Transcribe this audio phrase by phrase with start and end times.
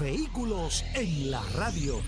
[0.00, 2.00] Vehículos en la radio.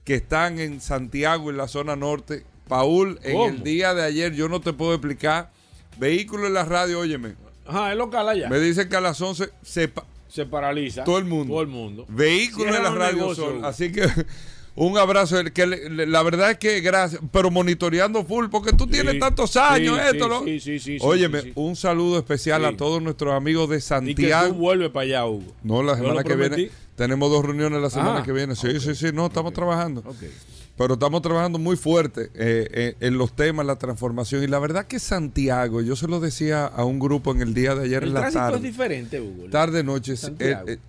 [0.04, 2.46] que están en Santiago, en la zona norte.
[2.68, 5.52] Paul, en el día de ayer, yo no te puedo explicar
[5.98, 7.36] Vehículo en la radio, óyeme.
[7.66, 8.50] Ajá, es local allá.
[8.50, 9.92] Me dicen que a las 11 se,
[10.28, 11.04] se paraliza.
[11.04, 11.54] Todo el mundo.
[11.54, 12.06] Todo el mundo.
[12.10, 13.64] Vehículo en la radio son.
[13.64, 14.08] Así que
[14.76, 15.44] un abrazo.
[15.54, 20.28] Que la verdad es que gracias, pero monitoreando full, porque tú tienes tantos años esto,
[20.28, 20.44] ¿no?
[20.44, 20.98] Sí, sí, sí.
[21.02, 24.48] Óyeme, un saludo especial a todos nuestros amigos de Santiago.
[24.48, 25.54] Y que tú vuelves para allá, Hugo.
[25.64, 26.70] No, la semana que viene.
[26.96, 28.56] Tenemos dos reuniones la semana ah, que viene.
[28.56, 29.08] Sí, sí, sí.
[29.12, 30.02] No, estamos trabajando.
[30.06, 30.30] Okay.
[30.78, 34.44] Pero estamos trabajando muy fuerte eh, eh, en los temas, la transformación.
[34.44, 37.76] Y la verdad que Santiago, yo se lo decía a un grupo en el día
[37.76, 38.58] de ayer en la tarde.
[38.58, 39.50] es diferente, Hugo.
[39.52, 40.16] Tarde, noche.
[40.40, 40.80] Eh,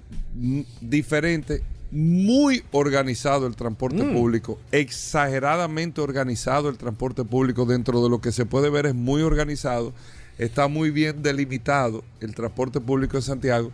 [0.80, 1.62] diferente.
[1.90, 4.14] Muy organizado el transporte mm.
[4.14, 4.58] público.
[4.72, 7.66] Exageradamente organizado el transporte público.
[7.66, 9.92] Dentro de lo que se puede ver es muy organizado.
[10.38, 13.70] Está muy bien delimitado el transporte público en Santiago.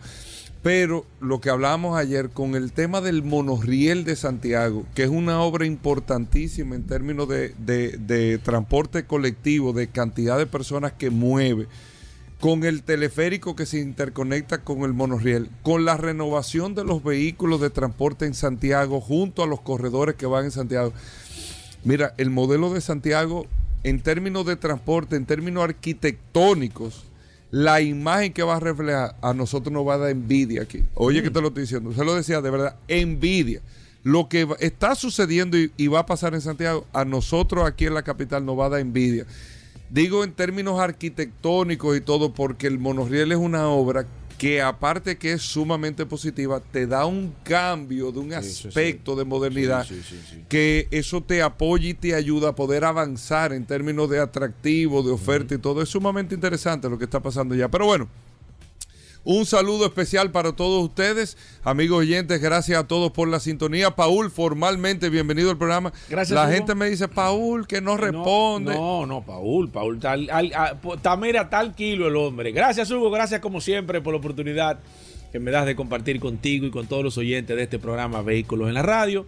[0.62, 5.40] Pero lo que hablábamos ayer con el tema del monorriel de Santiago, que es una
[5.40, 11.66] obra importantísima en términos de, transporte colectivo, de cantidad de personas que mueve,
[12.40, 17.60] con el teleférico que se interconecta con el monorriel, con la renovación de los vehículos
[17.62, 20.92] de transporte en Santiago, junto a los corredores que van en Santiago.
[21.84, 23.46] Mira, el modelo de Santiago,
[23.82, 27.09] en términos de transporte, en términos arquitectónicos,
[27.50, 30.84] la imagen que va a reflejar a nosotros nos va a dar envidia aquí.
[30.94, 31.92] Oye, que te lo estoy diciendo.
[31.92, 33.60] Se lo decía de verdad, envidia.
[34.02, 38.02] Lo que está sucediendo y, va a pasar en Santiago, a nosotros aquí en la
[38.02, 39.26] capital nos va a dar envidia.
[39.90, 44.06] Digo en términos arquitectónicos y todo, porque el monorriel es una obra
[44.40, 49.86] que aparte que es sumamente positiva, te da un cambio de un aspecto de modernidad
[50.48, 55.10] que eso te apoya y te ayuda a poder avanzar en términos de atractivo, de
[55.10, 55.82] oferta y todo.
[55.82, 57.68] Es sumamente interesante lo que está pasando ya.
[57.68, 58.08] Pero bueno,
[59.22, 62.40] un saludo especial para todos ustedes, amigos oyentes.
[62.40, 63.90] Gracias a todos por la sintonía.
[63.90, 65.92] Paul, formalmente bienvenido al programa.
[66.08, 66.34] Gracias.
[66.34, 68.74] La gente me dice, Paul, que no responde.
[68.74, 70.30] No, no, Paul, Paul, tal,
[71.18, 72.52] mira, tal kilo el hombre.
[72.52, 73.10] Gracias, Hugo.
[73.10, 74.80] Gracias, como siempre, por la oportunidad
[75.32, 78.68] que me das de compartir contigo y con todos los oyentes de este programa Vehículos
[78.68, 79.26] en la Radio.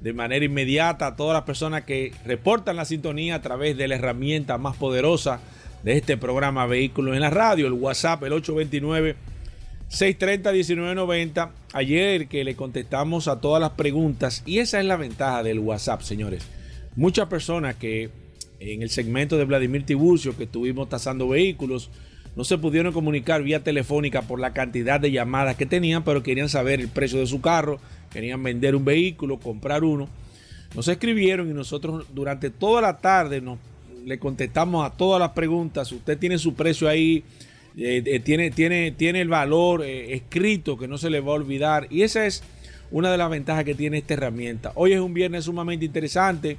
[0.00, 3.96] De manera inmediata a todas las personas que reportan la sintonía a través de la
[3.96, 5.40] herramienta más poderosa
[5.82, 8.32] de este programa Vehículos en la Radio, el WhatsApp, el
[9.90, 11.50] 829-630-1990.
[11.72, 16.02] Ayer que le contestamos a todas las preguntas, y esa es la ventaja del WhatsApp,
[16.02, 16.46] señores.
[16.96, 18.10] Muchas personas que
[18.58, 21.90] en el segmento de Vladimir Tiburcio, que estuvimos tasando vehículos,
[22.36, 26.48] no se pudieron comunicar vía telefónica por la cantidad de llamadas que tenían, pero querían
[26.48, 27.80] saber el precio de su carro,
[28.12, 30.08] querían vender un vehículo, comprar uno.
[30.74, 33.58] Nos escribieron y nosotros durante toda la tarde nos
[34.04, 35.90] le contestamos a todas las preguntas.
[35.92, 37.24] Usted tiene su precio ahí,
[37.76, 41.34] eh, eh, tiene, tiene, tiene el valor eh, escrito que no se le va a
[41.36, 41.86] olvidar.
[41.90, 42.42] Y esa es
[42.90, 44.72] una de las ventajas que tiene esta herramienta.
[44.74, 46.56] Hoy es un viernes sumamente interesante,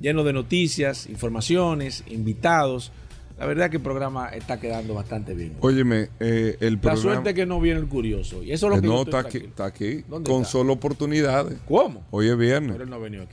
[0.00, 2.92] lleno de noticias, informaciones, invitados.
[3.38, 5.54] La verdad que el programa está quedando bastante bien.
[5.60, 6.96] Óyeme, el programa...
[6.96, 8.42] La suerte que no viene el curioso.
[8.42, 10.02] Y eso es lo que no, está aquí, está aquí.
[10.02, 11.56] con solo oportunidades.
[11.68, 12.04] ¿Cómo?
[12.10, 12.76] Hoy es viernes.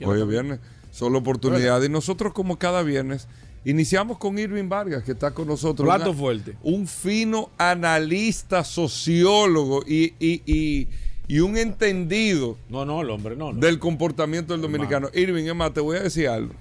[0.06, 0.60] Hoy es viernes.
[0.92, 1.90] Solo oportunidades.
[1.90, 3.28] Y nosotros como cada viernes
[3.66, 5.88] Iniciamos con Irving Vargas, que está con nosotros.
[5.88, 6.56] Plato fuerte.
[6.62, 10.88] Un fino analista, sociólogo y,
[11.42, 12.58] un entendido.
[12.70, 13.54] No, no, el hombre no.
[13.54, 15.10] Del comportamiento del dominicano.
[15.16, 16.54] Irving, es más, te voy a decir algo.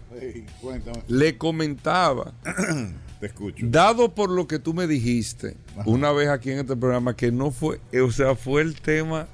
[1.06, 2.32] Le comentaba
[3.20, 3.66] Te escucho.
[3.68, 7.50] Dado por lo que tú me dijiste una vez aquí en este programa, que no
[7.50, 9.28] fue, o sea, fue el tema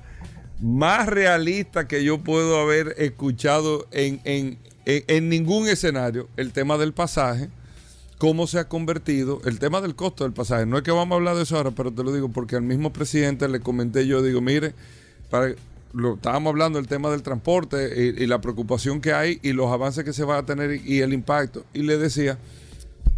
[0.61, 6.77] más realista que yo puedo haber escuchado en, en, en, en ningún escenario, el tema
[6.77, 7.49] del pasaje,
[8.21, 10.67] cómo se ha convertido, el tema del costo del pasaje.
[10.67, 12.63] No es que vamos a hablar de eso ahora, pero te lo digo porque al
[12.63, 14.75] mismo presidente le comenté yo, digo, mire,
[15.95, 20.05] lo, estábamos hablando del tema del transporte y, la preocupación que hay y los avances
[20.05, 21.65] que se va a tener y, el impacto.
[21.73, 22.37] Y le decía,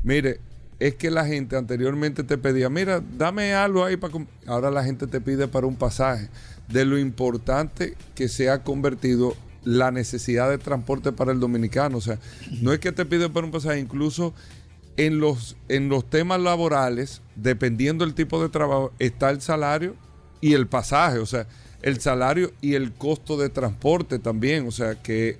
[0.04, 0.38] mire,
[0.78, 4.12] es que la gente anteriormente te pedía, mira, dame algo ahí para...
[4.12, 4.26] com-".
[4.46, 6.28] Ahora la gente te pide para un pasaje.
[6.68, 9.34] De lo importante que se ha convertido
[9.64, 11.98] la necesidad de transporte para el dominicano.
[11.98, 12.20] O sea,
[12.60, 14.32] no es que te pide para un pasaje, incluso
[14.96, 19.96] en los, en los temas laborales, dependiendo del tipo de trabajo, está el salario
[20.40, 21.18] y el pasaje.
[21.18, 21.46] O sea,
[21.82, 24.66] el salario y el costo de transporte también.
[24.66, 25.38] O sea, que,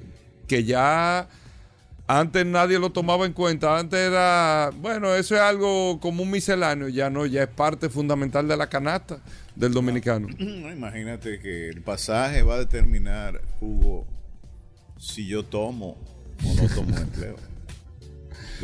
[0.49, 1.29] que ya
[2.07, 3.79] antes nadie lo tomaba en cuenta.
[3.79, 6.89] Antes era, bueno, eso es algo como un misceláneo.
[6.89, 9.21] Ya no, ya es parte fundamental de la canasta
[9.55, 10.29] del dominicano.
[10.39, 14.07] No, imagínate que el pasaje va a determinar, Hugo,
[14.99, 15.97] si yo tomo
[16.45, 17.52] o no tomo empleo.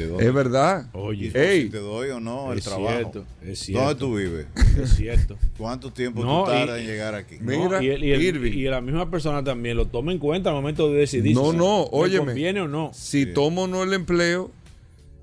[0.02, 0.88] Es verdad.
[0.92, 1.62] Oye, Ey.
[1.64, 2.88] Si te doy o no el es trabajo.
[2.98, 3.84] cierto, es cierto.
[3.84, 4.46] ¿Dónde tú vives?
[4.82, 5.36] Es cierto.
[5.56, 7.36] ¿Cuánto tiempo No, tú tardas en llegar aquí?
[7.40, 8.52] Mira, No, y, el- y el- Irving.
[8.52, 11.56] y la misma persona también lo toma en cuenta al momento de decidir No, si
[11.56, 12.26] no, me óyeme.
[12.26, 12.90] conviene o no.
[12.94, 14.50] Si tomo o no el empleo,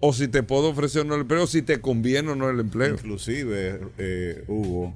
[0.01, 2.49] o si te puedo ofrecer o no el empleo, o si te conviene o no
[2.49, 2.95] el empleo.
[2.95, 4.93] Inclusive, eh, Hugo,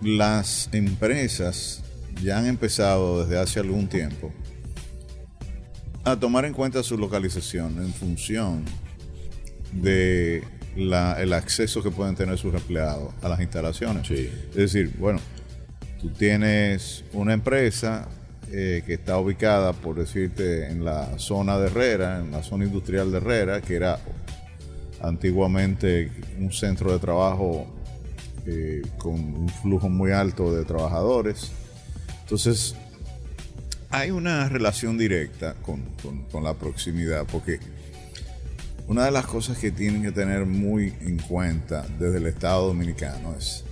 [0.00, 1.82] las empresas
[2.22, 4.32] ya han empezado desde hace algún tiempo
[6.04, 8.64] a tomar en cuenta su localización en función
[9.72, 10.42] de
[10.76, 14.10] la- el acceso que pueden tener sus empleados a las instalaciones.
[14.10, 15.20] Es decir, bueno,
[16.00, 18.08] tú tienes una empresa
[18.50, 23.10] eh, que está ubicada, por decirte, en la zona de Herrera, en la zona industrial
[23.12, 23.98] de Herrera, que era
[25.02, 27.66] antiguamente un centro de trabajo
[28.46, 31.50] eh, con un flujo muy alto de trabajadores.
[32.22, 32.74] Entonces,
[33.90, 35.82] hay una relación directa con,
[36.30, 37.58] con- la proximidad, porque
[38.86, 43.34] una de las cosas que tienen que tener muy en cuenta desde el Estado Dominicano
[43.36, 43.64] es,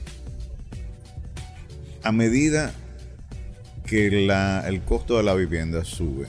[2.02, 2.72] a medida
[3.86, 6.26] que el costo de la vivienda sube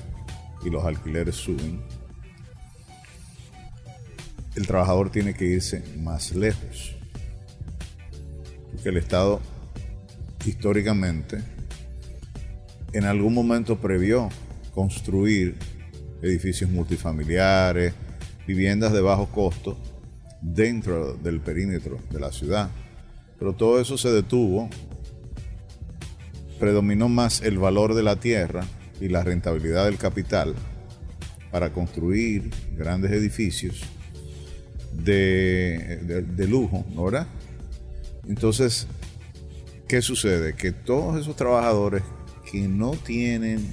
[0.66, 1.82] y los alquileres suben,
[4.56, 6.96] el trabajador tiene que irse más lejos.
[8.72, 9.40] Porque el Estado
[10.46, 11.44] históricamente
[12.94, 14.30] en algún momento previó
[14.74, 15.56] construir
[16.22, 17.94] edificios multifamiliares,
[18.46, 19.78] viviendas de bajo costo
[20.42, 22.70] dentro del perímetro de la ciudad.
[23.40, 24.70] Pero todo eso se detuvo,
[26.60, 28.66] predominó más el valor de la tierra
[29.00, 30.56] y la rentabilidad del capital
[31.52, 33.82] para construir grandes edificios
[34.94, 37.28] de, lujo, ¿no verdad?
[38.28, 38.88] Entonces,
[39.88, 40.54] ¿qué sucede?
[40.56, 42.04] Que todos esos trabajadores
[42.52, 43.66] que no tienen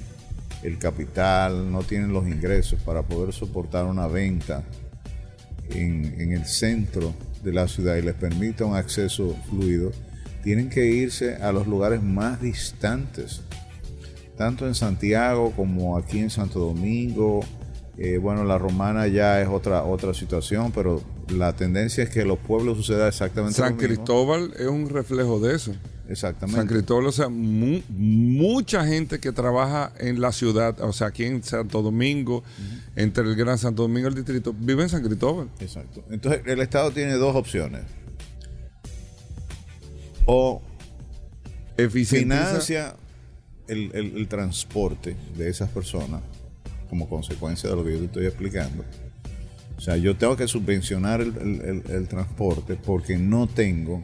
[0.63, 4.63] el capital, no tienen los ingresos para poder soportar una venta
[5.69, 7.13] en, en el centro
[7.43, 9.91] de la ciudad y les permita un acceso fluido,
[10.43, 13.41] tienen que irse a los lugares más distantes,
[14.37, 17.41] tanto en Santiago como aquí en Santo Domingo.
[17.97, 22.27] Eh, bueno, la romana ya es otra, otra situación, pero la tendencia es que en
[22.27, 23.87] los pueblos suceda exactamente San lo mismo.
[23.87, 25.73] Cristóbal es un reflejo de eso.
[26.07, 26.59] Exactamente.
[26.59, 31.23] San Cristóbal, o sea, mu- mucha gente que trabaja en la ciudad, o sea, aquí
[31.25, 32.43] en Santo Domingo,
[32.95, 35.49] entre el Gran Santo Domingo y el distrito, vive en San Cristóbal.
[35.59, 36.03] Exacto.
[36.11, 37.81] Entonces, el Estado tiene dos opciones.
[40.25, 40.61] O
[41.77, 42.95] financia
[43.67, 46.21] el, el- el transporte de esas personas
[46.89, 48.83] como consecuencia de lo que yo te estoy explicando.
[49.77, 54.01] O sea, yo tengo que subvencionar el, el- el- el transporte porque no tengo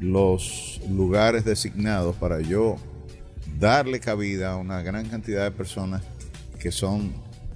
[0.00, 2.76] los lugares designados para yo
[3.58, 6.02] darle cabida a una gran cantidad de personas
[6.60, 7.12] que son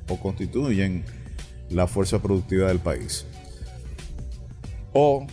[0.09, 1.05] o constituyen
[1.71, 3.25] la fuerza productiva del país.
[4.93, 5.27] O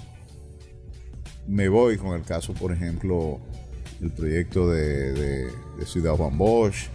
[1.48, 3.40] me voy con el caso, por ejemplo,
[4.02, 5.46] el proyecto de, de-
[5.80, 6.88] de Ciudad Juan Bosch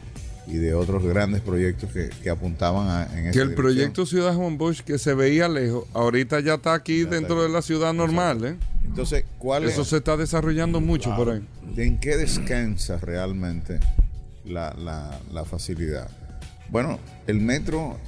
[0.46, 3.54] y de otros grandes proyectos que, que apuntaban a, en Que el dirección.
[3.54, 7.62] proyecto Ciudad Juan Bosch, que se veía lejos, ahorita ya está aquí dentro de la
[7.62, 8.44] ciudad normal.
[8.44, 8.56] ¿eh?
[8.84, 11.42] Entonces, ¿cuál Eso es, se está desarrollando mucho por ahí.
[11.76, 13.80] ¿en qué descansa realmente
[14.44, 16.08] la, la- la facilidad?
[16.68, 17.98] Bueno, el metro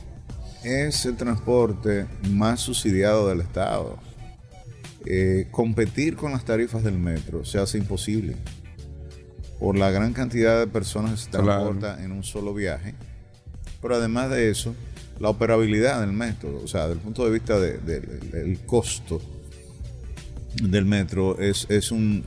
[0.62, 3.98] es el transporte más subsidiado del Estado.
[5.08, 8.34] Eh, competir con las tarifas del metro se hace imposible
[9.58, 11.46] por la gran cantidad de personas que se Claro.
[11.70, 12.94] transportan en un solo viaje.
[13.80, 14.74] Pero además de eso,
[15.20, 19.20] la operabilidad del método, o sea, desde el punto de vista del costo
[20.62, 22.24] del metro, es, es un,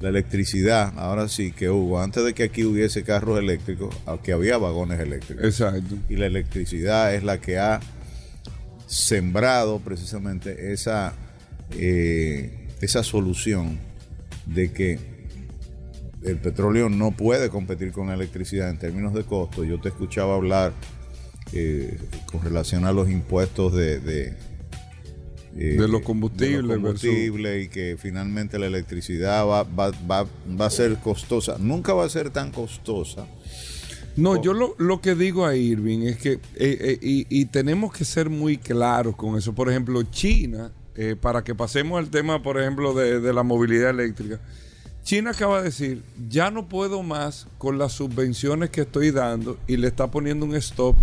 [0.00, 4.56] la electricidad, ahora sí que hubo, antes de que aquí hubiese carros eléctricos, que había
[4.58, 5.44] vagones eléctricos.
[5.44, 5.96] Exacto.
[6.08, 7.80] Y la electricidad es la que ha
[8.86, 11.12] sembrado precisamente esa,
[11.72, 13.78] eh, esa solución
[14.46, 15.19] de que
[16.22, 19.64] el petróleo no puede competir con la electricidad en términos de costo.
[19.64, 20.72] Yo te escuchaba hablar
[21.52, 21.98] eh,
[22.30, 24.34] con relación a los impuestos de, de,
[25.56, 27.64] eh, los combustibles.
[27.64, 30.26] y que finalmente la electricidad va, va, va,
[30.60, 31.56] va, a ser costosa.
[31.58, 33.26] Nunca va a ser tan costosa.
[34.16, 38.04] No, yo lo, lo, que digo a Irving es que, eh, y, y, tenemos que
[38.04, 39.54] ser muy claros con eso.
[39.54, 40.72] Por ejemplo, China,
[41.22, 44.38] para que pasemos al tema, por ejemplo, de, de la movilidad eléctrica
[45.04, 49.76] China acaba de decir, ya no puedo más con las subvenciones que estoy dando y
[49.76, 50.96] le está poniendo un stop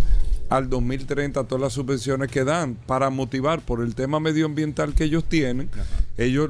[0.50, 5.06] al 2030 a todas las subvenciones que dan para motivar por el tema medioambiental que
[5.06, 5.70] ellos tienen.
[6.18, 6.50] Ellos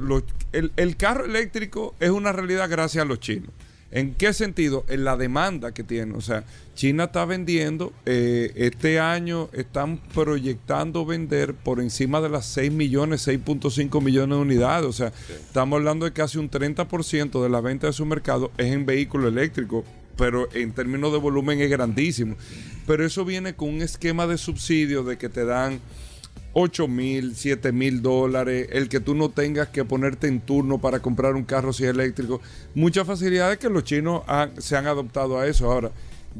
[0.52, 3.50] el, el carro eléctrico es una realidad gracias a los chinos.
[3.90, 4.84] ¿En qué sentido?
[4.88, 6.14] En la demanda que tiene.
[6.14, 12.46] O sea, China está vendiendo, eh, este año están proyectando vender por encima de las
[12.46, 14.86] 6 millones, 6.5 millones de unidades.
[14.86, 18.66] O sea, estamos hablando de casi un 30% de la venta de su mercado es
[18.66, 19.84] en vehículos eléctricos,
[20.16, 22.36] pero en términos de volumen es grandísimo.
[22.86, 25.80] Pero eso viene con un esquema de subsidio de que te dan
[26.60, 30.98] 8 mil, 7 mil dólares, el que tú no tengas que ponerte en turno para
[30.98, 32.40] comprar un carro si es eléctrico.
[32.74, 34.22] Muchas facilidades que los chinos
[34.58, 35.70] se han adoptado a eso.
[35.70, 35.92] Ahora,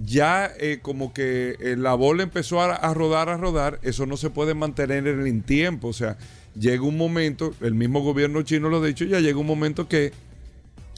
[0.04, 4.28] ya eh, como que eh, la bola empezó a, rodar, a rodar, eso no se
[4.28, 5.86] puede mantener en el tiempo.
[5.86, 6.18] O sea,
[6.58, 10.10] llega un momento, el mismo gobierno chino lo ha dicho, ya llega un momento que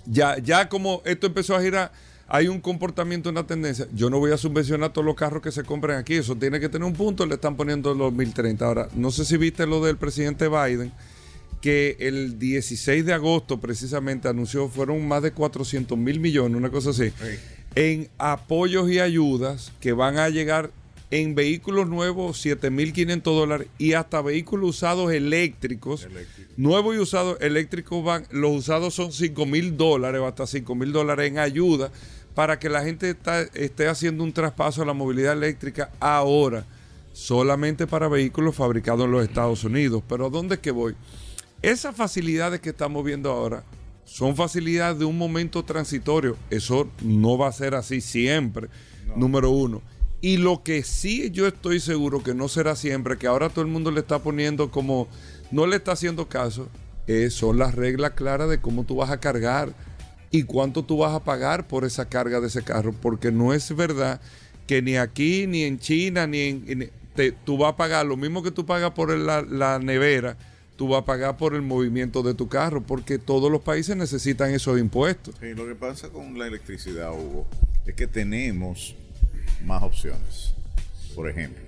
[0.07, 1.93] ya, ya como esto empezó a girar
[2.33, 3.89] hay un comportamiento, una tendencia.
[3.93, 6.15] Yo no voy a subvencionar todos los carros que se compren aquí.
[6.15, 7.27] Eso tiene que tener un punto.
[7.27, 8.65] Le están poniendo los 2030.
[8.65, 10.93] Ahora, no sé si viste lo del presidente Biden,
[11.61, 16.91] que el 16 de agosto precisamente anunció, fueron más de 400 mil millones, una cosa
[16.91, 17.13] así,
[17.75, 20.71] en apoyos y ayudas que van a llegar
[21.11, 26.07] en vehículos nuevos 7.500 dólares y hasta vehículos usados eléctricos.
[26.57, 31.39] Nuevos y usados eléctricos van, los usados son 5.000 dólares o hasta 5.000 dólares en
[31.39, 31.91] ayuda
[32.35, 33.17] para que la gente
[33.55, 36.65] esté haciendo un traspaso a la movilidad eléctrica ahora,
[37.13, 40.03] solamente para vehículos fabricados en los Estados Unidos.
[40.09, 40.95] Pero ¿a dónde es que voy?
[41.63, 43.65] Esas facilidades que estamos viendo ahora
[44.05, 46.37] son facilidades de un momento transitorio.
[46.49, 48.69] Eso no va a ser así siempre,
[49.17, 49.83] número uno.
[50.23, 53.71] Y lo que sí yo estoy seguro que no será siempre, que ahora todo el
[53.71, 55.09] mundo le está poniendo como,
[55.51, 56.69] no le está haciendo caso,
[57.31, 59.75] son las reglas claras de cómo tú vas a cargar
[60.31, 63.75] y cuánto tú vas a pagar por esa carga de ese carro, porque no es
[63.75, 64.21] verdad
[64.67, 66.91] que ni aquí, ni en China, ni en...
[67.45, 70.37] tú vas a pagar lo mismo que tú pagas por la, nevera,
[70.77, 74.55] tú vas a pagar por el movimiento de tu carro, porque todos los países necesitan
[74.55, 75.35] esos impuestos.
[75.41, 77.47] Sí, lo que pasa con la electricidad, Hugo,
[77.85, 78.95] es que tenemos
[79.65, 80.55] más opciones.
[81.17, 81.65] Por ejemplo,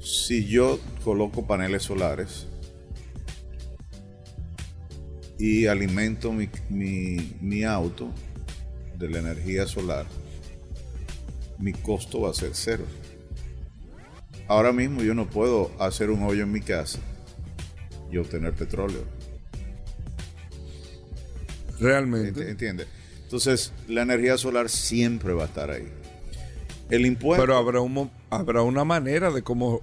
[0.00, 2.46] si yo coloco paneles solares,
[5.40, 6.34] y alimento
[6.68, 8.10] mi, auto
[8.98, 10.04] de la energía solar,
[11.58, 12.84] mi costo va a ser cero.
[14.46, 16.98] Ahora mismo yo no puedo hacer un hoyo en mi casa
[18.12, 19.02] y obtener petróleo.
[21.78, 22.50] Realmente.
[22.50, 22.88] ¿Entiendes?
[23.22, 25.88] Entonces, la energía solar siempre va a estar ahí.
[26.90, 27.42] El impuesto.
[27.42, 29.80] Pero habrá, un, habrá una manera de cómo.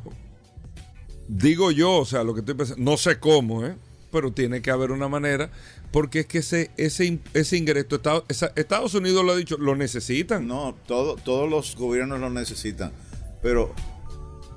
[1.27, 2.83] Digo yo, o sea, lo que estoy pensando.
[2.83, 3.75] No sé cómo, ¿eh?
[4.11, 5.49] Pero tiene que haber una manera,
[5.91, 8.01] porque es que ese, ese, ese ingreso,
[8.55, 10.47] Estados, Unidos lo ha dicho, lo necesitan.
[10.47, 12.91] No, todo, todos los gobiernos lo necesitan,
[13.41, 13.73] pero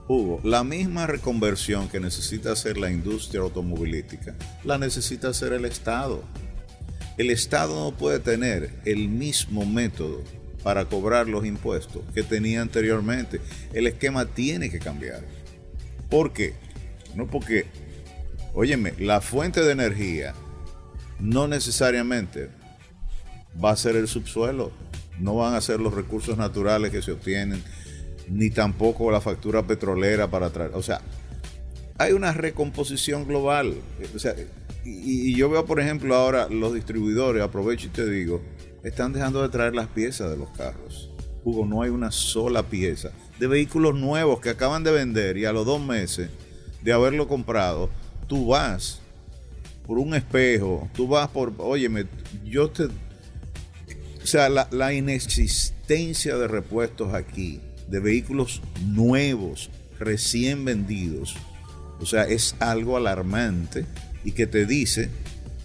[0.09, 6.25] Hugo, la misma reconversión que necesita hacer la industria automovilística, la necesita hacer el Estado.
[7.17, 10.25] El Estado no puede tener el mismo método
[10.63, 13.41] para cobrar los impuestos que tenía anteriormente.
[13.73, 15.23] El esquema tiene que cambiar.
[16.09, 16.55] ¿Por qué?
[17.15, 17.67] No porque
[18.55, 20.35] Óyeme, la fuente de energía
[21.21, 22.49] no necesariamente
[23.63, 24.73] va a ser el subsuelo,
[25.19, 27.63] no van a ser los recursos naturales que se obtienen,
[28.29, 30.73] ni tampoco la factura petrolera para traer.
[30.75, 31.01] O sea,
[31.99, 33.75] hay una recomposición global.
[34.15, 34.35] O sea,
[34.85, 38.41] y, y, yo veo, por ejemplo, ahora los distribuidores, aprovecho y te digo,
[38.83, 41.11] están dejando de traer las piezas de los carros.
[41.45, 45.53] Hugo, no hay una sola pieza de vehículos nuevos que acaban de vender y a
[45.53, 46.31] los dos meses
[46.83, 47.91] de haberlo comprado
[48.31, 49.01] tú vas
[49.85, 52.07] por un espejo, tú vas por, óyeme,
[52.45, 52.85] yo te...
[52.85, 61.35] O sea, la, inexistencia de repuestos aquí de vehículos nuevos, recién vendidos.
[61.99, 63.85] O sea, es algo alarmante
[64.23, 65.11] y que te dice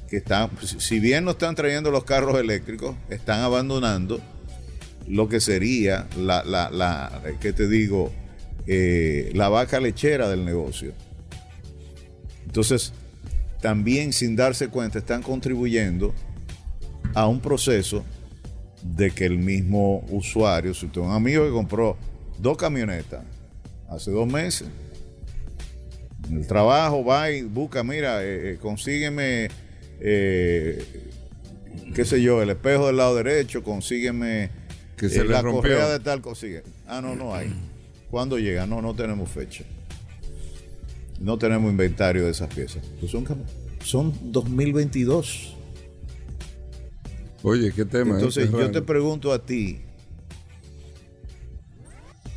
[0.10, 4.20] que están, si bien no están trayendo los carros eléctricos, están abandonando
[5.08, 8.12] lo que sería la, la, la ¿qué te digo?
[8.66, 10.94] Eh, la vaca lechera del negocio.
[12.56, 12.94] Entonces,
[13.60, 16.14] también sin darse cuenta están contribuyendo
[17.14, 18.06] a un proceso
[18.82, 21.98] de que el mismo usuario, si usted es un amigo que compró
[22.40, 23.26] dos camionetas
[23.90, 24.70] hace dos meses,
[26.30, 29.50] en el trabajo va y busca, mira, eh, eh, consígueme,
[30.00, 30.82] eh,
[31.94, 34.50] qué sé yo, el espejo del lado derecho, consígueme
[34.96, 35.62] Que se eh, le la rompió.
[35.62, 36.64] correa de tal, consigue.
[36.88, 37.54] Ah, no, no hay.
[38.10, 38.66] ¿Cuándo llega?
[38.66, 39.66] No, no tenemos fecha.
[41.20, 42.84] No tenemos inventario de esas piezas.
[43.00, 43.26] Pues son,
[43.84, 45.56] son 2022.
[47.44, 48.16] Oye, qué tema.
[48.16, 48.52] Entonces ¿eh?
[48.52, 49.80] Qué yo te pregunto a ti,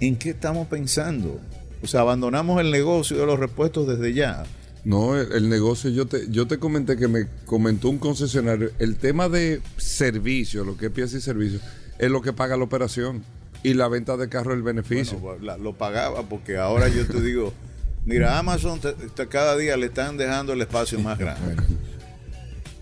[0.00, 1.40] ¿en qué estamos pensando?
[1.82, 4.44] O sea, abandonamos el negocio de los repuestos desde ya.
[4.84, 8.96] No, el, el negocio, yo te, yo te comenté que me comentó un concesionario, el
[8.96, 11.60] tema de servicio, lo que es pieza y servicio,
[11.98, 13.22] es lo que paga la operación
[13.62, 15.18] y la venta de carro el beneficio.
[15.18, 17.52] Bueno, la- lo pagaba porque ahora yo te digo,
[18.08, 21.56] mira, Amazon te- te- cada día le están dejando el espacio más grande.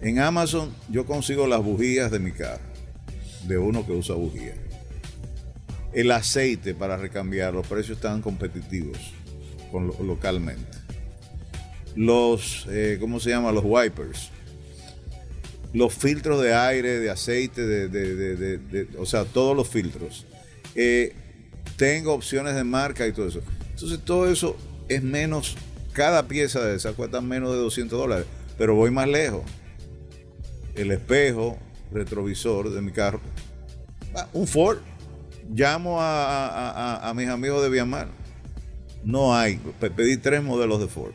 [0.03, 2.63] En Amazon yo consigo las bujías de mi carro,
[3.49, 4.55] de uno que usa bujía.
[5.95, 8.99] El aceite para recambiar, los precios están competitivos
[9.73, 10.77] con lo- localmente.
[11.97, 13.53] Los, eh, ¿cómo se llama?
[13.53, 14.29] Los wipers.
[15.73, 19.67] Los filtros de aire, de aceite, de, de- de- de- de- o sea, todos los
[19.67, 20.27] filtros.
[20.75, 21.15] Eh,
[21.77, 23.41] tengo opciones de marca y todo eso.
[23.71, 24.57] Entonces todo eso
[24.89, 25.57] es menos,
[25.93, 28.27] cada pieza de esa cuesta menos de 200 dólares,
[28.59, 29.43] pero voy más lejos.
[30.75, 31.59] El espejo
[31.93, 33.21] retrovisor de mi carro,
[34.15, 34.79] ah, un Ford.
[35.55, 38.09] Llamo a, a- a- a mis amigos de Viamar.
[39.05, 41.13] No hay, Pe- pedí tres modelos de Ford.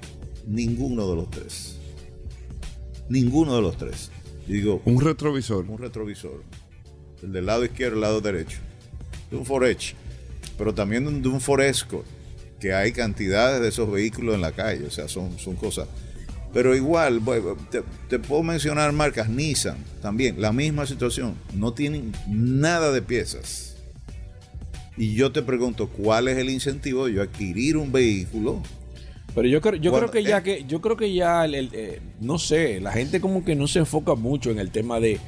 [0.47, 1.77] Ninguno de los tres.
[3.09, 4.09] Ninguno de los tres.
[4.47, 5.65] Digo, Un retrovisor.
[5.69, 6.43] un retrovisor.
[7.21, 8.59] El del lado izquierdo el lado derecho.
[9.29, 9.95] De un Ford Edge.
[10.57, 12.05] Pero también de un- de un Ford Escort.
[12.61, 14.85] Que hay cantidades de esos vehículos en la calle.
[14.85, 15.87] O sea, son, son cosas.
[16.53, 17.21] Pero igual,
[17.71, 20.39] te, te puedo mencionar marcas Nissan también.
[20.39, 21.35] La misma situación.
[21.55, 23.75] No tienen nada de piezas.
[24.97, 28.61] Y yo te pregunto, ¿cuál es el incentivo de yo adquirir un vehículo?
[29.33, 32.01] Pero yo creo, yo creo que ya que, yo creo que ya el- el, eh,
[32.19, 35.19] no sé, la gente como que no se enfoca mucho en el tema de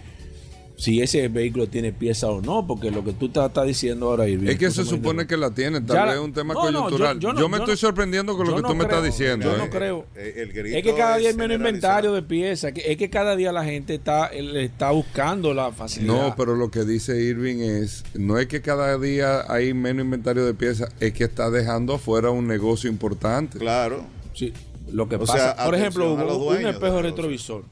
[0.76, 4.28] si ese vehículo tiene pieza o no, porque lo que tú estás estás diciendo ahora
[4.28, 6.64] Irving, Es que se supone que la tiene, tal vez la- es un tema No,
[6.64, 7.20] no, yo- coyuntural.
[7.20, 9.46] yo me yo estoy no- sorprendiendo con lo que no tú me estás creo, diciendo.
[9.46, 9.58] yo ¿eh?
[9.60, 10.06] no creo.
[10.16, 13.10] Eh, el grito Es que cada día hay menos inventario de piezas, que- es que
[13.10, 16.14] cada día la gente está, está buscando la facilidad.
[16.30, 20.44] No, pero lo que dice Irving es, no es que cada día hay menos inventario
[20.44, 23.60] de piezas, es que está dejando afuera un negocio importante.
[23.60, 24.06] Claro.
[24.34, 24.52] Sí,
[24.92, 27.64] lo que O pasa, sea, por ejemplo, un espejo retrovisor.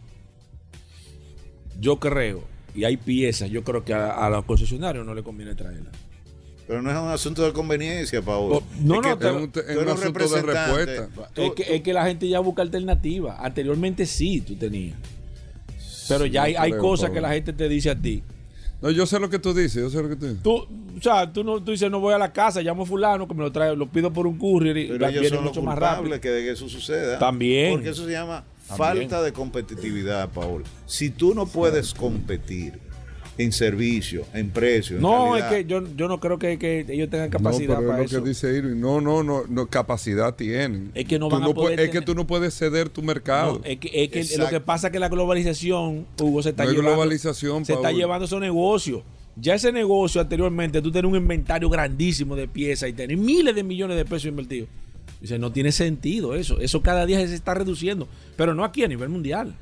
[1.79, 2.43] Yo creo,
[2.75, 5.93] y hay piezas, yo creo que a, a los concesionarios no le conviene traerlas.
[6.67, 8.53] Pero no es un asunto de conveniencia, Paul.
[8.53, 9.51] Oh, no, Es no, que Es un,
[9.83, 11.09] es asunto de respuesta.
[11.33, 13.35] Tú- es, que, tú- es que la gente ya busca alternativas.
[13.39, 14.95] Anteriormente sí, tú tenías.
[16.07, 17.15] Pero ya hay, hay creo, cosas Pablo.
[17.15, 18.23] que la gente te dice a ti.
[18.81, 20.41] No, yo sé lo que tú dices, yo sé lo que tú dices.
[20.43, 23.27] Tú, o sea, tú, no, tú dices, no voy a la casa, llamo a fulano
[23.27, 25.45] que me lo trae, lo pido por un courier y pero la- ellos viene son
[25.45, 26.21] los mucho más culpables rápido.
[26.21, 27.19] que de que eso suceda.
[27.19, 27.73] También.
[27.73, 28.43] Porque eso se llama.
[28.77, 30.63] Falta de competitividad, Paul.
[30.85, 32.79] Si tú no puedes competir
[33.37, 37.09] en servicio, en precio, en No, es que yo, yo no creo que, que ellos
[37.09, 38.21] tengan No, capacidad pero para es eso.
[38.23, 38.79] que dice Irving.
[38.79, 40.91] No, no, no, no, capacidad tienen.
[40.93, 43.01] Es que no Tú van a pu- poder Es que tú no puedes ceder tu
[43.01, 43.59] mercado.
[43.59, 46.65] No, es que, es que lo que pasa es que la globalización, Hugo, se está
[46.65, 46.91] No llevando.
[46.91, 49.01] globalización, se está llevando esos negocios.
[49.37, 53.63] Ya ese negocio anteriormente, tú tenías un inventario grandísimo de piezas y tenías miles de
[53.63, 54.67] millones de pesos invertidos.
[55.21, 56.59] Dice, no tiene sentido eso.
[56.59, 58.07] Eso cada día se está reduciendo.
[58.35, 59.53] Pero no aquí a nivel mundial.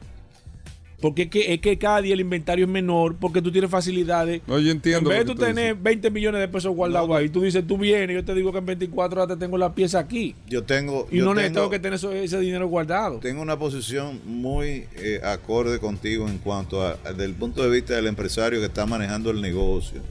[1.01, 4.41] Porque es que, es que cada día el inventario es menor porque tú tienes facilidades.
[4.47, 5.83] No, yo entiendo En vez de tú tener dices.
[5.83, 8.65] 20 millones de pesos guardados ahí, tú dices, tú vienes, yo te digo que en
[8.65, 10.35] 24 horas te tengo la pieza aquí.
[10.49, 13.19] yo tengo, Y yo no tengo, necesito que tener eso- ese dinero guardado.
[13.19, 17.93] tengo una posición muy eh, acorde contigo en cuanto a, a- del punto de vista
[17.95, 20.01] del empresario que está manejando el negocio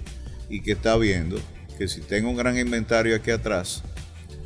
[0.49, 1.39] y que está viendo
[1.77, 3.83] que si tengo un gran inventario aquí atrás,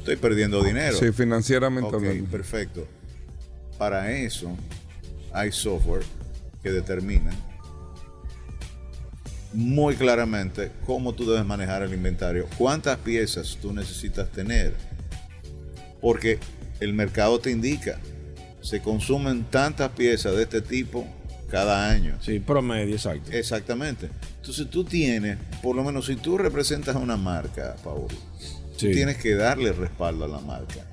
[0.02, 0.96] estoy perdiendo dinero.
[0.98, 2.30] Sí, financieramente Ok, hablando.
[2.30, 2.86] perfecto.
[3.78, 4.56] Para eso
[5.32, 6.02] hay software
[6.62, 7.32] que determina
[9.52, 14.74] muy claramente cómo tú debes manejar el inventario, cuántas piezas tú necesitas tener,
[16.00, 16.38] porque
[16.80, 17.98] el mercado te indica,
[18.62, 21.06] se consumen tantas piezas de este tipo
[21.50, 22.16] cada año.
[22.22, 23.30] Sí, promedio, exacto.
[23.30, 24.08] Exactamente.
[24.36, 28.06] Entonces tú tienes, por lo menos si tú representas a una marca, Paul,
[28.88, 30.86] tú tienes que darle respaldo a la marca,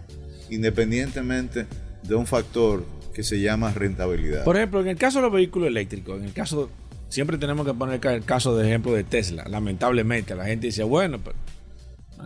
[0.50, 1.66] independientemente
[2.04, 4.44] de un factor que se llama rentabilidad.
[4.44, 6.70] Por ejemplo, en el caso de los vehículos eléctricos, en el caso,
[7.10, 9.46] siempre tenemos que poner el caso de ejemplo de Tesla.
[9.50, 11.36] Lamentablemente, la gente dice, bueno, pero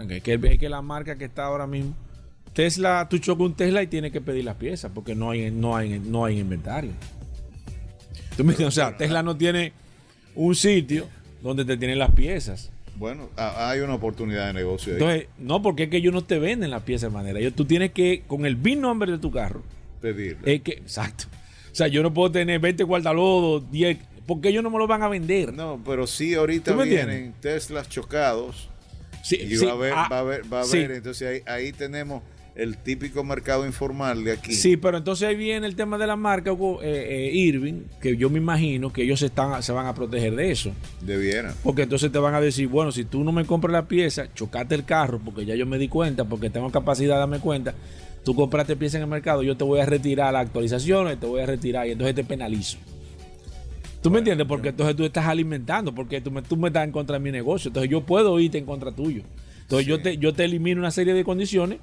[0.10, 1.96] es que, es que la marca que está ahora mismo,
[2.54, 5.76] Tesla, tú chocas un Tesla y tienes que pedir las piezas porque no hay, no
[5.76, 6.92] hay, no hay inventario.
[8.38, 8.78] ¿Tú me entiendes?
[8.78, 9.74] O sea, Tesla no tiene
[10.36, 11.08] un sitio
[11.42, 12.72] donde te tienen las piezas.
[12.96, 15.00] Bueno, a- hay una oportunidad de negocio ahí.
[15.02, 17.40] Entonces, no, porque es que ellos no te venden las piezas de manera.
[17.40, 19.64] Ellos, tú tienes que, con el VIN number de tu carro,
[20.02, 20.56] pedirle.
[20.56, 21.26] es que, exacto.
[21.72, 25.02] O sea, yo no puedo tener 20 guardalodos, 10, porque ellos no me lo van
[25.02, 25.52] a vender.
[25.54, 28.70] No, pero sí ahorita ¿Tú me vienen Teslas chocados
[29.24, 30.78] Sí, y sí, va a haber, ah, va a haber, va a sí.
[30.78, 30.92] haber.
[30.92, 32.22] Entonces ahí, ahí tenemos
[32.56, 34.54] el típico mercado informal de aquí.
[34.54, 38.30] Sí, pero entonces ahí viene el tema de la marca eh, eh, Irving, que yo
[38.30, 40.72] me imagino que ellos se, están, se van a proteger de eso.
[41.02, 41.54] Debieran.
[41.64, 44.76] Porque entonces te van a decir, bueno, si tú no me compras la pieza, chocate
[44.76, 47.74] el carro, porque ya yo me di cuenta, porque tengo capacidad de darme cuenta,
[48.24, 51.42] tú compraste pieza en el mercado, yo te voy a retirar las actualizaciones, te voy
[51.42, 52.78] a retirar y entonces te penalizo.
[54.04, 54.46] ¿Tú me entiendes?
[54.46, 57.32] Porque entonces tú estás alimentando, porque tú me, tú me estás en contra de mi
[57.32, 59.24] negocio, entonces yo puedo irte en contra tuyo.
[59.62, 61.80] Entonces yo, te, yo te elimino una serie de condiciones.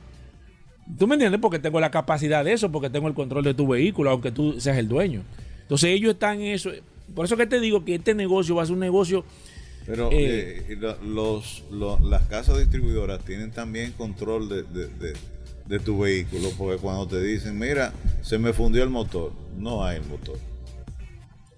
[0.99, 1.41] ¿Tú me entiendes?
[1.41, 4.61] Porque tengo la capacidad de eso, porque tengo el control de tu vehículo, aunque tú
[4.61, 5.23] seas el dueño.
[5.63, 6.71] Entonces ellos están en eso.
[7.15, 9.25] Por eso que te digo que este negocio va a ser un negocio
[9.87, 11.65] Pero Eh, eh, los,
[12.03, 15.17] las casas distribuidoras tienen también control de, de- de-
[15.67, 19.97] de tu vehículo, porque cuando te dicen, mira, se me fundió el motor, no hay
[19.99, 20.37] el motor.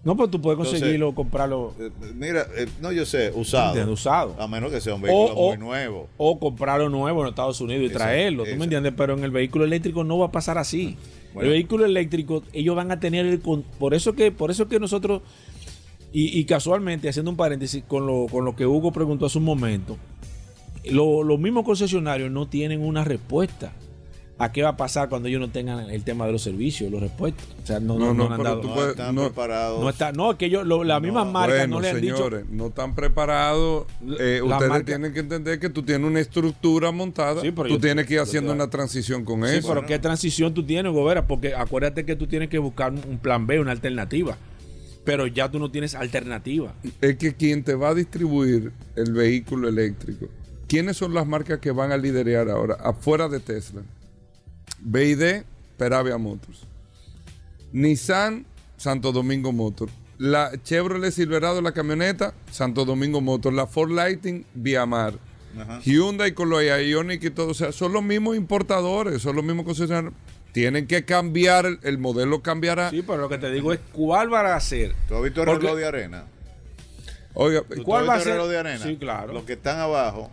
[0.05, 3.93] No, pues tú puedes Entonces, conseguirlo, comprarlo Eh, mira, eh, no, yo sé, usado.
[3.93, 4.35] usado.
[4.41, 6.09] A menos que sea un vehículo O- o- muy nuevo.
[6.17, 8.45] O comprarlo nuevo en Estados Unidos y traerlo.
[8.45, 8.93] ¿Tú me entiendes?
[8.97, 10.97] Pero en el vehículo eléctrico no va a pasar así.
[11.33, 11.47] Bueno.
[11.49, 15.23] El vehículo eléctrico, ellos van a tener el por eso que, por eso que nosotros,
[16.13, 19.45] y, y casualmente, haciendo un paréntesis con lo, con lo que Hugo preguntó hace un
[19.45, 19.97] momento,
[20.85, 23.73] lo- los mismos concesionarios no tienen una respuesta
[24.45, 27.01] a qué va a pasar cuando ellos no tengan el tema de los servicios, los
[27.01, 27.45] repuestos.
[27.63, 29.81] O sea, no, no, No, no, no han dado- No están no- preparados.
[29.81, 32.41] no está, no, es que ellos, lo- las mismas marcas bueno, no le han señores,
[32.43, 32.55] dicho.
[32.57, 33.87] no están preparados.
[34.19, 37.41] Eh, ustedes marca- tienen que entender que tú tienes una estructura montada.
[37.41, 39.69] Sí, pero tú yo- tienes que ir haciendo una transición con Sí, eso.
[39.69, 41.27] pero ¿qué transición tú tienes, Gobera?
[41.29, 44.37] Porque acuérdate que tú tienes que buscar un un plan B, una alternativa.
[45.05, 46.73] Pero ya tú no tienes alternativa.
[47.01, 50.27] Es que quien te va a distribuir el vehículo eléctrico,
[50.69, 53.83] ¿quiénes son las marcas que van a liderar ahora afuera de Tesla?
[54.85, 55.43] BID,
[55.77, 56.67] Peravia Motors.
[57.73, 58.45] Nissan,
[58.77, 59.93] Santo Domingo Motors.
[60.19, 63.55] La Chevrolet Silverado, la camioneta, Santo Domingo Motors.
[63.57, 65.15] La Ford Lighting, Viamar.
[65.59, 65.81] Ajá.
[65.83, 69.65] Hyundai con los Ioniq y todo, o sea, son los mismos importadores, son los mismos
[69.67, 70.15] concesionarios.
[70.53, 72.91] Tienen que cambiar, el, el modelo cambiará.
[72.91, 74.95] Sí, pero lo que te digo es cuál va a ser.
[75.09, 76.25] ¿Tú has visto el Porque- reloj de arena?
[77.35, 78.33] Oiga, ¿Tú ¿Cuál has va a el ser?
[78.35, 78.85] reloj de arena?
[78.85, 79.33] Sí, claro.
[79.33, 80.31] Los que están abajo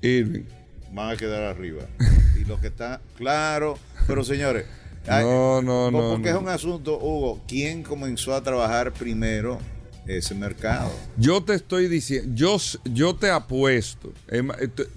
[0.00, 0.44] Irving.
[0.92, 1.82] van a quedar arriba.
[2.40, 4.64] y los que están, claro, pero señores,
[5.06, 6.36] ay, No, no, no, Porque no.
[6.36, 9.58] es un asunto, Hugo, ¿quién comenzó a trabajar primero
[10.06, 10.90] ese mercado?
[11.16, 12.56] Yo te estoy diciendo, yo,
[12.92, 14.42] yo te apuesto, te,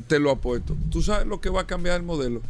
[0.08, 0.76] te lo apuesto.
[0.89, 2.41] ¿Tú sabes lo que va a cambiar el modelo?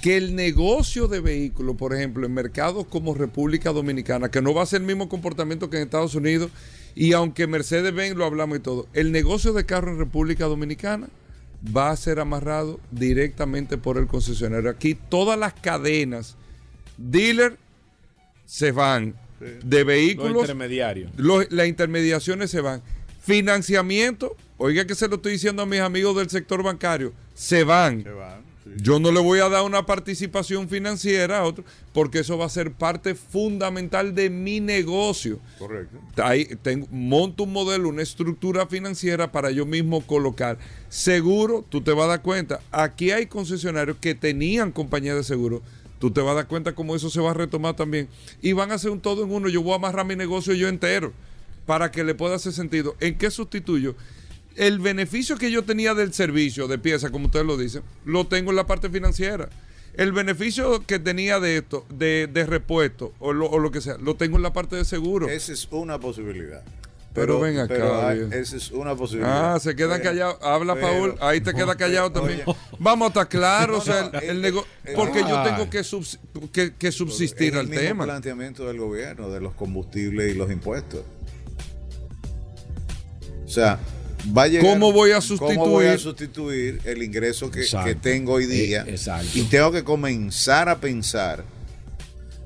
[0.00, 4.62] Que el negocio de vehículos, por ejemplo, en mercados como República Dominicana, que no va
[4.62, 6.52] a ser el mismo comportamiento que en Estados Unidos,
[6.94, 11.08] y aunque Mercedes-Benz lo hablamos y todo, el negocio de carro en República Dominicana
[11.64, 14.70] va a ser amarrado directamente por el concesionario.
[14.70, 16.36] Aquí todas las cadenas,
[16.96, 17.56] dealer,
[18.46, 21.10] se van de Los vehículos intermediarios.
[21.16, 22.82] los- las intermediaciones se van.
[23.20, 28.02] Financiamiento, oiga que se lo estoy diciendo a mis amigos del sector bancario, se van.
[28.02, 28.47] Se van.
[28.80, 32.48] Yo no le voy a dar una participación financiera a otro, porque eso va a
[32.48, 35.40] ser parte fundamental de mi negocio.
[35.58, 35.98] Correcto.
[36.22, 40.58] Ahí tengo, monto un modelo, una estructura financiera para yo mismo colocar.
[40.88, 45.60] Seguro, tú te vas a dar cuenta, aquí hay concesionarios que tenían compañía de seguro.
[45.98, 48.08] Tú te vas a dar cuenta cómo eso se va a retomar también.
[48.40, 49.48] Y van a hacer un todo en uno.
[49.48, 51.12] Yo voy a amarrar mi negocio yo entero
[51.66, 52.94] para que le pueda hacer sentido.
[53.00, 53.96] ¿En qué sustituyo?
[54.56, 58.50] El beneficio que yo tenía del servicio de pieza, como ustedes lo dicen, lo tengo
[58.50, 59.48] en la parte financiera.
[59.94, 63.96] El beneficio que tenía de esto, de, de repuesto o lo, o lo que sea,
[63.98, 65.28] lo tengo en la parte de seguro.
[65.28, 66.62] Esa es una posibilidad.
[67.14, 68.32] Pero ven acá, pero hay- viejo.
[68.32, 69.54] esa es una posibilidad.
[69.54, 70.36] Ah, se quedan callados.
[70.40, 71.14] Habla, pero- Paul.
[71.20, 72.42] Ahí te queda callado también.
[72.46, 72.56] Oye.
[72.78, 73.78] Vamos a estar claros.
[73.82, 75.50] o sea, No, no, el, el el- nego- el- porque yo Ay.
[75.50, 76.18] tengo que, subs-
[76.52, 78.04] que, que subsistir al el mismo tema.
[78.04, 81.02] planteamiento del gobierno de los combustibles y los impuestos.
[83.44, 83.80] O sea,
[84.36, 86.80] va a llegar, ¿Cómo voy a ¿Cómo voy a sustituir?
[86.84, 87.64] el ingreso que,
[88.00, 88.84] tengo hoy día?
[88.86, 89.30] Eh, exacto.
[89.34, 91.44] Y tengo que comenzar a pensar.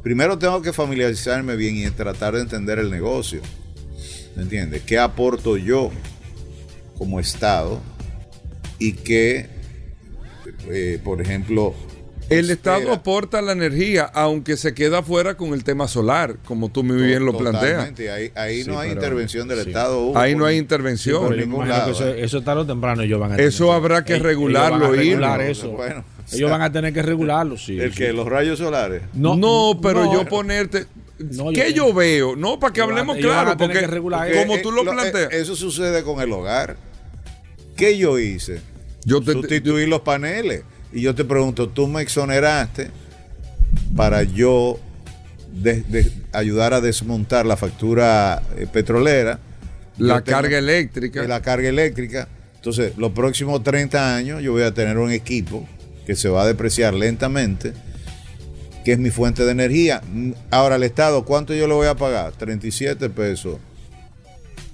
[0.03, 3.41] Primero tengo que familiarizarme bien y tratar de entender el negocio.
[4.37, 4.83] ¿Me entiendes?
[4.83, 5.91] ¿Qué aporto yo
[6.97, 7.81] como Estado
[8.79, 9.49] y qué
[10.71, 11.75] eh, por ejemplo,
[12.38, 16.83] El Estado aporta la energía, aunque se queda fuera con el tema solar, como tú
[16.83, 17.73] muy bien lo planteas.
[17.90, 19.68] Totalmente, Ahí, ahí Sí, no hay pero- intervención del sí.
[19.68, 20.01] Estado.
[20.07, 21.23] Hugo, Ahí no hay intervención.
[21.29, 22.23] Pero me ningún lado, eso, ¿eh?
[22.25, 25.31] eso tarde o temprano ellos van a Eso tener habrá que ellos- regularlo, ellos van
[25.31, 25.71] a regular Bueno, eso.
[25.71, 27.79] bueno, ellos van a tener que regularlo, sí.
[27.81, 27.99] El sí.
[27.99, 29.03] que los rayos solares.
[29.14, 30.12] No, pero no.
[30.14, 30.87] yo ponerte.
[31.18, 32.35] No, ¿Qué yo- yo veo?
[32.37, 34.95] No, para que hablemos claro, porque que regular Porque, como eh, tú lo lo- eh,
[34.95, 35.33] planteas.
[35.33, 36.77] eso sucede con el hogar.
[37.77, 38.61] ¿Qué yo hice?
[39.05, 40.62] Yo te- Sustituir los paneles.
[40.93, 42.91] Y yo te pregunto, tú me exoneraste
[43.97, 44.79] para yo
[45.53, 49.39] de- de- ayudar a desmontar la factura eh, petrolera.
[49.99, 51.23] la tengo- carga eléctrica.
[51.25, 52.27] la carga eléctrica.
[52.57, 55.67] Entonces, los próximos 30 años yo voy a tener un equipo
[56.07, 57.73] que se va a depreciar lentamente,
[58.85, 60.01] que es mi fuente de energía.
[60.51, 62.33] Ahora, el Estado, ¿cuánto yo le voy a pagar?
[62.33, 63.59] 37 pesos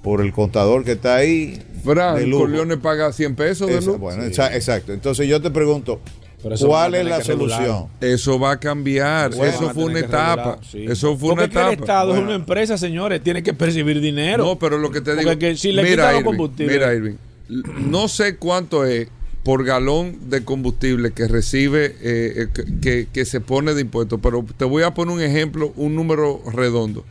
[0.01, 1.61] por el contador que está ahí.
[1.79, 2.43] de Fran, lujo.
[2.43, 3.99] Corleone paga 100 pesos de Esa- luz.
[3.99, 4.91] bueno, exa- exacto.
[4.93, 5.99] Entonces yo te pregunto,
[6.43, 7.85] Pero eso ¿cuál van a es tener la que solución?
[8.01, 9.33] Eso va a cambiar.
[9.35, 10.35] Bueno, eso Van a fue una tener que etapa.
[10.35, 10.85] regular, sí.
[10.89, 11.73] Eso fue Porque una es que etapa.
[11.73, 14.43] el Estado es una empresa, señores, tiene que percibir dinero.
[14.45, 15.23] No, pero lo que te digo.
[15.23, 17.15] Porque que si le mira, quitan los Irving, combustibles- mira, Irving,
[17.49, 19.07] l- no sé cuánto es
[19.43, 24.19] por galón de combustible que recibe, eh, eh, que- que, que se pone de impuestos,
[24.21, 27.05] pero te voy a poner un ejemplo, un número redondo.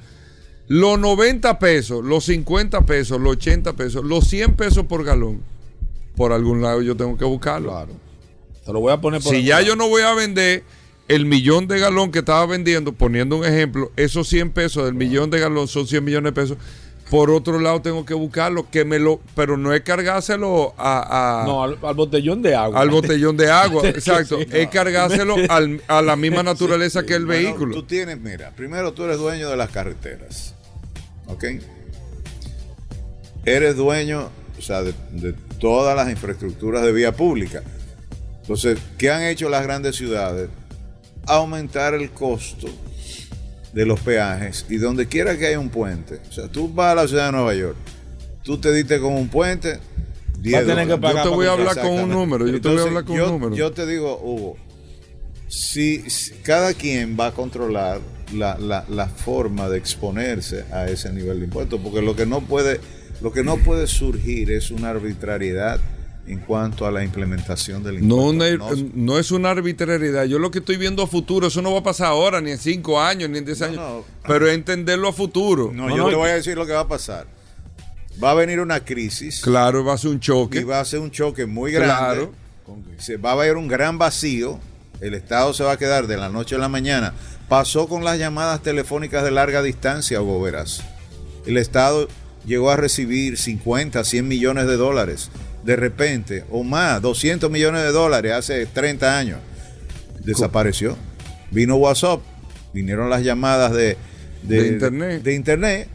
[0.69, 5.41] Los 90 pesos, los 50 pesos, los 80 pesos, los 100 pesos por galón,
[6.15, 7.71] por algún lado yo tengo que buscarlo.
[7.71, 7.93] Claro.
[8.67, 10.63] Te lo voy a poner por Si ya yo no voy a vender
[11.09, 15.31] el millón de galón que estaba vendiendo, poniendo un ejemplo, esos 100 pesos del millón
[15.31, 16.59] de galón son 100 millones de pesos.
[17.11, 21.47] Por otro lado tengo que buscarlo, que me lo, pero no es cargárselo a, a-
[21.47, 22.79] No, al, al botellón de agua.
[22.79, 24.47] al botellón de agua, exacto, sí.
[24.53, 27.75] es cargárselo al- a la misma naturaleza que el Bueno, vehículo.
[27.77, 30.55] Tú tienes, mira, primero tú eres dueño de las carreteras.
[31.29, 31.45] ¿Ok?
[33.45, 37.63] Eres dueño, o sea, de, de todas las infraestructuras de vía pública.
[38.43, 40.49] Entonces, ¿qué han hecho las grandes ciudades?
[41.27, 42.69] Aumentar el costo
[43.73, 46.21] de los peajes y donde quiera que haya un puente.
[46.29, 47.77] O sea, tú vas a la ciudad de Nueva York,
[48.43, 49.79] tú te diste con un puente,
[50.41, 52.61] 10 Va a tener que pagar Yo te voy a hablar con un número, yo
[52.61, 53.57] te voy a hablar con yo- un número.
[53.57, 54.57] Yo te digo, Hugo,
[55.49, 58.01] si, si cada quien va a controlar
[58.35, 62.41] la, la- la forma de exponerse a ese nivel de impuestos, porque lo que no
[62.43, 62.81] puede,
[63.21, 65.81] lo que no puede surgir es una arbitrariedad
[66.27, 68.67] en cuanto a la implementación del No, impuesto.
[68.67, 70.25] una- no es una arbitrariedad.
[70.27, 72.59] Yo lo que estoy viendo a futuro, eso no va a pasar ahora, ni en
[72.59, 73.77] 5 años, ni en 10 No, años.
[73.79, 74.05] no.
[74.27, 75.71] Pero es entenderlo a futuro.
[75.73, 77.27] No, No, yo no, te y- voy a decir lo que va a pasar.
[78.23, 80.65] Va a venir una crisis Claro, va a ser un y choque.
[80.65, 81.95] va a ser un choque muy grande.
[81.95, 82.33] Claro.
[82.99, 84.59] Se va a haber un gran vacío.
[85.01, 87.15] El Estado se va a quedar de la noche a la mañana.
[87.49, 90.83] Pasó con las llamadas telefónicas de larga distancia, Hugo Veras.
[91.47, 92.09] El Estado
[92.45, 95.31] llegó a recibir 50, 100 millones de dólares.
[95.65, 99.39] De repente, o más, 200 millones de dólares hace 30 años.
[100.25, 100.97] Desapareció.
[101.51, 102.21] Vino WhatsApp.
[102.75, 103.97] Vinieron las llamadas de,
[104.43, 105.23] De internet.
[105.23, 105.89] de internet.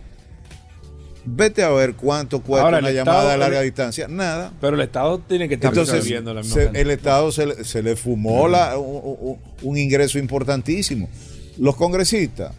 [1.25, 4.07] Vete a ver cuánto cuesta Ahora, una Estado- llamada de larga el- distancia.
[4.09, 4.51] Nada.
[4.59, 7.63] Pero el Estado tiene que estar Entonces, recibiendo la misma se- el Estado se, le-
[7.63, 11.07] se le fumó la- un, un- un ingreso importantísimo.
[11.57, 12.53] Los congresistas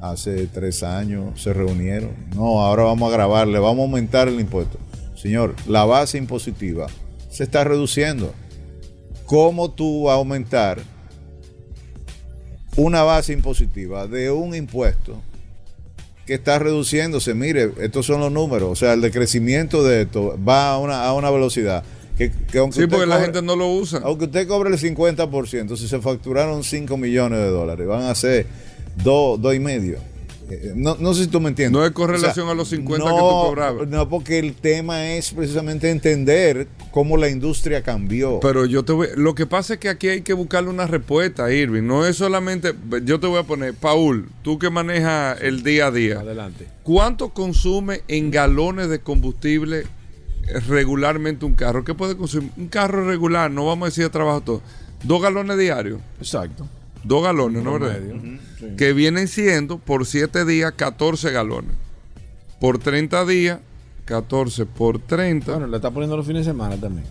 [0.00, 2.10] hace tres años se reunieron.
[2.34, 4.78] No, ahora vamos a grabarle, vamos a aumentar el impuesto.
[5.14, 6.86] Señor, la base impositiva
[7.30, 8.34] se está reduciendo.
[9.26, 10.80] ¿Cómo tú vas a aumentar
[12.76, 15.20] una base impositiva de un impuesto
[16.26, 17.34] que está reduciéndose.
[17.34, 18.70] Mire, estos son los números.
[18.70, 21.84] O sea, el decrecimiento de esto va a una, a una velocidad
[22.30, 24.00] que, que aunque Sí, porque la gente no lo usa.
[24.04, 28.46] aunque usted cobre el 50%, si se facturaron 5 millones de dólares, van a ser
[29.02, 29.98] 2, dos y medio.
[30.50, 31.78] Eh, No, no sé si tú me entiendes.
[31.80, 33.88] No es con relación a los 50 que tú cobrabas.
[33.88, 38.38] No, porque el tema es precisamente entender cómo la industria cambió.
[38.40, 41.50] Pero yo te voy, lo que pasa es que aquí hay que buscarle una respuesta,
[41.52, 41.84] Irving.
[41.84, 45.90] No es solamente, yo te voy a poner, Paul, tú que manejas el día a
[45.90, 46.66] día, Adelante.
[46.82, 49.86] ¿cuánto consume en galones de combustible eh,
[50.68, 51.84] regularmente un carro?
[51.84, 52.50] ¿Qué puede consumir?
[52.56, 54.62] Un carro regular, no vamos a decir de trabajo todo.
[55.04, 56.00] Dos galones diarios.
[56.18, 56.68] Exacto.
[57.04, 57.98] Dos galones, ¿no verdad?
[58.58, 58.66] Sí.
[58.76, 61.72] Que vienen siendo por 7 días 14 galones.
[62.60, 63.58] Por 30 días,
[64.04, 65.50] 14 por 30.
[65.52, 67.04] Bueno, le está poniendo los fines de semana también.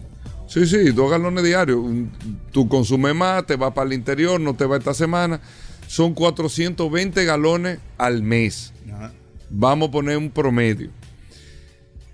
[0.48, 1.78] Sí, sí, dos galones diarios.
[1.80, 2.12] Un-
[2.52, 5.42] Tú consumes más, te va para el interior, no te va esta semana.
[5.88, 8.74] Son 420 galones al mes.
[8.94, 9.12] Ajá.
[9.50, 10.90] Vamos a poner un promedio.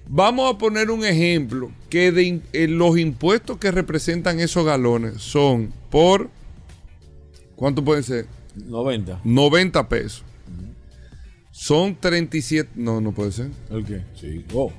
[0.10, 5.74] Vamos a poner un ejemplo que de eh, los impuestos que representan esos galones son
[5.90, 6.30] por,
[7.56, 8.26] ¿cuánto pueden ser?
[8.56, 9.22] 90.
[9.24, 10.24] 90 pesos.
[11.52, 13.50] Son 37, no, no puede ser.
[13.72, 14.04] ¿El qué?
[14.16, 14.46] Sí.
[14.54, 14.72] Oh.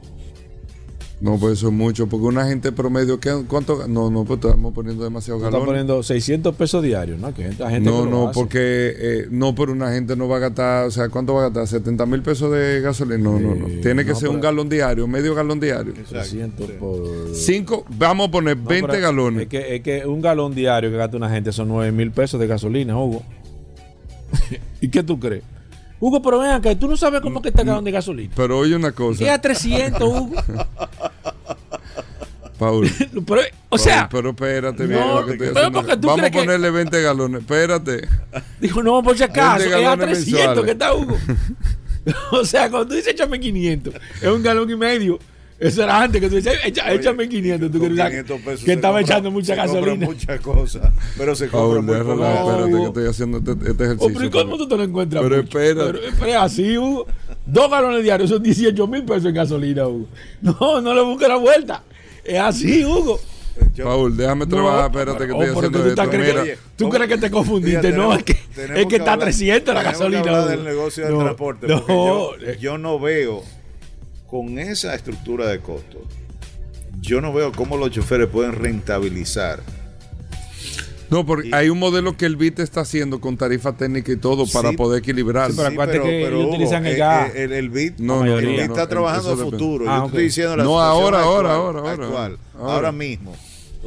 [1.20, 3.88] No, pues eso es mucho, porque una gente promedio, ¿qué, ¿cuánto?
[3.88, 5.66] No, no, pues estamos poniendo demasiado Están galones.
[5.68, 7.34] poniendo 600 pesos diarios, ¿no?
[7.34, 8.34] Que gente, gente No, que no, hace.
[8.38, 8.58] porque
[8.96, 11.66] eh, no, pero una gente no va a gastar, o sea, ¿cuánto va a gastar?
[11.66, 13.18] 70 mil pesos de gasolina.
[13.18, 13.66] No, no, no.
[13.82, 15.92] Tiene que no, ser un galón diario, medio galón diario.
[16.08, 17.34] 300 por...
[17.34, 19.42] Cinco, vamos a poner No, 20 pero galones.
[19.42, 22.38] Es que, es que un galón diario que gasta una gente son 9 mil pesos
[22.38, 23.24] de gasolina, Hugo.
[24.80, 25.42] ¿Y qué tú crees?
[26.00, 28.32] Hugo, pero ven acá, tú no sabes cómo que está el galón de gasolina.
[28.36, 30.30] Pero oye una cosa, 300, Hugo.
[32.58, 32.90] Paul.
[33.26, 35.70] Pero, o sea, Paul, pero espérate, no, mira lo que estoy haciendo.
[35.70, 37.40] Vamos a crees que- ponerle 20 galones.
[37.42, 38.08] Espérate.
[38.60, 40.64] dijo, no, por si acaso, 20 es a galones 300 mensuales.
[40.64, 41.16] que está Hugo.
[42.32, 45.20] o sea, cuando tú dices échame 500, es un galón y medio.
[45.60, 47.70] Eso era antes que tú dices, "Echa- Oye, échame 500.
[47.72, 50.06] Tú querías 500 pesos que estaba compra- echando mucha gasolina.
[50.06, 52.24] muchas cosas, pero se compra Paul, muy poco.
[52.24, 54.12] espérate que estoy haciendo este, este Oh, ejercicio.
[54.14, 55.22] pero ¿y ¿Cómo tú te lo encuentras?
[55.24, 55.58] Pero mucho?
[55.58, 55.86] espera.
[55.86, 57.06] Pero, pero es así, Hugo.
[57.44, 60.06] Dos galones diarios son 18 mil pesos en gasolina, Hugo.
[60.42, 61.82] No, no le busques la vuelta.
[62.24, 63.18] Es así, Hugo.
[63.74, 66.10] Yo- Paul, déjame No, trabajar, espérate que oh, estoy pero haciendo tú esto.
[66.10, 66.90] creyendo- Mira, ¿Tú ¿cómo?
[66.94, 67.78] crees que te confundiste?
[67.78, 68.32] Mira, no, tenemos- es que,
[68.80, 70.20] es que está a hablar- 300 la que gasolina.
[70.20, 70.48] hablar Hugo.
[70.50, 71.66] del negocio del No, transporte.
[71.66, 73.42] No, yo, eh, yo no veo
[74.28, 76.02] con esa estructura de costos.
[77.00, 79.60] Yo no veo cómo los choferes pueden rentabilizar.
[81.10, 84.46] No, porque hay un modelo que el BIT está haciendo con tarifa técnica y todo
[84.52, 84.76] para Sí.
[84.76, 85.50] poder equilibrar.
[85.50, 87.30] Sí, pero acuérdate que ellos Hugo, utilizan el eh, gas.
[87.34, 89.84] eh, El, el BIT, No, el no, BIT no, está no, trabajando a futuro.
[89.88, 91.92] Ah, yo estoy diciendo la No, situación ahora, actual, ahora, ahora, ahora.
[92.04, 92.74] actual, Ahora.
[92.74, 93.34] ahora mismo.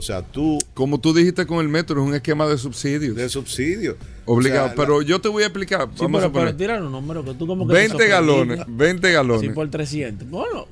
[0.02, 3.16] O sea, tú Como tú dijiste con el metro, es un esquema de subsidios.
[3.16, 3.98] de subsidio.
[4.26, 4.66] Obligado.
[4.66, 5.88] O sea, pero yo te voy a explicar.
[5.94, 8.08] Sí, Vamos pero, a poner pero tira los números que tú como que te 20
[8.08, 8.84] galones, sorprendiste.
[8.84, 9.42] 20 galones.
[9.42, 10.28] Sí, por 300.
[10.28, 10.66] Bueno,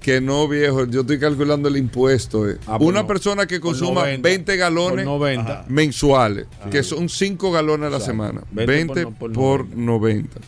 [0.00, 2.48] Que no, viejo, yo estoy calculando el impuesto.
[2.48, 2.58] eh.
[2.68, 5.64] Ah, por Una no- persona que consuma 90, 20 galones por 90.
[5.68, 8.42] mensuales, que son 5 galones a la semana.
[8.52, 10.38] 20 20 por por, no- por 90.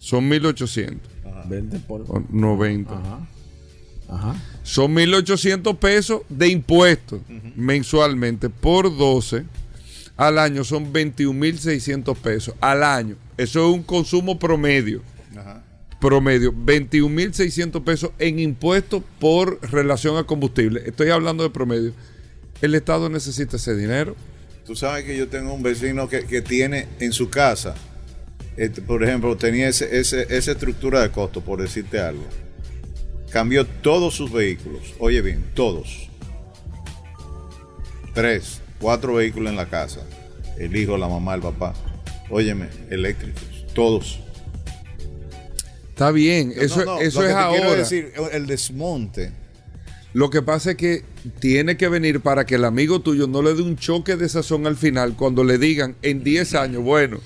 [0.00, 1.08] Son 1800.
[1.48, 2.00] 20 por.
[2.08, 2.92] o 90.
[2.98, 3.28] Ajá.
[4.08, 4.34] Ajá.
[4.62, 7.20] Son 1.800 pesos de impuestos
[7.56, 9.44] mensualmente por 12.
[10.16, 12.54] Al año son 21.600 pesos.
[12.60, 13.16] Al año.
[13.36, 15.02] Eso es un consumo promedio.
[15.36, 15.62] Ajá.
[16.00, 16.52] Promedio.
[16.52, 20.82] 21.600 pesos en impuestos por relación a combustible.
[20.86, 21.92] Estoy hablando de promedio.
[22.62, 24.16] El Estado necesita ese dinero.
[24.66, 27.74] Tú sabes que yo tengo un vecino que, que tiene en su casa,
[28.56, 32.24] este, por ejemplo, tenía ese, ese- esa estructura de costo, por decirte algo.
[33.30, 34.94] Cambió todos sus vehículos.
[34.98, 36.08] Oye bien, todos.
[38.14, 40.00] Tres, cuatro vehículos en la casa.
[40.58, 41.74] El hijo, la mamá, el papá.
[42.30, 43.42] Óyeme, eléctricos.
[43.74, 44.20] Todos.
[45.90, 46.52] Está bien.
[46.56, 47.76] Eso, no, eso lo que es te quiero ahora.
[47.76, 49.32] decir, el desmonte.
[50.16, 51.04] Lo que pasa es que
[51.40, 54.66] tiene que venir para que el amigo tuyo no le dé un choque de sazón
[54.66, 57.18] al final cuando le digan en 10 años, bueno,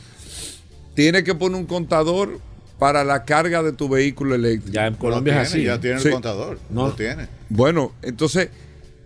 [0.95, 2.41] tiene que poner un contador
[2.81, 4.75] para la carga de tu vehículo eléctrico.
[4.75, 5.63] Ya en Lo Colombia es así.
[5.63, 6.09] Ya tiene Sí.
[6.09, 6.59] el contador.
[6.71, 6.89] No.
[6.89, 7.29] Lo tiene.
[7.49, 8.49] Bueno, entonces,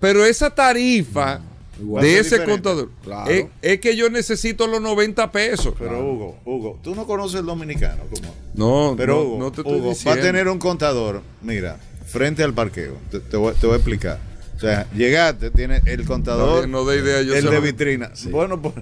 [0.00, 1.40] pero esa tarifa
[1.80, 2.02] Igual.
[2.04, 2.50] de ese diferente.
[2.52, 3.30] contador Claro.
[3.30, 5.74] es, es que yo necesito los 90 pesos.
[5.78, 8.04] Pero Hugo, Hugo, tú no conoces el dominicano.
[8.10, 8.34] ¿cómo?
[8.54, 10.16] No, Pero no, Hugo, no te estoy Hugo, diciendo.
[10.16, 12.96] va a tener un contador, mira, frente al parqueo.
[13.10, 14.18] Te, te voy, te voy a explicar.
[14.56, 18.12] O sea, llegaste, tiene el contador, No, no de idea, yo el de lo- vitrina.
[18.30, 18.74] Bueno, pues,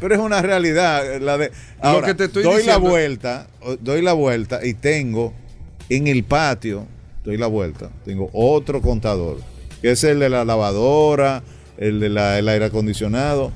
[0.00, 1.20] pero es una realidad.
[1.20, 3.46] La de, ahora, que te estoy doy diciendo- la vuelta,
[3.80, 5.32] doy la vuelta y tengo
[5.88, 6.86] en el patio,
[7.24, 9.38] doy la vuelta, tengo otro contador,
[9.82, 11.42] que es el de la lavadora,
[11.78, 13.52] el del aire acondicionado.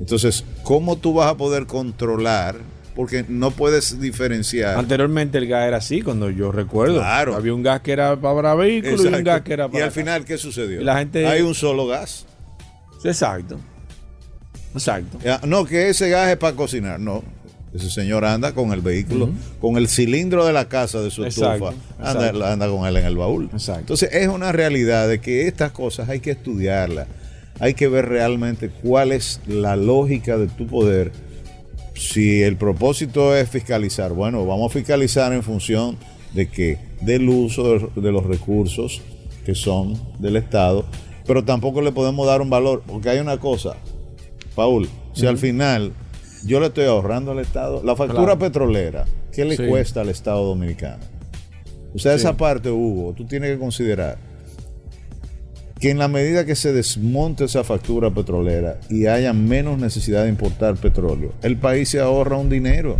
[0.00, 2.56] Entonces, ¿cómo tú vas a poder controlar?
[2.94, 4.76] Porque no puedes diferenciar.
[4.76, 6.96] Anteriormente el gas era así, cuando yo recuerdo.
[6.98, 7.36] Claro.
[7.36, 9.84] Había un gas que era para vehículos y un gas que era Y para.
[9.84, 10.80] al final, ¿qué sucedió?
[10.80, 12.26] Y la gente- Hay un solo gas.
[13.04, 13.58] Exacto.
[14.74, 15.18] Exacto.
[15.46, 17.00] No, que ese gas es para cocinar.
[17.00, 17.22] No.
[17.74, 21.68] Ese señor anda con el vehículo, con el cilindro de la casa de su Exacto,
[21.68, 21.84] estufa.
[21.98, 22.46] Anda, exacto.
[22.46, 23.50] anda con él en el baúl.
[23.52, 23.80] Exacto.
[23.80, 27.08] Entonces, es una realidad de que estas cosas hay que estudiarlas.
[27.60, 31.12] Hay que ver realmente cuál es la lógica de tu poder.
[31.94, 35.98] Si el propósito es fiscalizar, bueno, vamos a fiscalizar en función
[36.32, 39.02] de que del uso de los recursos
[39.44, 40.84] que son del Estado,
[41.26, 43.76] pero tampoco le podemos dar un valor, porque hay una cosa,
[44.58, 45.92] Paul, si al final
[46.44, 48.38] yo le estoy ahorrando al Estado, la factura Claro.
[48.40, 49.64] petrolera, ¿qué le Sí.
[49.68, 50.98] cuesta al Estado dominicano?
[51.94, 54.18] O sea, esa parte, Hugo, tú tienes que considerar
[55.78, 60.30] que en la medida que se desmonte esa factura petrolera y haya menos necesidad de
[60.30, 62.96] importar petróleo, el país se ahorra un dinero.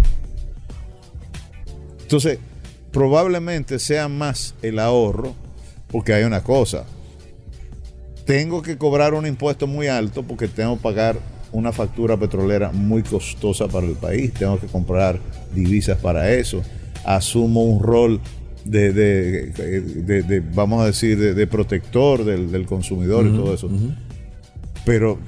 [2.02, 2.38] Entonces,
[2.92, 5.34] probablemente sea más el ahorro,
[5.90, 6.84] porque hay una cosa.
[8.26, 11.16] Tengo que cobrar un impuesto muy alto porque tengo que pagar
[11.52, 14.32] una factura petrolera muy costosa para el país.
[14.34, 15.18] Tengo que comprar
[15.54, 16.62] divisas para eso.
[17.04, 18.20] Asumo un rol
[18.64, 23.70] de, de- de- de- vamos a decir, de, protector del, del consumidor y todo eso.
[24.84, 25.18] Pero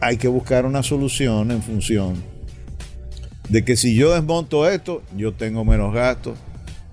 [0.00, 2.14] hay que buscar una solución en función
[3.48, 6.38] de que si yo desmonto esto, yo tengo menos gastos,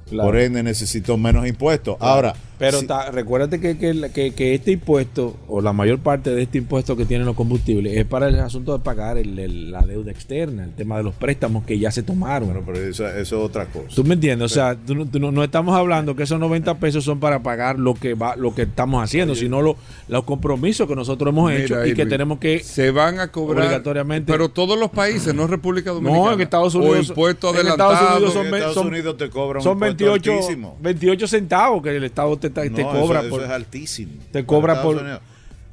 [0.09, 0.29] Claro.
[0.29, 1.95] por ende necesito menos impuestos.
[1.99, 6.41] Ahora, Pero ta- recuérdate que, que- que- que este impuesto, o la mayor parte de
[6.43, 9.81] este impuesto que tienen los combustibles, es para el asunto de pagar el- el- la
[9.81, 12.49] deuda externa, el tema de los préstamos que ya se tomaron.
[12.49, 13.95] bueno, pero eso, eso es otra cosa.
[13.95, 14.51] ¿Tú me entiendes?
[14.51, 17.41] O sea, tú no, tú no- no estamos hablando que esos 90 pesos son para
[17.41, 21.49] pagar lo que va, lo que estamos haciendo, sino lo- los compromisos que nosotros hemos
[21.51, 25.33] Mira, hecho y que tenemos que se van a cobrar obligatoriamente- pero todos los países
[25.33, 27.09] no República Dominicana No, en Estados o Unidos.
[27.09, 30.31] impuestos en Estados adelantados Unidos son, En Estados Unidos te cobran un son impuesto 28,
[30.33, 30.77] altísimo.
[30.81, 33.19] 28 centavos que el Estado te, te No, cobra.
[33.21, 34.13] eso, por- eso es altísimo.
[34.31, 35.21] te cobra por- Unidos.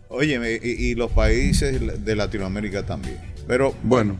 [0.08, 3.18] Óyeme, y, y los países de Latinoamérica también.
[3.48, 4.16] Pero bueno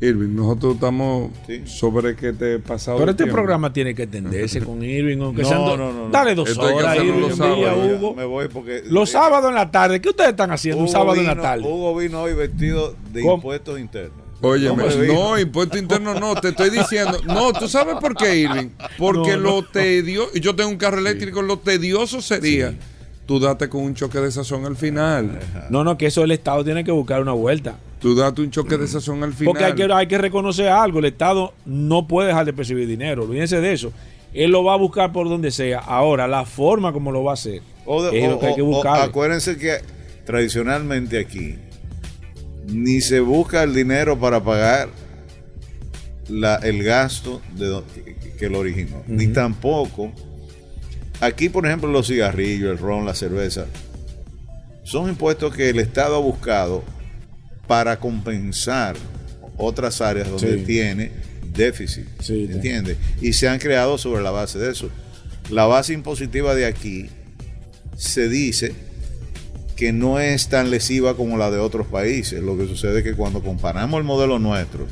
[0.00, 1.62] Irving nosotros estamos Sí.
[1.64, 3.36] sobre que te he pasado Pero el este tiempo.
[3.36, 5.18] programa tiene que entenderse con Irving.
[5.22, 6.08] Aunque No, sean no, no, no.
[6.10, 7.78] Dale dos horas, Irving, los un sábados.
[7.98, 8.14] Hugo.
[8.14, 11.14] me voy porque Los sábados en la tarde, ¿qué ustedes están haciendo un Hugo sábado
[11.20, 11.62] en la vino- tarde?
[11.64, 13.34] Hugo vino hoy vestido de ¿Cómo?
[13.34, 14.21] impuestos internos.
[14.42, 14.68] Oye,
[15.06, 17.18] no, impuesto interno no, te estoy diciendo.
[17.24, 18.68] No, ¿tú sabes por qué, Irving?
[18.98, 19.42] Porque No, no.
[19.42, 22.74] lo tedioso, yo tengo un carro eléctrico, lo tedioso sería
[23.26, 25.38] tú date con un choque de sazón al final.
[25.70, 27.76] No, no, que eso el Estado tiene que buscar una vuelta.
[28.00, 29.46] Tú date un choque de sazón al final.
[29.52, 30.98] Porque hay que, hay que reconocer algo.
[30.98, 33.22] El Estado no puede dejar de percibir dinero.
[33.22, 33.92] Olvídense de eso.
[34.34, 35.78] Él lo va a buscar por donde sea.
[35.78, 38.54] Ahora, la forma como lo va a hacer O de- es o- lo que hay
[38.56, 39.00] que buscar.
[39.02, 39.76] acuérdense que
[40.26, 41.56] tradicionalmente aquí
[42.68, 44.88] ni se busca el dinero para pagar
[46.28, 50.12] la- el gasto de que, que lo originó, ni tampoco
[51.20, 53.66] aquí, por ejemplo, los cigarrillos, el ron, la cerveza,
[54.84, 56.82] son impuestos que el Estado ha buscado
[57.66, 58.96] para compensar
[59.56, 60.64] otras áreas donde Sí.
[60.64, 61.12] tiene
[61.54, 62.48] déficit, sí.
[62.50, 62.96] ¿entiendes?
[63.20, 64.88] Y se han creado sobre la base de eso.
[65.50, 67.08] La base impositiva de aquí
[67.96, 68.72] se dice
[69.76, 72.42] que no es tan lesiva como la de otros países.
[72.42, 74.86] Lo que sucede es que cuando comparamos el modelo nuestro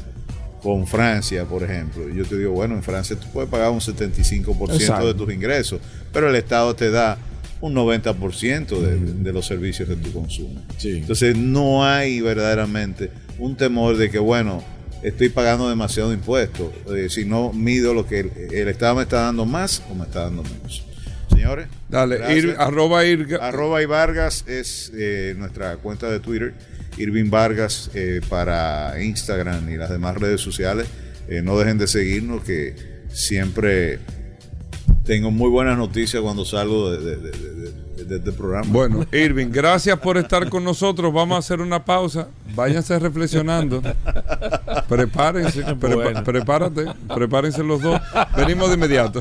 [0.63, 4.75] con Francia, por ejemplo, yo te digo, bueno, en Francia tú puedes pagar un 75%
[4.75, 5.07] Exacto.
[5.07, 5.81] de tus ingresos,
[6.13, 7.19] pero el Estado te da
[7.61, 10.63] un 90% de, de los servicios de tu consumo.
[10.79, 10.99] Sí.
[10.99, 14.63] Entonces no hay verdaderamente un temor de que, bueno,
[15.03, 19.23] estoy pagando demasiado impuesto, eh, si no mido lo que el, el Estado me está
[19.23, 20.85] dando más o me está dando menos.
[21.41, 22.45] Señores, Dale, gracias.
[22.45, 23.39] Ir- arroba Irga.
[23.39, 26.53] Arroba y Vargas es eh, nuestra cuenta de Twitter.
[26.99, 30.87] Irving Vargas eh, para Instagram y las demás redes sociales.
[31.29, 32.75] Eh, no dejen de seguirnos que
[33.11, 34.01] siempre
[35.07, 38.67] tengo muy buenas noticias cuando salgo de, de- de- de- de- de este programa.
[38.71, 41.11] Bueno, Irving, gracias por estar con nosotros.
[41.13, 42.29] Vamos a hacer una pausa.
[42.55, 43.83] Váyanse reflexionando.
[44.89, 46.25] Prepárense, prepa- Bueno.
[46.25, 46.85] prepárate,
[47.15, 47.99] prepárense los dos.
[48.37, 49.21] Venimos de inmediato.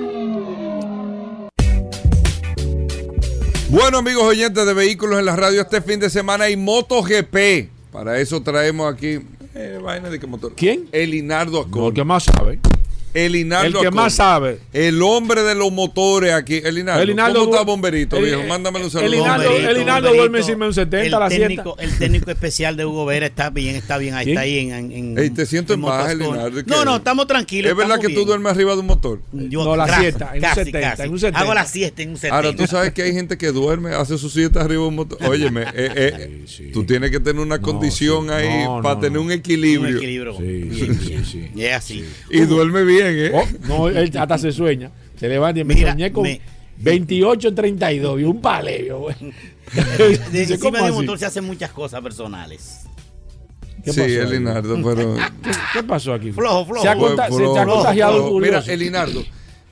[3.71, 7.69] Bueno, amigos oyentes de vehículos en la radio, este fin de semana hay MotoGP.
[7.93, 9.19] Para eso traemos aquí.
[9.55, 10.53] eh, vaina de qué motor.
[10.57, 10.89] ¿Quién?
[10.91, 11.85] Elinardo No, Acón.
[11.85, 12.59] el que más sabe.
[13.13, 14.59] Elinardo El que más sabe.
[14.73, 16.55] El hombre de los motores aquí.
[16.63, 18.43] Elinardo, Elinardo ¿cómo está Bomberito, El- viejo?
[18.43, 19.07] Mándamele un saludo.
[19.11, 20.17] Elinardo- Bomberito, Elinardo Bomberito.
[20.17, 23.25] duerme encima de un 70 a la el técnico, el técnico especial de Hugo Vera
[23.25, 26.03] está bien, está bien, ahí está ahí en, en- en- Ey, te siento en baja,
[26.13, 26.31] Motorsport.
[26.35, 26.69] Elinardo, ¿qué?
[26.71, 27.71] No, no, estamos tranquilos.
[27.71, 28.27] ¿Es verdad que tú bien.
[28.27, 29.19] duermes arriba de un motor?
[29.33, 31.01] Yo, No, la casi, siesta, en un casi, 70, casi.
[31.03, 31.39] en un 70.
[31.39, 32.35] Hago la siesta en un 70.
[32.35, 35.17] Ahora, tú sabes que hay gente que duerme, hace su siesta arriba de un motor.
[35.25, 36.71] Óyeme, eh, eh, Sí, sí.
[36.71, 38.33] tú tienes que tener una condición sí.
[38.33, 39.21] ahí No, para no, tener no.
[39.21, 39.97] un Un equilibrio.
[39.97, 40.37] equilibrio.
[40.37, 41.51] Sí, sí, sí, sí.
[41.55, 42.05] Y es así.
[42.29, 43.31] Y duerme bien, ¿eh?
[43.33, 44.91] Oh, no, él hasta se sueña.
[45.17, 46.41] Se levanta y me Mira, soñé con me-
[46.77, 48.99] 28 32 y un paleo.
[49.01, 49.15] güey.
[49.97, 52.81] De, Dice, encima ¿cómo de un motor se hacen muchas cosas personales.
[53.83, 54.11] ¿Qué sí, pasó?
[54.11, 55.15] Elinardo, pero.
[55.43, 56.31] ¿Qué, qué pasó aquí?
[56.31, 56.81] Flojo, flojo.
[56.83, 58.39] Se ha, conta- Flojo, se ha flojo, contagiado el flojo.
[58.39, 58.59] Mira.
[58.67, 59.23] Elinardo,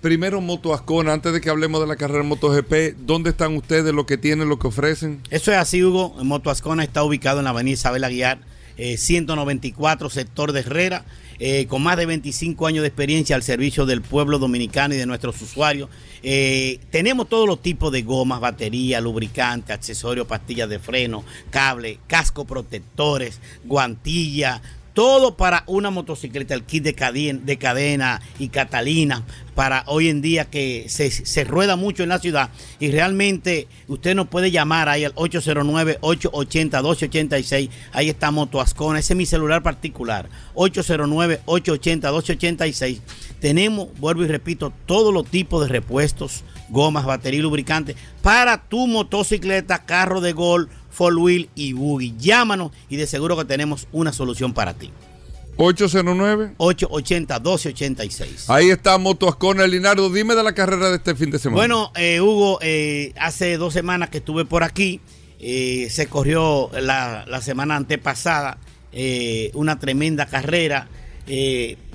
[0.02, 4.06] primero Moto Ascona, antes de que hablemos de la carrera MotoGP, ¿dónde están ustedes, lo
[4.06, 5.22] que tienen, lo que ofrecen?
[5.30, 6.16] Eso es así, Hugo.
[6.24, 8.40] Moto Ascona está ubicado en la avenida Isabel Aguiar,
[8.78, 11.04] eh, 194, sector de Herrera,
[11.40, 15.06] eh, con más de 25 años de experiencia al servicio del pueblo dominicano y de
[15.06, 15.90] nuestros usuarios.
[16.22, 22.46] Eh, tenemos todos los tipos de gomas, batería, lubricante, accesorios, pastillas de freno, cable, casco
[22.46, 24.62] protectores, guantilla.
[25.00, 29.24] Todo para una motocicleta, el kit de cadena, de cadena y Catalina,
[29.56, 32.50] para hoy en día que se, se, rueda mucho en la ciudad
[32.82, 39.26] y realmente usted nos puede llamar ahí al 809-880-1286, ahí está Motoascona, ese es mi
[39.26, 43.00] celular particular, 809-880-1286.
[43.40, 48.86] Tenemos, vuelvo y repito, todos los tipos de repuestos, gomas, batería y lubricante para tu
[48.86, 52.16] motocicleta, carro de gol, four wheel y buggy.
[52.18, 54.92] Llámanos y de seguro que tenemos una solución para ti.
[55.60, 58.46] 809-880-1286.
[58.48, 60.10] Ahí está Motoascona, Linardo.
[60.10, 61.58] Dime de la carrera de este fin de semana.
[61.58, 65.02] Bueno, eh, Hugo, eh, hace dos semanas que estuve por aquí.
[65.42, 68.58] Eh, se corrió la, la semana antepasada
[69.54, 70.88] una tremenda carrera.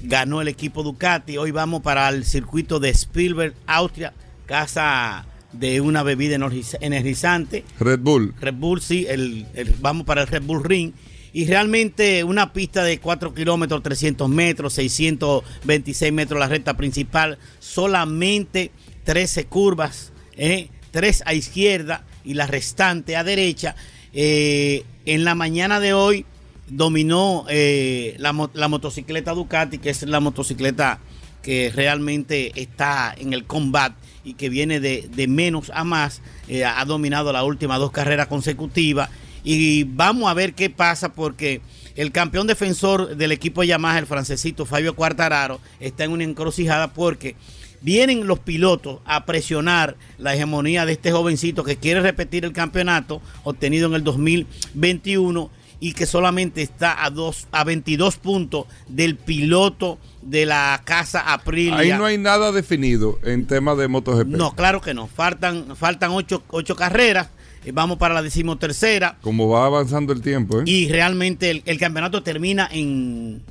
[0.02, 1.38] Ganó el equipo Ducati.
[1.38, 4.12] Hoy vamos para el circuito de Spielberg, Austria,
[4.46, 5.26] casa
[5.58, 6.36] de una bebida
[6.80, 7.64] energizante.
[7.80, 8.34] Red Bull.
[8.40, 10.92] Red Bull, sí, el, el, vamos para el Red Bull Ring.
[11.32, 18.70] Y realmente una pista de 4 kilómetros, 300 metros, 626 metros la recta principal, solamente
[19.02, 20.68] 13 curvas, ¿eh?
[20.92, 23.74] 3 a izquierda y la restante a derecha.
[24.12, 26.24] Eh, en la mañana de hoy
[26.68, 31.00] dominó eh, la, la motocicleta Ducati, que es la motocicleta
[31.42, 36.64] que realmente está en el combate y que viene de, de menos a más, eh,
[36.64, 39.10] ha dominado las últimas dos carreras consecutivas.
[39.44, 41.60] Y vamos a ver qué pasa porque
[41.96, 47.36] el campeón defensor del equipo Yamaha, el francesito Fabio Quartararo, está en una encrucijada porque
[47.82, 53.20] vienen los pilotos a presionar la hegemonía de este jovencito que quiere repetir el campeonato
[53.42, 55.50] obtenido en el 2021
[55.80, 61.76] y que solamente está a, dos, a 22 puntos del piloto de la casa Aprilia.
[61.76, 64.28] Ahí no hay nada definido en tema de MotoGP.
[64.28, 65.06] No, claro que no.
[65.06, 67.28] Faltan, faltan ocho, ocho carreras.
[67.64, 69.18] Eh, Vamos para la decimotercera.
[69.20, 70.60] Como va avanzando el tiempo.
[70.60, 70.64] ¿eh?
[70.66, 73.42] Y realmente el, el campeonato termina en,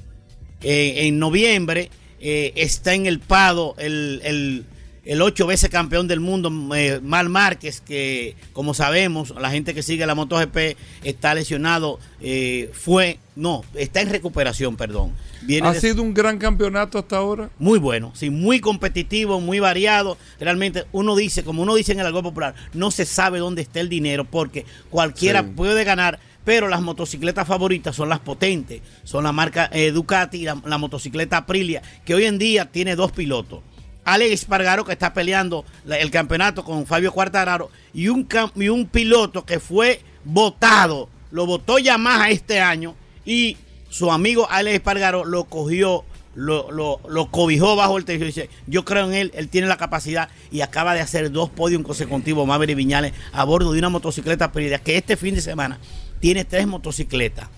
[0.61, 1.89] eh, en noviembre.
[2.19, 4.65] Eh, está en el Pado el, el,
[5.05, 9.83] el ocho veces campeón del mundo, eh, Mal Márquez, que como sabemos, la gente que
[9.83, 15.13] sigue la MotoGP está lesionado, eh, fue, no, está en recuperación, perdón.
[15.41, 17.49] Viene ha de, sido un gran campeonato hasta ahora.
[17.59, 20.17] Muy bueno, sí, muy competitivo, muy variado.
[20.39, 23.81] Realmente uno dice, como uno dice en el algo popular, no se sabe dónde está
[23.81, 25.47] el dinero porque cualquiera sí.
[25.55, 30.43] puede ganar pero las motocicletas favoritas son las potentes, son la marca eh, Ducati y
[30.43, 33.61] la, la, motocicleta Aprilia, que hoy en día tiene dos pilotos.
[34.05, 39.45] Alex Espargaro que está peleando el campeonato con Fabio Quartararo y un, y un piloto
[39.45, 42.95] que fue votado, lo votó Yamaha este año
[43.25, 43.57] y
[43.89, 46.03] su amigo Alex Espargaro lo cogió,
[46.35, 49.77] lo, lo, cobijó bajo el techo y dice, yo creo en él, él tiene la
[49.77, 54.45] capacidad y acaba de hacer dos podios consecutivos, Maverick Viñales, a bordo de una motocicleta
[54.45, 55.79] Aprilia, que este fin de semana
[56.19, 57.49] tiene tres motocicletas.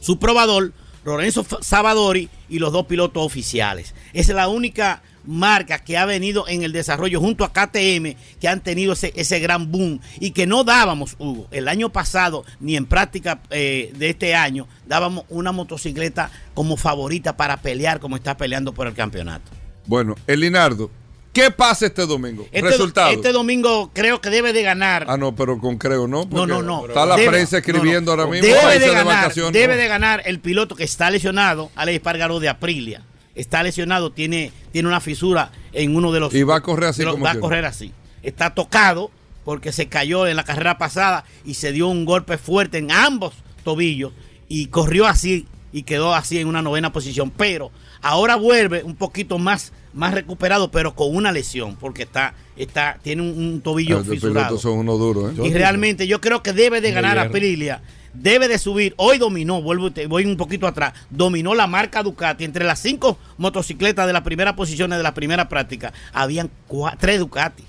[0.00, 0.72] Su probador,
[1.04, 3.94] Lorenzo Savadori y los dos pilotos oficiales.
[4.12, 8.60] Es la única marca que ha venido en el desarrollo junto a KTM, que han
[8.60, 12.86] tenido ese, ese gran boom y que no dábamos, Hugo, el año pasado ni en
[12.86, 18.72] práctica eh, de este año, dábamos una motocicleta como favorita para pelear como está peleando
[18.72, 19.50] por el campeonato.
[19.86, 20.90] Bueno, Elinardo,
[21.32, 22.46] ¿Qué pasa este domingo?
[22.52, 23.10] Este, Resultado.
[23.10, 25.06] Este domingo creo que debe de ganar.
[25.08, 26.26] Ah, no, pero con creo no.
[26.30, 26.86] No, no, no.
[26.86, 28.22] Está la debe, prensa escribiendo no, no.
[28.24, 28.54] ahora mismo.
[28.54, 32.50] Debe, de ganar, de debe de ganar el piloto que está lesionado, Alex Espargaro de
[32.50, 33.02] Aprilia.
[33.34, 36.34] Está lesionado, tiene, tiene una fisura en uno de los.
[36.34, 37.04] Y va a correr así.
[37.04, 37.92] Como va a correr así.
[38.22, 39.10] Está tocado
[39.44, 43.34] porque se cayó en la carrera pasada y se dio un golpe fuerte en ambos
[43.64, 44.12] tobillos
[44.48, 47.30] y corrió así y quedó así en una novena posición.
[47.30, 47.70] Pero
[48.02, 53.20] ahora vuelve un poquito más más recuperado, pero con una lesión, porque está, está, tiene
[53.20, 54.56] un, un tobillo Ah, fisurado.
[54.58, 55.42] son unos duros, ¿eh?
[55.46, 57.82] Y realmente yo creo que debe de ganar a Aprilia.
[58.14, 58.94] Debe de subir.
[58.96, 60.92] Hoy dominó, vuelvo, voy un poquito atrás.
[61.10, 62.44] Dominó la marca Ducati.
[62.44, 67.18] Entre las cinco motocicletas de las primeras posiciones de la primera práctica, habían cuatro, tres
[67.18, 67.64] Ducati.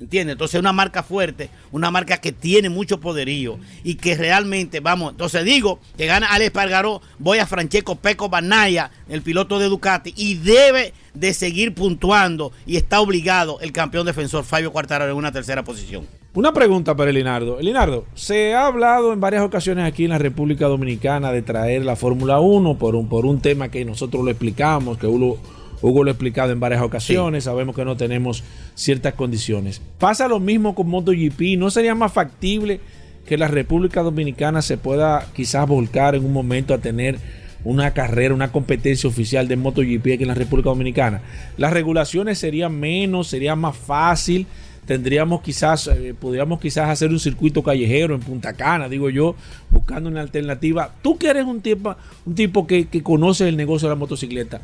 [0.00, 0.32] ¿Entiendes?
[0.32, 5.44] Entonces una marca fuerte, una marca que tiene mucho poderío y que realmente, vamos, entonces
[5.44, 10.34] digo que gana Alex Pargaró, voy a Francesco Peco Banaya, el piloto de Ducati, y
[10.34, 15.62] debe de seguir puntuando y está obligado el campeón defensor Fabio Quartararo en una tercera
[15.62, 16.06] posición.
[16.34, 17.60] Una pregunta para Elinardo.
[17.60, 21.94] Elinardo, se ha hablado en varias ocasiones aquí en la República Dominicana de traer la
[21.94, 25.38] Fórmula 1 por un, por un tema que nosotros lo explicamos, que Hugo
[25.80, 27.50] lo ha explicado en varias ocasiones, sí.
[27.50, 28.42] sabemos que no tenemos
[28.74, 29.80] ciertas condiciones.
[29.98, 32.80] Pasa lo mismo con MotoGP, ¿no sería más factible
[33.26, 37.18] que la República Dominicana se pueda quizás volcar en un momento a tener
[37.64, 41.22] una carrera, una competencia oficial de MotoGP aquí en la República Dominicana?
[41.56, 44.46] Las regulaciones serían menos, sería más fácil
[44.86, 49.34] tendríamos quizás, eh, podríamos quizás hacer un circuito callejero en Punta Cana, digo yo,
[49.70, 50.92] buscando una alternativa.
[51.02, 51.96] Tú que eres un tipo,
[52.26, 54.60] un tipo que, que conoce el negocio de la motocicleta,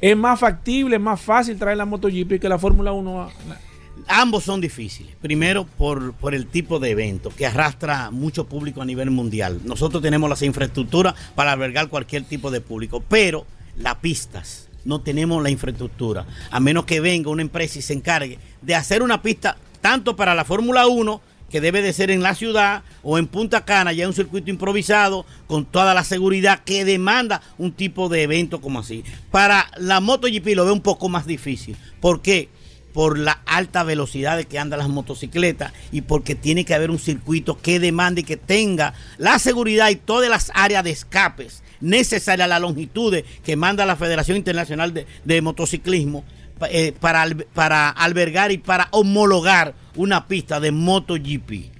[0.00, 3.30] ¿es más factible, es más fácil traer la MotoGP que la Fórmula 1?
[4.08, 5.14] Ambos son difíciles.
[5.20, 9.60] Primero, por, por, el tipo de evento que arrastra mucho público a nivel mundial.
[9.64, 15.42] Nosotros tenemos las infraestructuras para albergar cualquier tipo de público, pero las pistas, no tenemos
[15.42, 16.26] la infraestructura.
[16.50, 20.34] A menos que venga una empresa y se encargue de hacer una pista tanto para
[20.34, 21.20] la Fórmula 1,
[21.50, 25.26] que debe de ser en la ciudad o en Punta Cana, ya un circuito improvisado
[25.46, 29.04] con toda la seguridad que demanda un tipo de evento como así.
[29.30, 31.76] Para la MotoGP lo veo un poco más difícil.
[32.00, 32.48] ¿Por qué?
[32.92, 36.98] Por la alta velocidad de que andan las motocicletas y porque tiene que haber un
[36.98, 42.48] circuito que demande y que tenga la seguridad y todas las áreas de escapes necesarias,
[42.48, 46.24] la longitud que manda la Federación Internacional de, Motociclismo
[46.70, 51.72] eh, para, para albergar y para homologar una pista de MotoGP.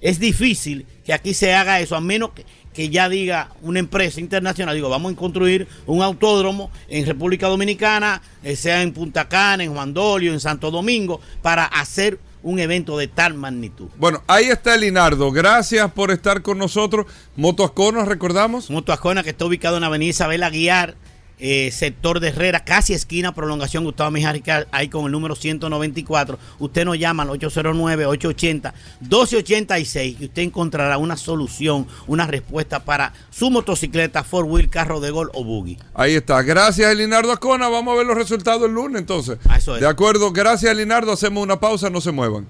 [0.00, 2.44] Es difícil que aquí se haga eso, a menos que,
[2.74, 8.22] que ya diga una empresa internacional, digo, vamos a construir un autódromo en República Dominicana,
[8.42, 12.98] eh, sea en Punta Cana, en Juan Dolio, en Santo Domingo, para hacer un evento
[12.98, 13.88] de tal magnitud.
[13.96, 15.30] Bueno, ahí está Linardo.
[15.30, 17.06] Gracias por estar con nosotros.
[17.36, 18.70] Moto Ascona, recordamos.
[18.70, 20.96] Moto Ascona, que está ubicado en la avenida Isabel Aguiar,
[21.44, 26.38] eh, sector de Herrera, casi esquina prolongación Gustavo Mijares, ahí con el número 194.
[26.60, 34.22] Usted nos llama al 809-880-1286 y usted encontrará una solución, una respuesta para su motocicleta,
[34.22, 35.78] four wheel, carro de gol o buggy.
[35.94, 36.42] Ahí está.
[36.42, 37.68] Gracias, Linardo Ascona.
[37.68, 39.38] Vamos a ver los resultados el lunes entonces.
[39.48, 40.30] Ah, de acuerdo.
[40.30, 41.10] Gracias, Linardo.
[41.10, 41.90] Hacemos una pausa.
[41.90, 42.46] No se muevan.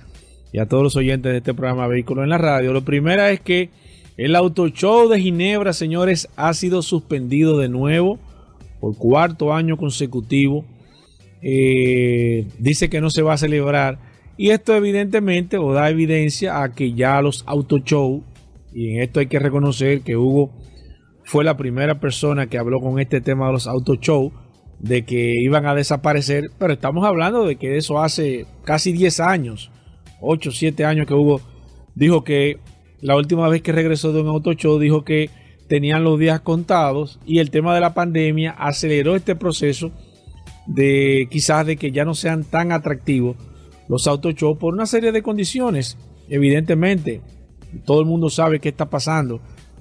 [0.53, 2.73] y a todos los oyentes de este programa Vehículos en la Radio.
[2.73, 3.71] Lo primero es que
[4.17, 8.19] el Auto Show de Ginebra, señores, ha sido suspendido de nuevo
[8.87, 10.65] por cuarto año consecutivo.
[11.43, 13.99] Eh, dice que no se va a celebrar.
[14.37, 18.23] Y esto evidentemente o da evidencia a que ya los auto show,
[18.73, 20.53] y en esto hay que reconocer que Hugo
[21.25, 24.33] fue la primera persona que habló con este tema de los auto show,
[24.79, 29.73] de que iban a desaparecer, pero estamos hablando de que eso hace casi 10 años,
[30.21, 31.41] 8, 7 años que Hugo
[31.95, 32.59] dijo que
[33.01, 35.31] la última vez que regresó de un auto show dijo que
[35.69, 39.91] tenían los días contados y el tema de la pandemia aceleró este proceso
[40.67, 43.37] de quizás de que ya no sean tan atractivos
[43.89, 45.97] los auto show por una serie de condiciones.
[46.29, 47.21] Evidentemente,
[47.85, 49.41] todo el mundo sabe qué está pasando.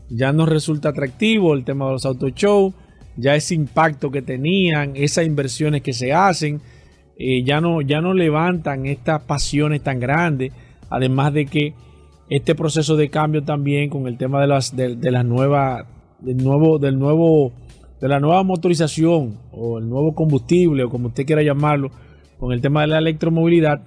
[0.10, 2.74] Ya no resulta atractivo el tema de los auto show,
[3.18, 6.62] ya ese impacto que tenían, esas inversiones que se hacen,
[7.18, 10.52] eh, ya, no, ya no levantan estas pasiones tan grandes.
[10.90, 11.74] Además de que
[12.30, 15.86] este proceso de cambio también con el tema de las de, las nuevas
[16.20, 17.54] del nuevo del nuevo
[18.02, 21.92] de la nueva motorización o el nuevo combustible o como usted quiera llamarlo
[22.40, 23.82] con el tema de la electromovilidad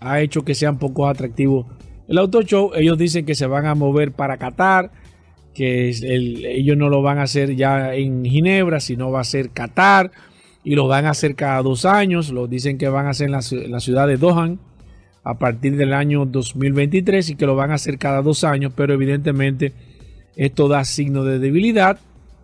[0.00, 1.66] ha hecho que sea un poco atractivo
[2.08, 2.72] el auto show.
[2.74, 4.90] Ellos dicen que se van a mover para Qatar
[5.54, 10.10] que ellos no lo van a hacer ya en Ginebra sino va a ser Qatar
[10.62, 12.30] y lo van a hacer cada dos años.
[12.30, 14.56] Lo dicen que van a hacer en la, en la ciudad de Doha
[15.22, 18.94] a partir del año 2023 y que lo van a hacer cada dos años, pero
[18.94, 19.72] evidentemente
[20.36, 21.98] esto da signo de debilidad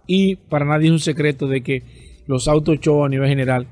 [0.06, 1.82] y para nadie es un secreto de que
[2.26, 3.66] los autos show a nivel general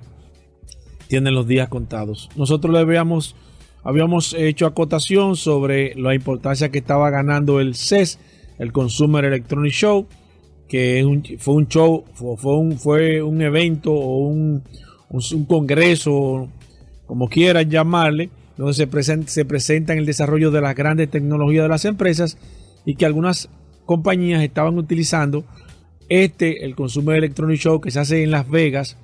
[1.09, 2.31] tienen los días contados.
[2.37, 3.37] Nosotros le habíamos,
[3.83, 8.19] habíamos hecho acotación sobre la importancia que estaba ganando el CES,
[8.59, 10.07] el Consumer Electronic Show,
[10.69, 11.05] que
[11.39, 14.63] fue un show, fue, un, fue un evento o un,
[15.11, 16.49] un congreso,
[17.07, 21.65] como quieran llamarle, donde se, presenta, se presenta en el desarrollo de las grandes tecnologías
[21.65, 22.39] de las empresas
[22.85, 23.49] y que algunas
[23.87, 25.45] compañías estaban utilizando
[26.09, 28.97] este, el Consumer Electronic Show que se hace en Las Vegas,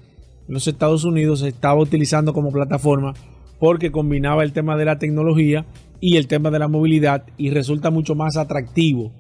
[0.47, 3.15] en los Estados Unidos, se estaba utilizando como plataforma
[3.59, 5.67] porque combinaba el tema de la tecnología
[6.01, 9.13] y el tema de la movilidad y resulta mucho más atractivo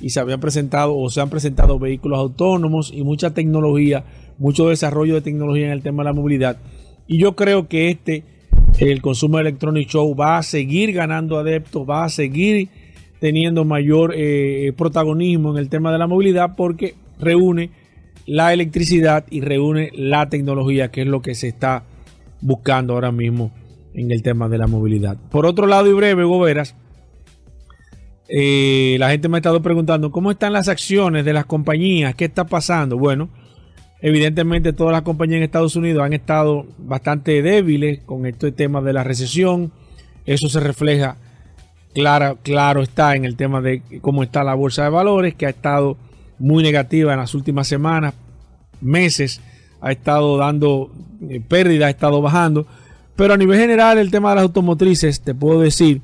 [0.00, 4.04] y se habían presentado o se han presentado vehículos autónomos y mucha tecnología,
[4.38, 6.56] mucho desarrollo de tecnología en el tema de la movilidad.
[7.06, 8.24] Y yo creo que este,
[8.80, 12.68] el Consumer Electronic Show, va a seguir ganando adeptos, va a seguir
[13.20, 17.70] teniendo mayor eh, protagonismo en el tema de la movilidad porque reúne
[18.26, 21.84] la electricidad y reúne la tecnología, que es lo que se está
[22.40, 23.52] buscando ahora mismo
[23.92, 25.18] en el tema de la movilidad.
[25.30, 26.74] Por otro lado y breve, Goberas,
[28.28, 32.24] eh, la gente me ha estado preguntando cómo están las acciones de las compañías, qué
[32.24, 32.96] está pasando.
[32.96, 33.28] Bueno,
[34.02, 38.92] evidentemente todas las compañías en Estados Unidos han estado bastante débiles con este tema de
[38.92, 39.72] la recesión.
[40.26, 41.16] Eso se refleja,
[41.94, 45.50] claro, claro está en el tema de cómo está la bolsa de valores, que ha
[45.50, 45.96] estado
[46.38, 48.14] muy negativa en las últimas semanas,
[48.80, 49.40] meses,
[49.80, 50.90] ha estado dando
[51.28, 52.66] eh, pérdida, ha estado bajando.
[53.16, 56.00] Pero a nivel general, el tema de las automotrices, te puedo decir,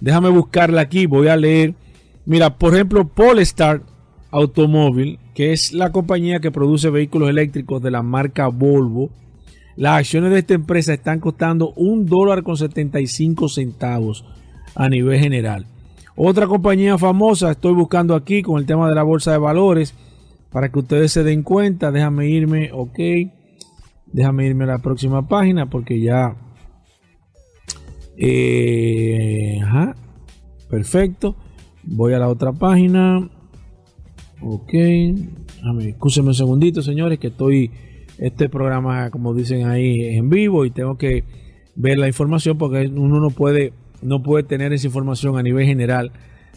[0.00, 1.74] déjame buscarla aquí, voy a leer.
[2.24, 3.82] Mira, por ejemplo, Polestar
[4.36, 9.08] Automóvil, que es la compañía que produce vehículos eléctricos de la marca Volvo.
[9.76, 14.26] Las acciones de esta empresa están costando un dólar con 75 centavos
[14.74, 15.66] a nivel general.
[16.16, 19.94] Otra compañía famosa, estoy buscando aquí con el tema de la bolsa de valores,
[20.50, 21.90] para que ustedes se den cuenta.
[21.90, 22.98] Déjame irme, ok.
[24.06, 26.36] Déjame irme a la próxima página porque ya...
[28.18, 29.96] Eh, ajá,
[30.68, 31.36] perfecto.
[31.82, 33.30] Voy a la otra página.
[34.40, 34.72] Ok.
[34.72, 37.70] Déjame, un segundito, señores, que estoy...
[38.18, 41.22] Este programa, como dicen ahí, en vivo y tengo que
[41.74, 46.12] ver la información porque uno no puede no puede tener esa información a nivel general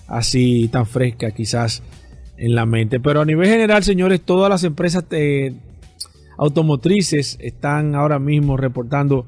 [0.07, 1.83] así tan fresca quizás
[2.37, 2.99] en la mente.
[2.99, 5.53] Pero a nivel general, señores, todas las empresas eh,
[6.37, 9.25] automotrices están ahora mismo reportando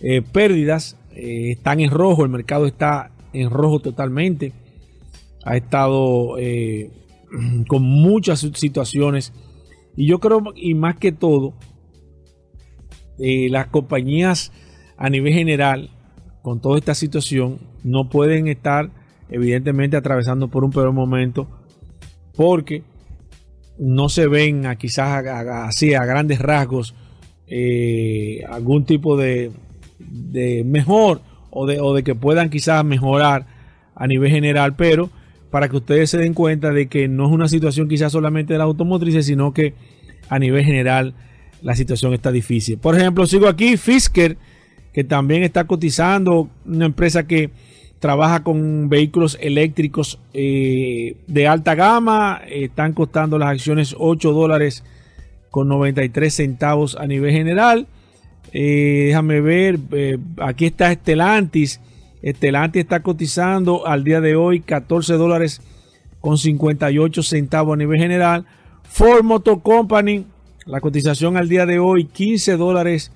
[0.00, 4.52] eh, pérdidas, eh, están en rojo, el mercado está en rojo totalmente.
[5.44, 6.36] Ha estado
[7.68, 9.32] con muchas situaciones.
[9.96, 11.54] Y yo creo, y más que todo,
[13.18, 14.50] las compañías
[14.96, 15.90] a nivel general
[16.42, 18.90] con toda esta situación no pueden estar
[19.28, 21.48] evidentemente atravesando por un peor momento
[22.34, 22.82] porque
[23.78, 26.94] no se ven a, quizás así a, grandes rasgos
[27.46, 29.50] eh, algún tipo de,
[30.64, 31.20] mejor
[31.50, 33.46] o de, o de que puedan quizás mejorar
[33.94, 35.10] a nivel general, pero
[35.50, 38.58] para que ustedes se den cuenta de que no es una situación quizás solamente de
[38.58, 39.74] las automotrices, sino que
[40.28, 41.14] a nivel general
[41.62, 42.78] la situación está difícil.
[42.78, 44.36] Por ejemplo, sigo aquí, Fisker
[44.92, 47.50] que también está cotizando, una empresa que
[48.00, 54.84] trabaja con vehículos eléctricos eh, de alta gama, están costando las acciones 8 dólares
[55.50, 57.86] con 93 centavos a nivel general.
[58.52, 61.80] Eh, déjame ver, eh, aquí está Estelantis.
[62.22, 65.62] Estelantis está cotizando al día de hoy 14 dólares
[66.20, 68.46] con 58 centavos a nivel general.
[68.84, 70.26] Ford Motor Company,
[70.66, 73.12] la cotización al día de hoy 15 dólares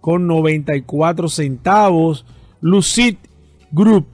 [0.00, 2.24] con 94 centavos.
[2.60, 3.16] Lucid
[3.70, 4.06] Group,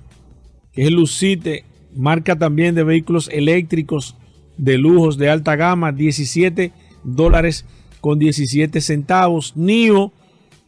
[0.72, 1.46] que es Lucid,
[1.94, 4.16] marca también de vehículos eléctricos
[4.58, 6.72] de lujos de alta gama, 17
[7.04, 7.64] dólares
[8.00, 9.56] con 17 centavos.
[9.56, 10.12] NIO,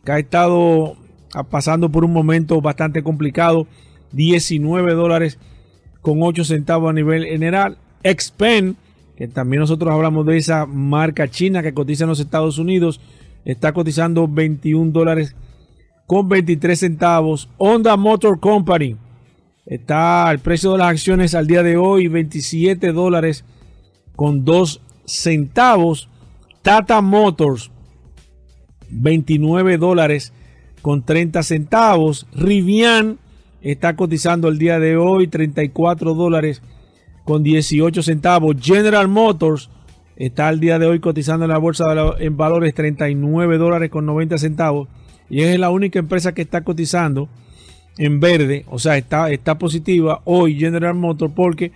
[0.05, 0.97] que ha estado
[1.51, 3.67] pasando por un momento bastante complicado,
[4.13, 5.39] 19 dólares
[6.01, 7.79] con 8 centavos a nivel general.
[8.03, 8.77] Xpen,
[9.17, 13.01] que también nosotros hablamos de esa marca china que cotiza en los Estados Unidos,
[13.45, 15.35] está cotizando 21 dólares
[16.07, 17.49] con 23 centavos.
[17.59, 18.97] Honda Motor Company
[19.67, 23.45] está el precio de las acciones al día de hoy 27 dólares
[24.17, 26.09] con 2 centavos.
[26.63, 27.71] Tata Motors
[28.91, 30.33] 29 dólares
[30.83, 32.27] con 30 centavos.
[32.35, 33.19] Rivian
[33.63, 36.63] está cotizando el día de hoy 34 dólares
[37.25, 38.57] con 18 centavos.
[38.61, 39.71] General Motors
[40.17, 41.85] está al día de hoy cotizando en la bolsa
[42.19, 44.89] en valores 39 dólares con 90 centavos
[45.31, 47.29] y es la única empresa que está cotizando
[47.99, 51.73] en verde, o sea, está, está positiva hoy General Motors porque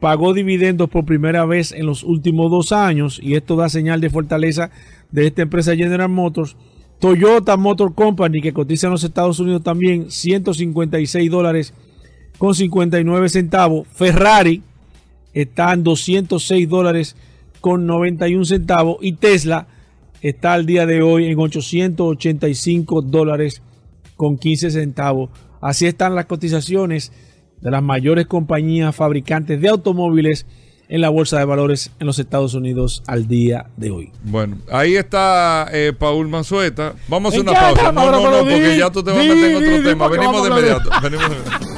[0.00, 4.10] pagó dividendos por primera vez en los últimos dos años y esto da señal de
[4.10, 4.70] fortaleza
[5.10, 6.56] de esta empresa General Motors.
[6.98, 11.74] Toyota Motor Company que cotiza en los Estados Unidos también 156 dólares
[12.38, 13.86] con 59 centavos.
[13.92, 14.62] Ferrari
[15.32, 17.16] está en 206 dólares
[17.60, 19.66] con 91 centavos y Tesla
[20.22, 23.62] está al día de hoy en 885 dólares
[24.16, 25.30] con 15 centavos.
[25.60, 27.12] Así están las cotizaciones
[27.60, 30.46] de las mayores compañías fabricantes de automóviles
[30.88, 34.12] en la bolsa de valores en los Estados Unidos al día de hoy.
[34.22, 36.94] Bueno, ahí está eh, Paul Manzueta.
[37.08, 37.92] Vamos a hacer una pausa.
[37.92, 40.08] No, no, no, porque ya tú te vas a meter en otro tema.
[40.08, 40.90] Venimos de inmediato.
[41.02, 41.75] Venimos de inmediato.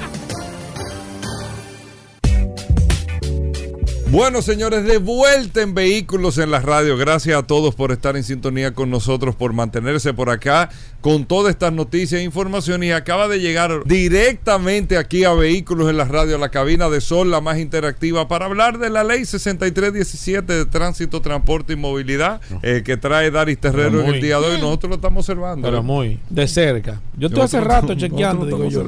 [4.10, 6.96] Bueno, señores, de vuelta en Vehículos en la Radio.
[6.96, 10.70] Gracias a todos por estar en sintonía con nosotros, por mantenerse por acá
[11.02, 12.82] con todas estas noticias e información.
[12.82, 17.02] Y acaba de llegar directamente aquí a Vehículos en la Radio, a la cabina de
[17.02, 22.40] Sol, la más interactiva, para hablar de la ley 6317 de Tránsito, Transporte y Movilidad
[22.62, 24.60] eh, que trae Daris Terrero en el día de hoy.
[24.60, 25.68] Nosotros lo estamos observando.
[25.68, 27.02] Pero muy de cerca.
[27.18, 28.84] Yo estoy hace rato chequeando, digo yo.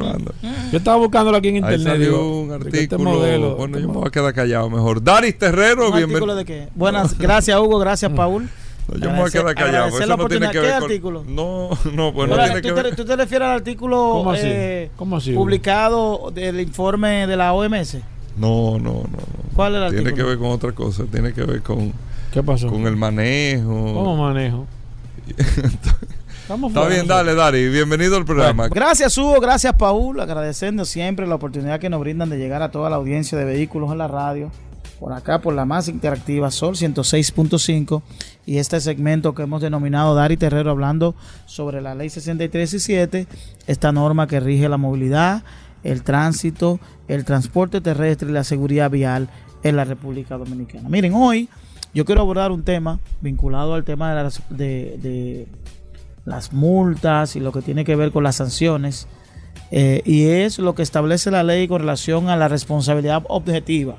[0.72, 1.88] Yo estaba buscándolo aquí en Ahí internet.
[1.92, 2.80] salió digo, un artículo.
[2.80, 5.02] este modelo- bueno, este yo me mo- voy a quedar callado mejor.
[5.14, 6.36] Daris Terrero, ¿Un artículo bienvenido.
[6.36, 6.68] de qué?
[6.74, 8.48] Buenas, gracias Hugo, gracias Paul.
[8.88, 9.88] No, yo me voy a quedar callado.
[9.88, 10.70] Eso la no tiene ¿Qué con.
[10.70, 11.24] artículo?
[11.26, 12.96] No, no, pues no tiene ¿tú, que te, ver.
[12.96, 14.42] tú te refieres al artículo ¿Cómo así?
[14.44, 15.42] eh, ¿Cómo así, Hugo?
[15.44, 17.98] publicado del informe de la OMS?
[18.36, 19.02] No, no, no.
[19.04, 19.18] no.
[19.54, 20.16] ¿Cuál es el Tiene artículo?
[20.16, 21.04] que ver con otra cosa.
[21.10, 21.92] Tiene que ver con,
[22.32, 22.68] ¿Qué pasó?
[22.68, 23.68] con el manejo.
[23.68, 24.66] ¿Cómo manejo?
[26.42, 27.68] Estamos Está bien, dale, Dari.
[27.68, 28.66] Bienvenido al programa.
[28.68, 32.90] Gracias Hugo, gracias Paul, agradeciendo siempre la oportunidad que nos brindan de llegar a toda
[32.90, 34.50] la audiencia de vehículos en la radio,
[35.00, 38.02] por acá por la más interactiva Sol 106.5
[38.46, 41.14] y este segmento que hemos denominado Dari Terrero hablando
[41.46, 43.26] sobre la ley 6317,
[43.66, 45.42] esta norma que rige la movilidad,
[45.82, 46.78] el tránsito,
[47.08, 49.30] el transporte terrestre y la seguridad vial
[49.62, 50.88] en la República Dominicana.
[50.88, 51.48] Miren, hoy
[51.94, 55.48] yo quiero abordar un tema vinculado al tema de las, de- de
[56.26, 59.06] las multas y lo que tiene que ver con las sanciones.
[59.72, 63.96] eh, y es lo que establece la ley con relación a la responsabilidad objetiva.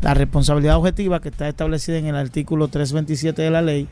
[0.00, 3.88] La responsabilidad objetiva que está establecida en el artículo 327 de la ley.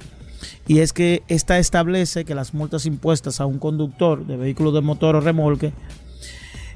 [0.66, 4.80] Y es que esta establece que las multas impuestas a un conductor de vehículo de
[4.80, 5.72] motor o remolque,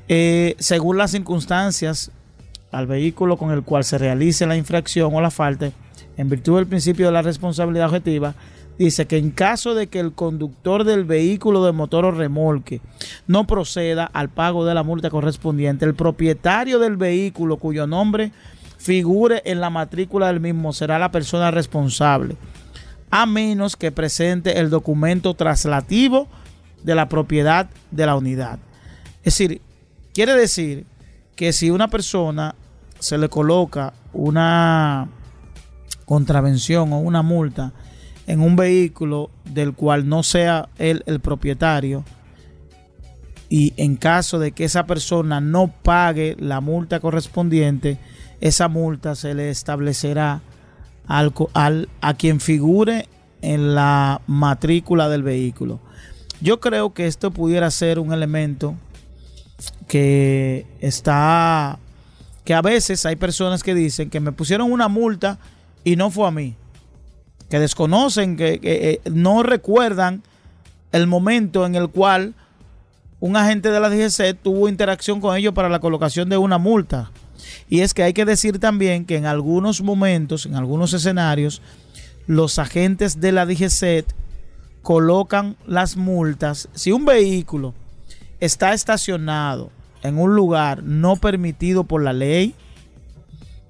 [0.09, 2.11] eh, según las circunstancias
[2.71, 5.71] al vehículo con el cual se realice la infracción o la falta,
[6.16, 8.35] en virtud del principio de la responsabilidad objetiva,
[8.79, 12.81] dice que en caso de que el conductor del vehículo de motor o remolque
[13.27, 18.33] no proceda al pago de la multa correspondiente, el propietario del vehículo cuyo nombre
[18.89, 22.36] figure en la matrícula del mismo será la persona responsable,
[23.11, 26.26] a menos que presente el documento traslativo
[26.82, 28.59] de la propiedad de la unidad.
[29.18, 29.61] Es decir,
[30.14, 30.86] quiere decir
[31.36, 32.55] que si una persona
[32.99, 35.07] se le coloca una
[36.07, 37.74] contravención o una multa
[38.26, 42.05] en un vehículo del cual no sea él el propietario
[43.51, 47.99] y en caso de que esa persona no pague la multa correspondiente,
[48.41, 50.41] esa multa se le establecerá
[51.07, 53.09] al, al- a quien figure
[53.43, 55.80] en la matrícula del vehículo.
[56.41, 58.74] Yo creo que esto pudiera ser un elemento
[59.86, 61.78] que está
[62.45, 65.39] que a veces hay personas que dicen que me pusieron una multa
[65.84, 66.55] y no fue a mí
[67.51, 70.22] que desconocen que, que, eh, no recuerdan
[70.93, 72.34] el momento en el cual
[73.20, 77.11] un agente de la DGC tuvo interacción con ellos para la colocación de una multa
[77.68, 81.62] y es que hay que decir también que en algunos momentos en algunos escenarios
[82.26, 84.05] los agentes de la DGC
[84.82, 87.74] colocan las multas si un vehículo
[88.41, 89.70] está estacionado
[90.03, 92.55] en un lugar no permitido por la ley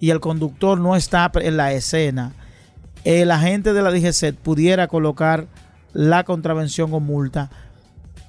[0.01, 2.33] y el conductor no está en la escena,
[3.05, 5.49] el agente de la DGC pudiera colocar
[5.93, 7.51] la contravención o multa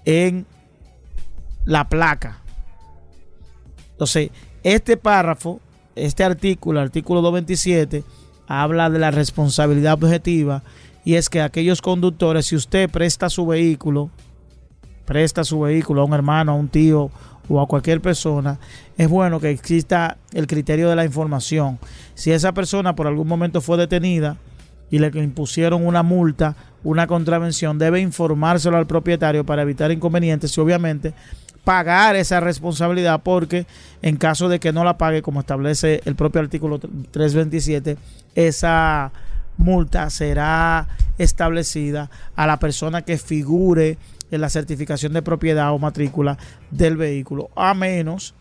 [0.06, 0.46] en
[1.66, 2.40] la placa.
[3.92, 4.32] Entonces,
[4.64, 5.60] este párrafo,
[5.96, 8.04] este artículo, artículo 227,
[8.48, 10.64] habla de la responsabilidad objetiva
[11.06, 14.10] y es que aquellos conductores, si usted presta su vehículo,
[15.06, 17.10] presta su vehículo a un hermano, a un tío
[17.48, 18.60] o a cualquier persona,
[18.98, 21.80] es bueno que exista el criterio de la información.
[22.14, 24.38] Si esa persona por algún momento fue detenida
[24.92, 30.62] y le impusieron una multa, una contravención, debe informárselo al propietario para evitar inconvenientes y
[30.62, 31.14] obviamente
[31.64, 33.66] pagar esa responsabilidad porque
[34.02, 37.98] en caso de que no la pague, como establece el propio artículo 327,
[38.36, 39.12] esa
[39.58, 40.88] multa será
[41.18, 43.98] establecida a la persona que figure
[44.32, 46.38] en la certificación de propiedad o matrícula
[46.72, 48.36] del vehículo, a menos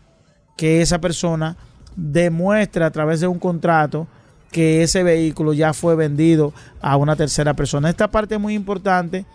[0.55, 1.57] que esa persona
[1.95, 4.07] demuestre a través de un contrato
[4.51, 7.89] que ese vehículo ya fue vendido a una tercera persona.
[7.89, 9.25] Esta parte es muy importante,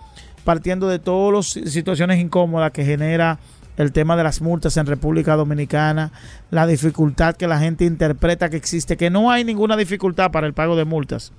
[0.45, 3.39] partiendo de todas las situaciones incómodas que genera
[3.77, 6.12] el tema de las multas en República Dominicana,
[6.51, 10.55] la dificultad que la gente interpreta que existe, que no hay ninguna dificultad para el
[10.55, 11.33] pago de multas.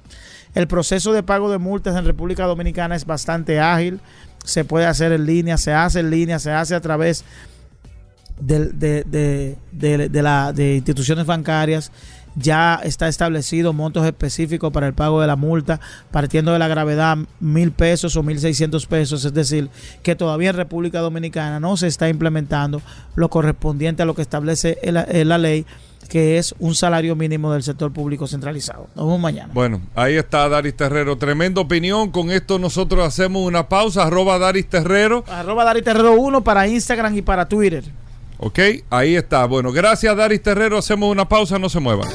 [0.53, 3.99] El proceso de pago de multas en República Dominicana es bastante ágil,
[4.43, 7.23] se puede hacer en línea, se hace en línea, se hace a través
[8.39, 10.09] de, de, de,
[10.53, 11.91] de, instituciones bancarias
[12.35, 15.79] ya está establecido montos específicos para el pago de la multa,
[16.11, 19.69] partiendo de la gravedad mil pesos o mil seiscientos pesos, es decir,
[20.03, 22.81] que todavía en República Dominicana no se está implementando
[23.15, 25.65] lo correspondiente a lo que establece la, la ley
[26.07, 28.87] que es un salario mínimo del sector público centralizado.
[28.95, 29.49] Nos vemos mañana.
[29.53, 31.17] Bueno, ahí está Daris Terrero.
[31.17, 32.11] Tremenda opinión.
[32.11, 34.03] Con esto nosotros hacemos una pausa.
[34.03, 35.23] Arroba Daris Terrero.
[35.27, 37.83] Arroba Daris Terrero 1 para Instagram y para Twitter.
[38.37, 38.59] Ok,
[38.89, 39.45] ahí está.
[39.45, 40.77] Bueno, gracias Daris Terrero.
[40.77, 41.57] Hacemos una pausa.
[41.59, 42.09] No se muevan.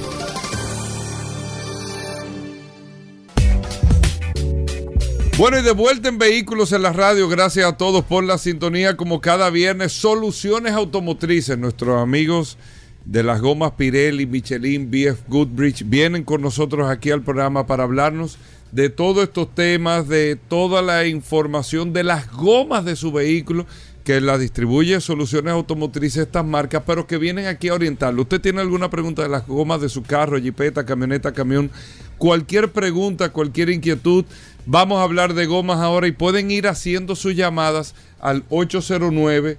[5.41, 8.99] Bueno, y de vuelta en Vehículos en la Radio, gracias a todos por la sintonía,
[8.99, 12.59] como cada viernes, Soluciones Automotrices, nuestros amigos
[13.07, 18.37] de las gomas Pirelli, Michelin, BF Goodrich, vienen con nosotros aquí al programa para hablarnos
[18.71, 23.65] de todos estos temas, de toda la información de las gomas de su vehículo,
[24.11, 28.23] que la distribuye Soluciones Automotrices, estas marcas, pero que vienen aquí a orientarlo.
[28.23, 31.71] ¿Usted tiene alguna pregunta de las gomas de su carro, jipeta, camioneta, camión?
[32.19, 34.25] Cualquier pregunta, cualquier inquietud,
[34.67, 39.59] vamos a hablar de gomas ahora y pueden ir haciendo sus llamadas al 809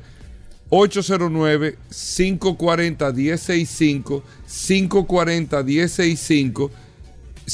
[0.67, 6.71] 809 540 165 540 165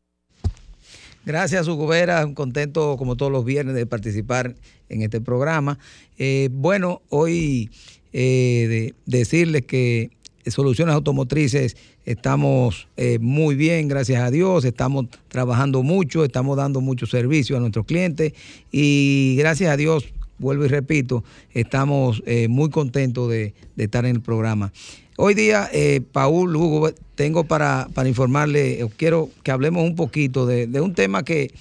[1.27, 2.33] Gracias, Hugo Vera.
[2.33, 4.55] Contento, como todos los viernes, de participar
[4.89, 5.81] en este programa.
[6.17, 7.73] Eh, bueno, hoy
[8.13, 10.11] eh, de decirles que
[10.47, 17.07] Soluciones Automotrices estamos eh, muy bien, gracias a Dios, estamos trabajando mucho, estamos dando mucho
[17.07, 18.33] servicio a nuestros clientes.
[18.71, 20.07] Y gracias a Dios,
[20.39, 24.73] vuelvo y repito, estamos eh, muy contentos de, estar en el programa.
[25.17, 30.67] Hoy día, eh, Paul, Hugo, tengo para, para informarle, quiero que hablemos un poquito de,
[30.67, 31.53] de un tema que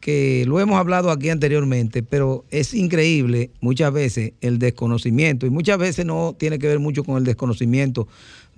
[0.00, 5.44] que lo hemos hablado aquí anteriormente, pero es increíble muchas veces el desconocimiento.
[5.46, 8.06] Y muchas veces no tiene que ver mucho con el desconocimiento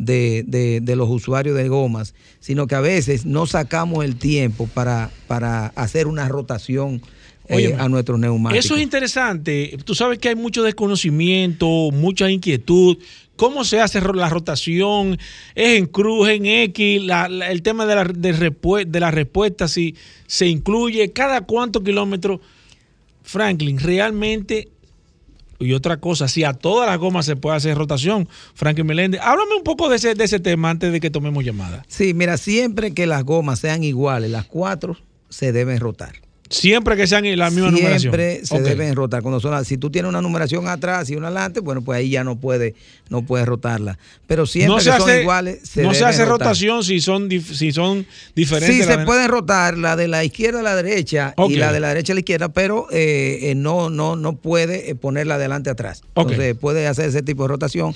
[0.01, 4.66] de, de, de los usuarios de gomas, sino que a veces no sacamos el tiempo
[4.72, 7.01] para, para hacer una rotación.
[7.53, 8.64] Eh, a nuestros neumáticos.
[8.64, 9.76] Eso es interesante.
[9.84, 12.96] Tú sabes que hay mucho desconocimiento, mucha inquietud
[13.40, 15.18] cómo se hace la rotación,
[15.55, 19.66] es en cruz, en X, la, la, el tema de la, de, de la respuesta,
[19.66, 19.96] si
[20.26, 22.40] se incluye cada cuántos kilómetros.
[23.22, 24.68] Franklin, realmente,
[25.61, 29.56] y otra cosa, si a todas las gomas se puede hacer rotación, Franklin Meléndez, háblame
[29.56, 31.84] un poco de ese, de ese tema antes de que tomemos llamada.
[31.86, 34.96] Sí, mira, siempre que las gomas sean iguales, las cuatro
[35.28, 36.30] se deben rotar.
[36.51, 38.01] Siempre que sean la misma Siempre numeración.
[38.01, 38.70] Siempre se okay.
[38.70, 39.22] deben rotar.
[39.22, 42.24] Cuando son, si tú tienes una numeración atrás y una adelante, bueno, pues ahí ya
[42.24, 42.74] no puede,
[43.09, 43.98] no puedes rotarla.
[44.26, 46.48] Pero siempre no que se son hace, iguales, se No se hace rotar.
[46.48, 48.76] rotación si son, si son diferentes.
[48.76, 49.05] Sí, se de...
[49.05, 51.55] pueden rotar la de la izquierda a la derecha okay.
[51.55, 54.92] y la de la derecha a la izquierda, pero eh, eh, no, no, no puede
[54.96, 56.03] ponerla adelante atrás.
[56.14, 56.32] Okay.
[56.34, 57.94] Entonces puede hacer ese tipo de rotación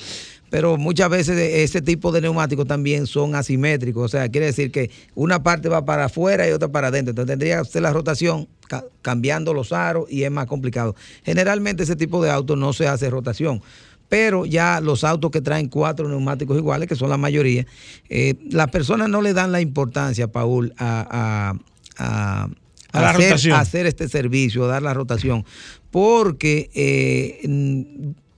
[0.51, 4.91] pero muchas veces ese tipo de neumáticos también son asimétricos, o sea, quiere decir que
[5.15, 8.49] una parte va para afuera y otra para adentro, entonces tendría que hacer la rotación
[8.69, 10.95] ca cambiando los aros y es más complicado.
[11.25, 13.63] Generalmente ese tipo de autos no se hace rotación,
[14.09, 17.67] pero ya los autos que traen cuatro neumáticos iguales, que son la mayoría,
[18.09, 21.57] eh, las personas no le dan la importancia, Paul, a,
[21.99, 22.49] a, a
[22.93, 23.59] a la hacer, rotación.
[23.59, 25.45] hacer este servicio, dar la rotación,
[25.91, 27.41] porque eh,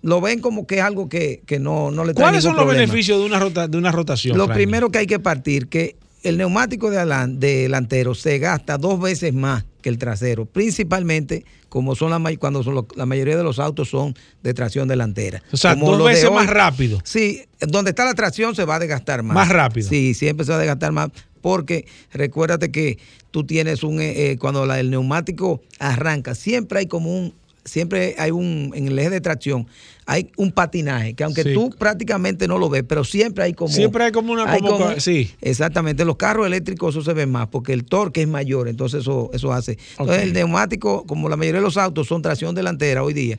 [0.02, 2.64] lo ven como que es algo que, que no, no le trae ¿Cuáles son los
[2.64, 2.86] problema.
[2.86, 4.36] beneficios de una, rota, de una rotación?
[4.38, 7.04] Lo primero que hay que partir, que el neumático de
[7.36, 12.74] delantero se gasta dos veces más que el trasero, principalmente como son la, cuando son
[12.74, 15.42] lo, la mayoría de los autos son de tracción delantera.
[15.52, 17.00] O sea, como dos veces hoy, más rápido.
[17.04, 19.34] Sí, donde está la tracción se va a desgastar más.
[19.34, 19.88] Más rápido.
[19.88, 21.10] Sí, siempre se va a desgastar más
[21.42, 22.98] porque recuérdate que
[23.30, 27.34] tú tienes un, eh, cuando la, el neumático arranca, siempre hay como un,
[27.66, 29.66] siempre hay un, en el eje de tracción,
[30.06, 31.52] hay un patinaje, que aunque sí.
[31.52, 33.72] tú prácticamente no lo ves, pero siempre hay como...
[33.72, 34.50] Siempre hay como una...
[34.50, 35.30] Hay como, como, sí.
[35.40, 39.30] Exactamente, los carros eléctricos eso se ve más, porque el torque es mayor, entonces eso,
[39.34, 39.72] eso hace.
[39.90, 40.28] Entonces okay.
[40.28, 43.38] el neumático, como la mayoría de los autos son tracción delantera hoy día,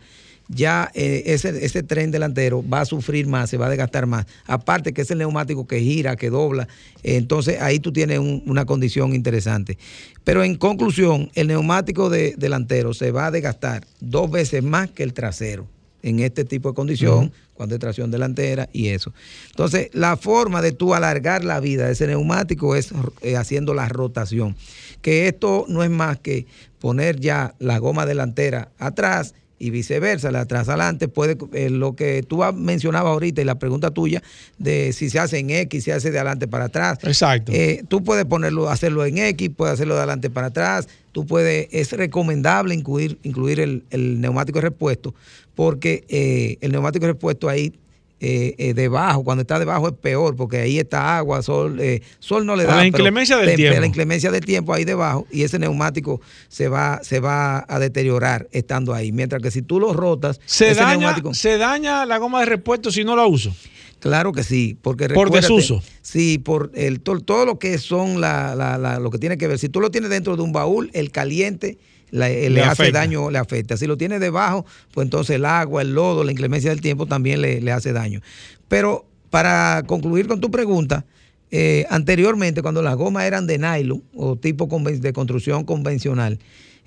[0.50, 4.26] ya eh, ese, ese tren delantero va a sufrir más, se va a desgastar más.
[4.46, 6.68] Aparte que es el neumático que gira, que dobla,
[7.04, 9.78] eh, entonces ahí tú tienes un, una condición interesante.
[10.24, 15.04] Pero en conclusión, el neumático de, delantero se va a desgastar dos veces más que
[15.04, 15.68] el trasero
[16.04, 17.32] en este tipo de condición, uh -huh.
[17.54, 19.14] cuando es tracción delantera y eso.
[19.50, 23.90] Entonces, la forma de tú alargar la vida de ese neumático es eh, haciendo la
[23.90, 24.56] rotación.
[25.02, 26.46] Que esto no es más que
[26.80, 32.24] poner ya la goma delantera atrás y viceversa, la atrás adelante puede, eh, lo que
[32.24, 34.22] tú mencionabas ahorita y la pregunta tuya
[34.58, 37.00] de si se hace en X, se hace de adelante para atrás.
[37.04, 37.52] Exacto.
[37.52, 41.68] Eh, tú puedes ponerlo, hacerlo en X, puedes hacerlo de adelante para atrás, tú puedes,
[41.72, 45.16] es recomendable incluir, incluir el, el neumático de repuesto,
[45.56, 47.74] porque eh, el neumático de repuesto ahí
[48.20, 52.46] eh, eh, debajo, cuando está debajo es peor, porque ahí está agua, sol, eh, sol
[52.46, 52.76] no le da.
[52.78, 53.80] la inclemencia del te- tiempo.
[53.80, 58.48] La inclemencia del tiempo ahí debajo y ese neumático se va, se va a deteriorar
[58.52, 59.12] estando ahí.
[59.12, 62.48] Mientras que si tú lo rotas, Se ese daña, neumático- se daña la goma de
[62.48, 63.54] repuesto si no la uso.
[64.00, 65.82] Claro que sí, porque Por desuso.
[66.04, 69.48] Sí, por el, to- todo lo que son la, la- la- lo que tiene que
[69.48, 69.58] ver.
[69.60, 71.78] Si tú lo tienes dentro de un baúl, el caliente
[72.12, 73.00] la- eh, le, Le hace afecta.
[73.00, 73.78] daño, le afecta.
[73.78, 77.42] Si lo tienes debajo, pues entonces el agua, el lodo, la inclemencia del tiempo también
[77.42, 78.22] le, le hace daño.
[78.68, 81.06] Pero para concluir con tu pregunta,
[81.52, 86.40] eh, anteriormente cuando las gomas eran de nylon o tipo de construcción convencional,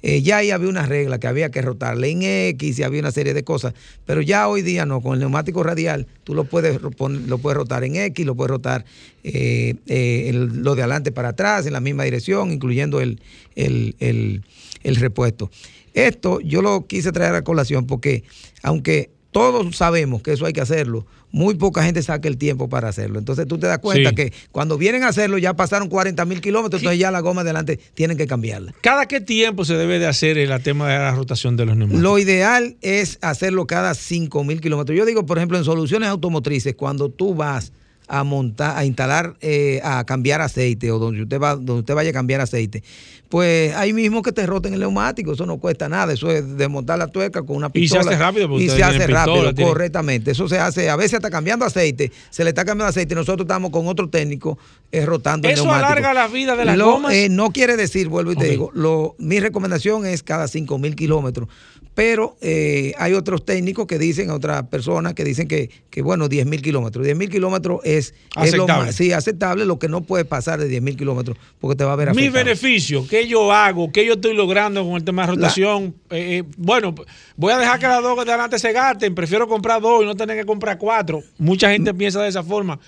[0.02, 3.10] eh, ya ahí había una regla que había que rotarle en X y había una
[3.10, 3.74] serie de cosas,
[4.06, 7.84] pero ya hoy día no, con el neumático radial tú lo puedes, lo puedes rotar
[7.84, 8.86] en X, lo puedes rotar
[9.24, 13.20] eh, eh, el- lo de adelante para atrás en la misma dirección, incluyendo el,
[13.56, 14.42] el- el-
[14.82, 15.50] el repuesto.
[15.94, 18.22] Esto yo lo quise traer a colación porque
[18.62, 22.88] aunque todos sabemos que eso hay que hacerlo, muy poca gente saca el tiempo para
[22.88, 23.20] hacerlo.
[23.20, 24.14] Entonces tú te das cuenta Sí.
[24.16, 27.78] que cuando vienen a hacerlo ya pasaron 40 mil kilómetros, entonces ya la goma delante
[27.94, 28.74] tienen que cambiarla.
[28.80, 32.02] ¿Cada qué tiempo se debe de hacer el tema de la rotación de los neumáticos?
[32.02, 34.98] Lo ideal es hacerlo cada 5 mil kilómetros.
[34.98, 37.72] Yo digo, por ejemplo, en soluciones automotrices, cuando tú vas
[38.12, 42.10] a montar, a instalar, eh, a cambiar aceite o donde usted va, donde usted vaya
[42.10, 42.82] a cambiar aceite,
[43.28, 46.98] pues ahí mismo que te roten el neumático, eso no cuesta nada, eso es desmontar
[46.98, 48.10] la tuerca con una Y se pistola.
[48.10, 50.30] hace rápido, Y se hace rápido, pistola, tienen- correctamente.
[50.32, 53.44] Eso se hace, a veces está cambiando aceite, se le está cambiando aceite, y nosotros
[53.44, 54.58] estamos con otro técnico
[54.90, 55.86] eh, rotando el ¿Eso neumático.
[55.86, 57.14] alarga la vida de las Lo- gomas?
[57.14, 60.96] eh, no quiere decir, vuelvo y te digo, lo, mi recomendación es cada 5 mil
[60.96, 61.48] kilómetros.
[61.94, 66.46] Pero eh, hay otros técnicos que dicen, otras personas que dicen que, que bueno, 10
[66.46, 67.04] mil kilómetros.
[67.04, 68.86] 10 mil kilómetros es, es lo Aceptable.
[68.86, 71.92] más, sí, aceptable, lo que no puede pasar de 10 mil kilómetros porque te va
[71.92, 72.44] a ver Mi afectado.
[72.44, 73.92] beneficio, ¿qué yo hago?
[73.92, 75.94] ¿Qué yo estoy logrando con el tema de rotación?
[76.10, 76.94] Eh, eh, bueno,
[77.36, 79.14] voy a dejar que las dos de adelante se gasten.
[79.14, 81.22] Prefiero comprar dos y no tener que comprar cuatro.
[81.38, 82.78] Mucha gente piensa de esa forma.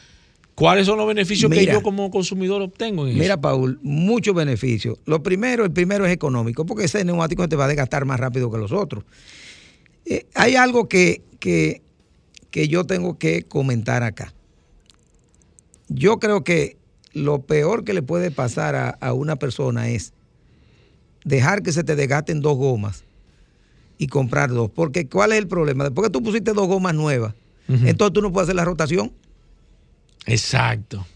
[0.55, 3.41] ¿Cuáles son los beneficios que yo como consumidor obtengo en Mira, eso?
[3.41, 4.99] Paul, muchos beneficios.
[5.07, 8.51] Lo primero, el primero es económico, porque ese neumático te va a desgastar más rápido
[8.51, 9.05] que los otros.
[10.05, 11.81] Eh, hay algo que, que,
[12.51, 14.35] que yo tengo que comentar acá.
[15.95, 16.77] Yo creo que
[17.13, 20.13] lo peor que le puede pasar a, a una persona es
[21.25, 23.05] dejar que se te desgasten dos gomas
[23.99, 24.71] y comprar dos.
[24.75, 25.85] Porque ¿cuál es el problema?
[25.85, 27.35] Después que tú pusiste dos gomas nuevas,
[27.69, 29.13] entonces tú no puedes hacer la rotación.
[30.27, 31.07] Exacto.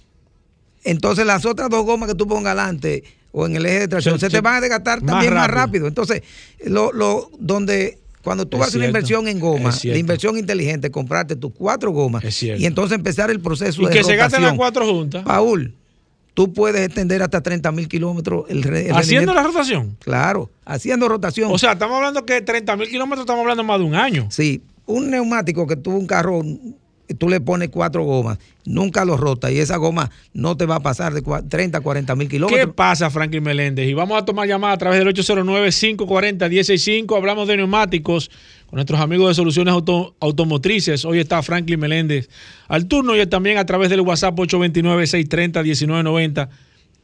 [0.85, 3.03] Entonces las otras dos gomas que tú pongas adelante
[3.33, 5.35] o en el eje de tracción Se- se, se- te van a desgastar más también
[5.35, 5.65] más rápido.
[5.67, 5.87] rápido.
[5.89, 6.23] Entonces,
[6.65, 11.37] lo, lo, donde cuando tú Es hacer una inversión en goma, la inversión inteligente, comprarte
[11.37, 14.85] tus cuatro gomas y entonces empezar el proceso Y de que se gasten las cuatro
[14.85, 15.23] juntas.
[15.23, 15.73] Paul,
[16.35, 19.97] tú puedes extender hasta 30 mil kilómetros el, el Haciendo la rotación.
[20.01, 21.53] Claro, haciendo rotación.
[21.53, 24.27] O sea, estamos hablando que 30 mil kilómetros, estamos hablando más de un año.
[24.29, 26.43] Sí, un neumático que tuvo un carro,
[27.15, 30.81] tú le pones cuatro gomas, nunca lo rota y esa goma no te va a
[30.81, 32.75] pasar de cua- 30 a 40 mil ¿Qué kilómetros.
[32.75, 33.89] pasa, Franklin Meléndez?
[33.89, 37.17] Y vamos a tomar llamada a través del 809-540-165.
[37.17, 38.31] Hablamos de neumáticos
[38.67, 41.05] con nuestros amigos de Soluciones Auto- Automotrices.
[41.05, 42.29] Hoy está Franklin Meléndez
[42.69, 46.49] al turno y también a través del WhatsApp 829-630-1990.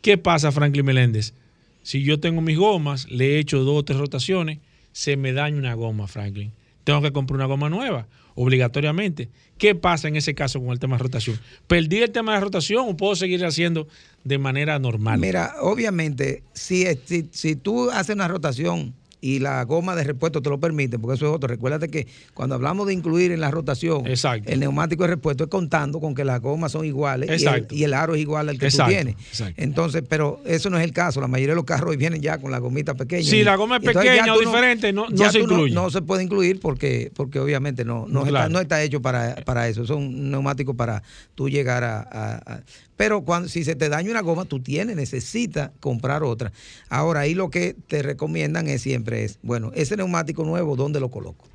[0.01, 1.35] ¿Qué pasa, Franklin Meléndez?
[1.83, 4.59] Si yo tengo mis gomas, le he hecho dos o tres rotaciones,
[4.93, 6.53] se me daña una goma, Franklin.
[6.85, 9.31] Tengo que comprar una goma nueva, obligatoriamente.
[9.59, 11.39] ¿Qué pasa en ese caso con el tema de rotación?
[11.67, 13.87] ¿Perdí el tema de rotación o puedo seguir haciendo
[14.25, 15.21] de manera normal?
[15.21, 18.95] Mira, obviamente, si, si, si tú haces una rotación
[19.25, 21.47] y la goma de repuesto te lo permite, porque eso es otro.
[21.47, 24.51] Recuérdate que cuando hablamos de incluir en la rotación Exacto.
[24.51, 27.75] el neumático de repuesto es contando con que las gomas son iguales y el, Exacto.
[27.75, 29.15] y el aro es igual al que Exacto, tú tienes.
[29.29, 29.55] exacto.
[29.63, 31.21] Entonces, pero eso no es el caso.
[31.21, 33.23] La mayoría de los carros hoy vienen ya con la gomita pequeña.
[33.23, 35.73] Si Y- la goma es pequeña o diferente, no- no ya se incluye.
[35.73, 38.47] No, se puede incluir porque, porque obviamente no, no, Claro.
[38.47, 39.87] está, no está hecho para, para eso.
[39.87, 41.01] Son neumáticos para
[41.37, 42.63] tú llegar a, a- a-
[43.05, 46.53] pero cuando si se te daña una goma, tú tienes, necesitas comprar otra.
[46.89, 51.11] Ahora, ahí lo que te recomiendan es siempre es, bueno, ese neumático nuevo, ¿dónde lo
[51.11, 51.47] coloco?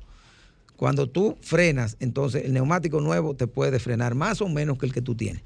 [0.76, 4.92] Cuando tú frenas, entonces el neumático nuevo te puede frenar más o menos que el
[4.92, 5.40] que tú tienes.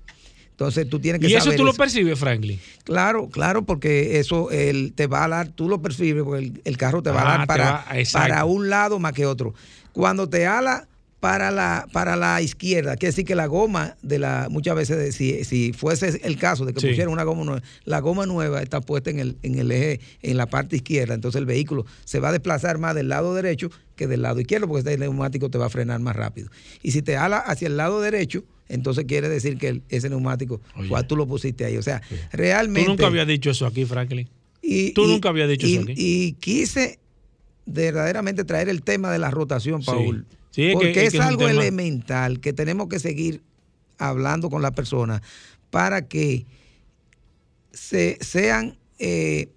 [0.50, 2.58] Entonces tú tienes que y eso saber tú lo percibes, Franklin.
[2.82, 6.76] Claro, claro, porque eso el, te va a dar, tú lo percibes, porque el, el
[6.76, 9.54] carro te va Ah, a dar te para, va- para un lado más que otro.
[9.92, 10.88] Cuando te ala
[11.22, 12.96] para la, para la izquierda.
[12.96, 16.72] Quiere decir que la goma de la, muchas veces, si, si fuese el caso de
[16.74, 16.88] que Sí.
[16.88, 20.36] pusieran una goma nueva, la goma nueva está puesta en el, en el eje, en
[20.36, 21.14] la parte izquierda.
[21.14, 24.66] Entonces el vehículo se va a desplazar más del lado derecho que del lado izquierdo,
[24.66, 26.48] porque este neumático te va a frenar más rápido.
[26.82, 30.88] Y si te ala hacia el lado derecho, entonces quiere decir que ese neumático, Oye.
[30.88, 31.76] pues, tú lo pusiste ahí.
[31.76, 32.88] O sea, Tú realmente.
[32.88, 34.28] nunca habías dicho eso aquí, Franklin.
[34.60, 35.94] Y, Tú y- nunca habías dicho y- eso aquí.
[35.96, 36.98] Y quise
[37.64, 39.82] verdaderamente traer el tema de la rotación.
[39.84, 40.26] Paul.
[40.28, 43.42] Sí, es que- porque es que algo elemental que tenemos que seguir
[43.98, 45.22] hablando con las personas
[45.70, 46.44] para que
[47.72, 49.48] se, sean eh,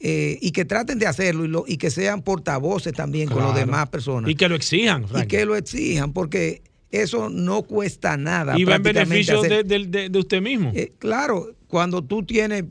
[0.00, 3.54] eh, y que traten de hacerlo y, lo- y que sean portavoces también con las
[3.54, 4.30] demás personas.
[4.30, 5.28] Y que lo exijan, Y Franklin.
[5.28, 8.58] que lo exijan, porque eso no cuesta nada.
[8.58, 10.72] Y va en beneficio de, de- de- de usted mismo.
[10.74, 12.64] eh, claro, cuando tú tienes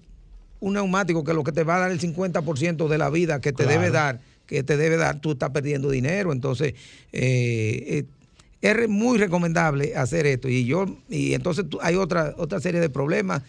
[0.60, 3.52] un neumático que lo que te va a dar el 50% de la vida que
[3.54, 3.80] te Claro.
[3.80, 4.20] debe dar,
[4.52, 6.34] que te debe dar, tú estás perdiendo dinero.
[6.34, 6.74] Entonces,
[7.14, 8.04] eh, eh,
[8.62, 10.50] es muy recomendable hacer esto.
[10.50, 13.44] Y yo, y entonces tú- hay otra, otra serie de problemas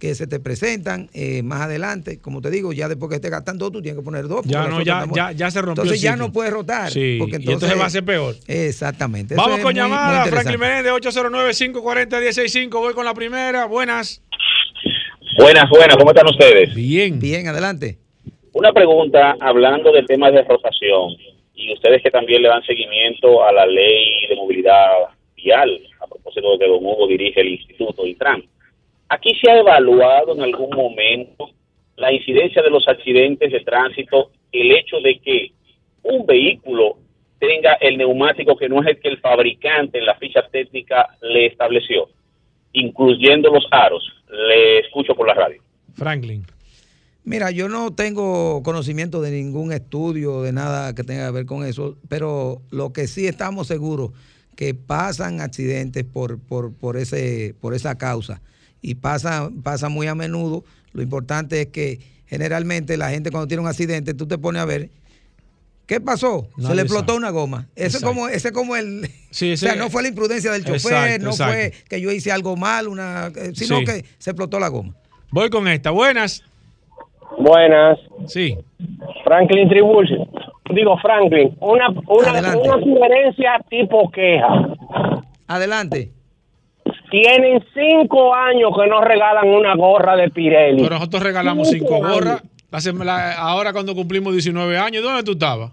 [0.00, 2.18] que se te presentan eh, más adelante.
[2.18, 4.44] Como te digo, ya después que estés gastando dos, tú tienes que poner dos.
[4.46, 5.84] Ya no, ya, ya, ya se rompió.
[5.84, 6.90] Entonces el ya no puedes rotar.
[6.90, 8.34] Sí, porque y entonces va a ser peor.
[8.48, 9.34] Exactamente.
[9.34, 10.26] Eso Vamos es con llamada.
[10.26, 12.70] Franklin Menéndez, 809-540-165.
[12.80, 13.66] Voy con la primera.
[13.66, 14.22] Buenas.
[15.38, 16.74] Buenas, buenas, ¿cómo están ustedes?
[16.74, 17.20] Bien.
[17.20, 17.96] Bien, adelante.
[18.58, 21.14] Una pregunta hablando del tema de rotación
[21.54, 24.94] y ustedes que también le dan seguimiento a la ley de movilidad
[25.36, 28.42] vial, a propósito de que Don Hugo dirige el Instituto Intran.
[29.10, 31.50] Aquí se ha evaluado en algún momento
[31.94, 35.52] la incidencia de los accidentes de tránsito, el hecho de que
[36.02, 36.96] un vehículo
[37.38, 41.46] tenga el neumático que no es el que el fabricante en la ficha técnica le
[41.46, 42.08] estableció,
[42.72, 44.02] incluyendo los aros.
[44.28, 45.62] Le escucho por la radio.
[45.94, 46.57] Franklin.
[47.28, 51.62] Mira, yo no tengo conocimiento de ningún estudio, de nada que tenga que ver con
[51.62, 54.12] eso, pero lo que sí estamos seguros
[54.56, 58.40] que pasan accidentes por, por, por, ese, por esa causa
[58.80, 60.64] y pasa, pasa muy a menudo.
[60.92, 64.64] Lo importante es que generalmente la gente cuando tiene un accidente, tú te pones a
[64.64, 64.88] ver,
[65.86, 66.48] ¿qué pasó?
[66.58, 67.18] Se le explotó sabe.
[67.18, 67.68] una goma.
[67.76, 68.06] Ese es Exacto.
[68.08, 69.10] como, ese es como el...
[69.30, 71.52] Sí, o sea, no fue la imprudencia del chofer, Exacto, no exacto.
[71.52, 73.84] fue que yo hice algo mal, una, sino Sí.
[73.84, 74.94] que se explotó la goma.
[75.30, 75.90] Voy con esta.
[75.90, 76.42] Buenas.
[77.36, 78.56] Buenas, Sí.
[79.24, 80.16] Franklin Tribulsi.
[80.70, 84.68] Digo, Franklin, una, una, una sugerencia tipo queja.
[85.46, 86.10] Adelante.
[87.10, 90.82] Tienen cinco años que no regalan una gorra de Pirelli.
[90.82, 92.42] Pero nosotros regalamos Cinco gorras.
[92.70, 95.72] La ahora cuando cumplimos 19 años, ¿dónde tú estabas?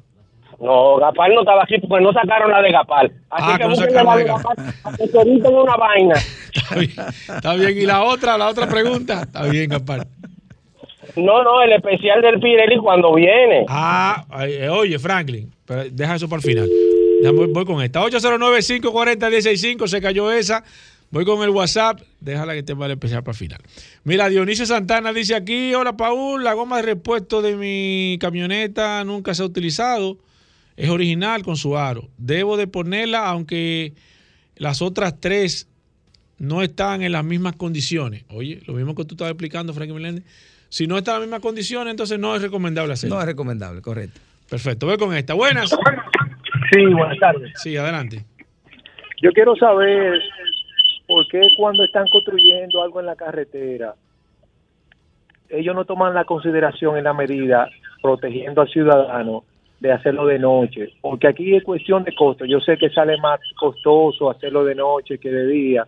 [0.61, 3.11] No, Gapal no estaba aquí porque no sacaron la de Gapal.
[3.29, 4.55] Así Ah, que no sacaron la de Gapal,
[4.85, 6.15] asesoriten una vaina.
[6.53, 6.91] Está bien.
[7.35, 7.77] Está bien.
[7.77, 8.37] ¿Y la otra?
[8.37, 9.23] La otra pregunta.
[9.23, 10.07] Está bien, capaz.
[11.15, 13.65] No, no, el especial del Pirelli cuando viene.
[13.69, 15.51] Ah, eh, oye, Franklin,
[15.91, 16.69] deja eso para el final.
[17.53, 18.01] Voy, con esta.
[18.01, 20.63] 809-540-165, se cayó esa.
[21.11, 23.59] Voy con el WhatsApp, déjala que te vale especial para final.
[24.03, 29.33] Mira, Dionisio Santana dice aquí, hola Paul, la goma de repuesto de mi camioneta nunca
[29.33, 30.17] se ha utilizado.
[30.75, 32.09] Es original con su aro.
[32.17, 33.93] Debo de ponerla aunque
[34.57, 35.69] las otras tres
[36.37, 38.25] no están en las mismas condiciones.
[38.29, 40.25] Oye, lo mismo que tú estabas explicando, Frankie Meléndez.
[40.69, 43.15] Si no están en las mismas condiciones, entonces no es recomendable hacerlo.
[43.15, 44.19] No es recomendable, correcto.
[44.49, 45.33] Perfecto, voy con esta.
[45.33, 45.69] Buenas.
[46.71, 47.53] Sí, buenas tardes.
[47.55, 48.25] Sí, adelante.
[49.21, 50.19] Yo quiero saber
[51.07, 53.95] por qué cuando están construyendo algo en la carretera,
[55.49, 57.69] ellos no toman la consideración en la medida
[58.01, 59.43] protegiendo al ciudadano
[59.79, 62.45] de hacerlo de noche, porque aquí es cuestión de costo.
[62.45, 65.85] Yo sé que sale más costoso hacerlo de noche que de día,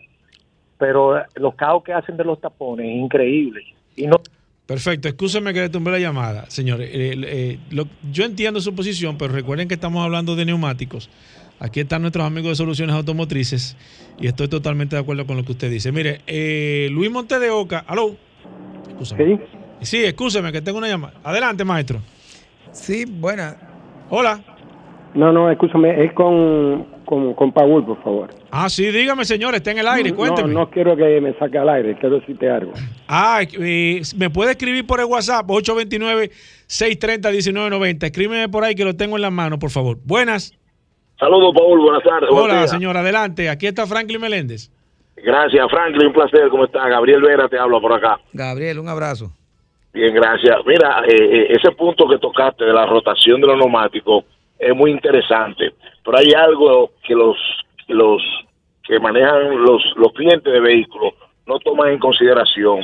[0.78, 3.64] pero los caos que hacen de los tapones es increíble.
[3.96, 4.18] Y no
[4.68, 6.90] Perfecto, excúseme que le tumbé la llamada, señores.
[6.92, 11.10] Eh, eh, lo- yo entiendo su posición, pero recuerden que estamos hablando de neumáticos.
[11.60, 13.78] Aquí están nuestros amigos de Soluciones Automotrices
[14.20, 15.92] y estoy totalmente de acuerdo con lo que usted dice.
[15.94, 18.16] Mire, eh, Luis Monte de Oca, aló.
[18.90, 19.40] Excúsame.
[19.82, 21.14] Sí, excúseme que tengo una llamada.
[21.24, 22.02] Adelante, maestro.
[22.74, 23.56] Sí, buena.
[24.10, 24.42] Hola.
[25.16, 28.30] No, no, escúchame, es con, con, con Paul, por favor.
[28.52, 30.54] Ah, sí, dígame, señor, está en el aire, cuénteme.
[30.54, 32.74] No, no quiero que me saque al aire, quiero decirte algo.
[33.08, 38.04] Ah, eh, me puede escribir por el WhatsApp 829-630-1990.
[38.04, 39.98] Escríbeme por ahí que lo tengo en la mano, por favor.
[40.04, 40.54] Buenas.
[41.18, 41.80] Saludos, Paul.
[41.80, 42.30] Buenas tardes.
[42.30, 43.50] Hola, señor, adelante.
[43.50, 44.70] Aquí está Franklin Meléndez.
[45.16, 46.08] Gracias, Franklin.
[46.08, 46.50] Un placer.
[46.50, 46.90] ¿Cómo está?
[46.90, 48.20] Gabriel Vera te habla por acá.
[48.34, 49.32] Gabriel, un abrazo.
[49.94, 50.58] Bien, gracias.
[50.66, 54.26] Mira, eh, eh, ese punto que tocaste de la rotación de los neumáticos
[54.60, 55.74] es muy interesante.
[56.04, 57.38] Pero hay algo que los
[57.88, 58.22] los
[58.84, 61.14] que manejan los, los clientes de vehículos
[61.46, 62.82] no toman en consideración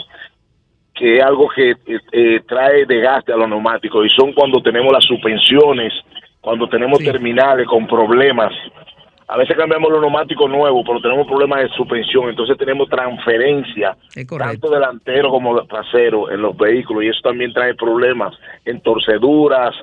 [0.93, 4.93] que es algo que eh, eh, trae desgaste a los neumáticos y son cuando tenemos
[4.93, 5.93] las suspensiones,
[6.39, 8.53] cuando tenemos terminales con problemas.
[9.27, 13.97] A veces cambiamos los neumáticos nuevos, pero tenemos problemas de suspensión, entonces tenemos transferencia,
[14.37, 18.35] tanto delantero como trasero en los vehículos, y eso también trae problemas
[18.65, 19.73] en torceduras,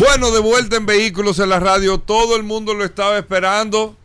[0.00, 1.98] Bueno, de vuelta en Vehículos en la Radio.
[1.98, 3.96] Todo el mundo lo estaba esperando.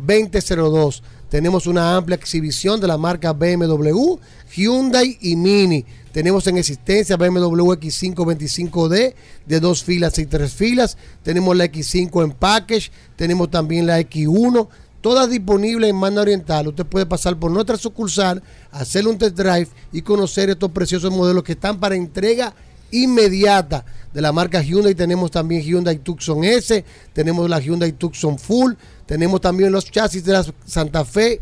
[0.06, 1.02] 809-224-2002.
[1.32, 4.18] Tenemos una amplia exhibición de la marca BMW,
[4.54, 5.86] Hyundai y Mini.
[6.12, 9.14] Tenemos en existencia BMW X525D
[9.46, 10.98] de dos filas y tres filas.
[11.24, 12.92] Tenemos la X5 en package.
[13.16, 14.68] Tenemos también la X1.
[15.00, 16.68] Todas disponibles en Magna Oriental.
[16.68, 21.44] Usted puede pasar por nuestra sucursal, hacerle un test drive y conocer estos preciosos modelos
[21.44, 22.54] que están para entrega
[22.92, 24.96] inmediata de la marca Hyundai.
[24.96, 28.74] Tenemos también Hyundai Tucson S, tenemos la Hyundai Tucson Full,
[29.06, 31.40] tenemos también los chasis de la Santa Fe,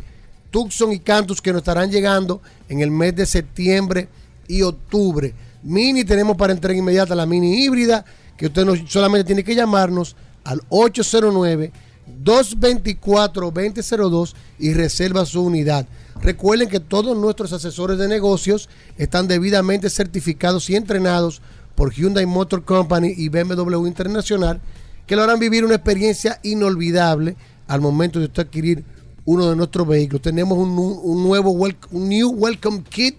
[0.51, 4.07] Tucson y Cantus que nos estarán llegando en el mes de septiembre
[4.47, 5.33] y octubre.
[5.63, 8.05] Mini tenemos para entrega inmediata la Mini híbrida,
[8.37, 11.71] que usted no, solamente tiene que llamarnos al 809
[12.23, 15.87] 224-2002 y reserva su unidad.
[16.21, 21.41] Recuerden que todos nuestros asesores de negocios están debidamente certificados y entrenados
[21.75, 24.59] por Hyundai Motor Company y BMW Internacional,
[25.07, 27.35] que lo harán vivir una experiencia inolvidable
[27.67, 28.83] al momento de usted adquirir
[29.23, 30.21] uno de nuestros vehículos.
[30.21, 33.15] Tenemos un, un nuevo un new welcome kit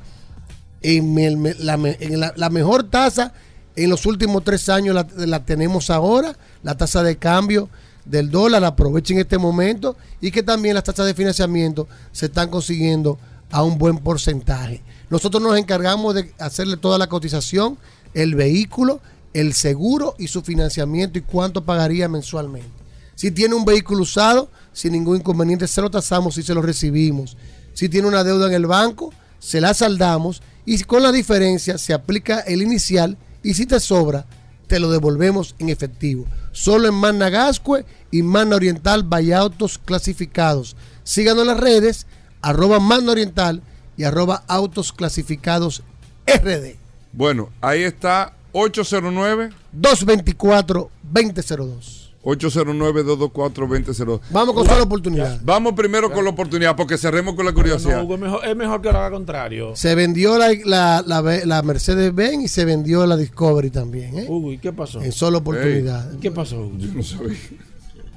[0.82, 3.34] en, la mejor tasa
[3.76, 7.70] en los últimos tres años la, la tenemos ahora, la tasa de cambio
[8.06, 13.18] del dólar, aprovechen este momento y que también las tasas de financiamiento se están consiguiendo
[13.52, 14.82] a un buen porcentaje.
[15.10, 17.78] Nosotros nos encargamos de hacerle toda la cotización,
[18.14, 19.00] el vehículo,
[19.34, 22.70] el seguro y su financiamiento y cuánto pagaría mensualmente.
[23.16, 27.38] Si tiene un vehículo usado, sin ningún inconveniente, se lo tasamos y se lo recibimos.
[27.74, 31.94] Si tiene una deuda en el banco, se la saldamos y con la diferencia se
[31.94, 34.26] aplica el inicial y si te sobra,
[34.68, 36.26] te lo devolvemos en efectivo.
[36.52, 40.76] Solo en Magna Gascue y Magna Oriental Autos clasificados.
[41.04, 42.08] Síganos en las redes,
[42.42, 43.62] arroba Magna Oriental
[43.98, 45.84] y arroba Autos Clasificados
[46.26, 46.78] RD.
[47.12, 52.04] Bueno, ahí está 809 224 2002.
[52.24, 54.22] 809-224-2002.
[54.30, 55.40] Vamos con solo oportunidad.
[55.44, 57.98] Vamos primero con la oportunidad porque cerremos con la curiosidad.
[57.98, 59.76] No, Hugo, es mejor, es mejor que lo haga contrario.
[59.76, 64.20] Se vendió la, la, la, la Mercedes-Benz y se vendió la Discovery también.
[64.20, 64.26] ¿eh?
[64.30, 65.02] Hugo, ¿y qué pasó?
[65.02, 66.18] En solo oportunidad.
[66.20, 66.78] ¿Qué pasó, Hugo?
[66.78, 67.36] Yo no sabía.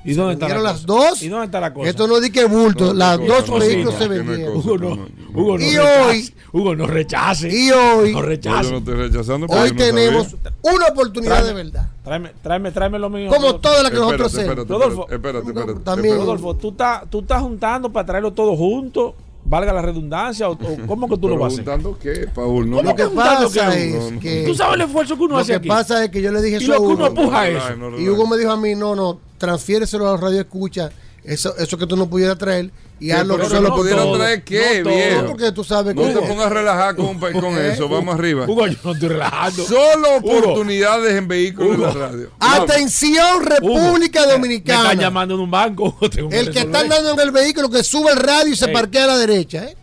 [0.07, 0.73] ¿Y dónde está la vendieron cosa?
[0.73, 1.23] las dos.
[1.23, 1.89] ¿Y dónde está la cosa?
[1.91, 4.57] Esto no di que bulto, No, las no, dos no, vehículos se vendieron.
[4.57, 4.89] Hugo, no,
[5.35, 6.01] Hugo, no Y rechace.
[6.09, 7.49] hoy- Hugo, no rechace.
[7.49, 8.71] Y hoy, No Yo rechace.
[8.71, 9.47] no estoy rechazando.
[9.47, 9.77] hoy yo no sabía.
[9.87, 11.91] tenemos una oportunidad Tráeme- de verdad.
[12.05, 13.29] Tráeme, tráeme, tráeme lo mío.
[13.31, 14.49] Como todas las que Espérate, nosotros hacemos.
[14.59, 15.07] espérate, Rodolfo.
[15.11, 16.17] espérate, espérate, También-.
[16.17, 19.15] Rodolfo, ¿tú estás, tú estás juntando para traerlo todo junto,
[19.45, 21.65] valga la redundancia, o, o cómo que tú lo ¿Pero vas a hacer?
[21.65, 22.71] juntando qué, Paul?
[22.71, 25.41] No, ¿Cómo Lo que pasa qué, es que Tú sabes el esfuerzo que uno lo
[25.41, 25.69] hace que aquí.
[25.69, 27.15] pasa es que yo le dije eso a lo que uno Hugo.
[27.15, 27.77] puja no, eso.
[27.77, 28.13] no, no, Y no.
[28.13, 30.91] Hugo me dijo a mí, no, no, transfiéreselo a la radio escucha,
[31.25, 34.17] eso, eso que tú no pudieras traer y solo no por pudiera todo.
[34.17, 35.23] traer qué, no.
[35.23, 37.89] No, porque tú sabes No que te pongas a relajar con, con eso.
[37.89, 38.45] Vamos arriba.
[38.49, 39.65] Hugo, yo no estoy relajando.
[39.67, 40.39] Solo Hugo.
[40.39, 41.99] oportunidades en vehículos en la Hugo.
[41.99, 42.31] radio.
[42.41, 44.95] Atención República Hugo, Me están Dominicana.
[44.95, 45.85] llamando en un banco.
[45.99, 48.69] Hugo, tengo El que está andando en el vehículo que sube el radio y se
[48.69, 49.77] parquea a la derecha, ¿eh?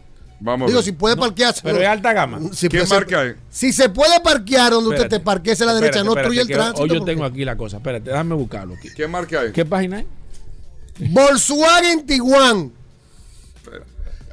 [0.45, 0.83] Vamos a Digo, ver.
[0.83, 1.61] si puede parquearse.
[1.63, 2.39] Pero es alta gama.
[2.51, 3.35] Si ¿Qué puede- marca es?
[3.49, 5.19] Si se puede parquear donde usted Espérate.
[5.19, 6.81] te parquee a la derecha, Espérate, no obstruye el tránsito.
[6.83, 7.77] Hoy yo porque- tengo aquí la cosa.
[7.77, 8.89] Espérate, déjame buscarlo aquí.
[8.93, 9.53] ¿Qué marca es?
[9.53, 10.05] ¿Qué página es?
[11.11, 12.71] Volkswagen Tiguan.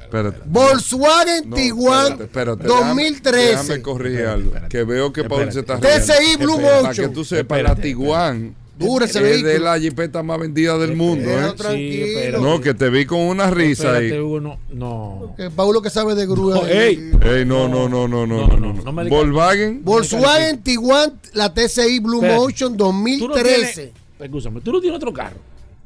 [0.01, 0.39] Espérate.
[0.45, 2.67] Volkswagen No, Tiguan espérate, espérate.
[2.67, 3.39] 2013.
[3.47, 4.51] Déjame, déjame corregir algo.
[4.69, 6.35] Que veo que Paul se está TCI.
[6.37, 7.07] Blue Para Motion.
[7.07, 9.65] que tú sepas, la Tiguan Dura ese es de vehículo.
[9.65, 11.29] la jipeta más vendida del mundo.
[11.29, 11.53] ¿eh?
[11.55, 12.05] tranquilo.
[12.07, 12.43] espérate.
[12.43, 14.19] No, que te vi con una risa Espérate, ahí.
[14.19, 14.59] Hugo, no.
[14.71, 15.33] No.
[15.37, 16.55] Que Paulo que sabe de grúa.
[16.55, 17.11] No, ey.
[17.23, 19.09] Ey, no, no, no, no, no, No, no, no.
[19.09, 19.83] Volkswagen.
[19.83, 22.21] Volkswagen Tiguan, la TCI Blue.
[22.21, 23.43] Motion Tú no 2013.
[23.73, 23.91] tienes.
[24.19, 25.37] Escúchame, tú no tienes otro carro.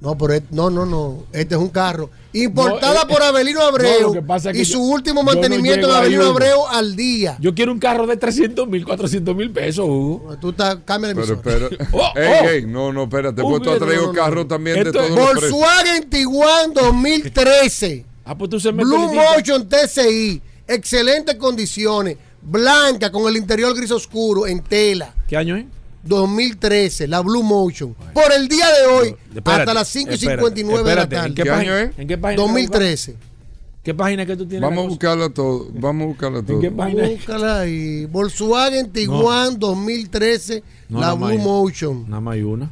[0.01, 1.23] No, pero es- no, no, no.
[1.31, 2.09] Este es un carro.
[2.33, 4.01] Importada No, eh, por Avelino Abreu.
[4.01, 6.25] no, lo que pasa es que y su último yo no mantenimiento en ahí, Avelino.
[6.25, 7.37] Abreu al día.
[7.39, 10.35] Yo quiero un carro de 300 mil, 400 mil pesos, Hugo.
[10.41, 11.69] Tú estás, cambia la Pero espera.
[11.93, 12.49] Oh, ey, oh.
[12.49, 13.41] ey, no, no, espérate.
[13.41, 14.47] Uh, Pues tú has traído no, no, carros no.
[14.47, 15.51] también de Esto es- todos los precios.
[15.51, 18.05] Volkswagen Tiguan 2013.
[18.25, 19.13] Ah, pues tú se me Blue.
[19.13, 20.41] Motion TCI.
[20.67, 22.17] Excelentes condiciones.
[22.41, 25.13] Blanca con el interior gris oscuro en tela.
[25.27, 25.65] ¿Qué año es?
[26.05, 27.93] 2013, la Blue Motion.
[28.13, 31.15] Por el día de hoy, Espérate, hasta las 5 y espérate, 59 de la espérate,
[31.15, 31.35] ¿En tarde.
[31.35, 31.99] qué, ¿Qué página, año es?
[31.99, 32.41] ¿En qué página?
[32.43, 33.15] 2013.
[33.83, 34.67] ¿Qué página que tú tienes?
[34.67, 35.67] Vamos a buscarla todo.
[35.73, 36.55] Vamos a buscarla todo.
[36.55, 37.07] ¿En qué página?
[37.07, 38.05] Búscala ahí.
[38.07, 42.05] Volkswagen Tiguan 2013, No, la Blue hay- Motion.
[42.09, 42.71] Nada más hay una.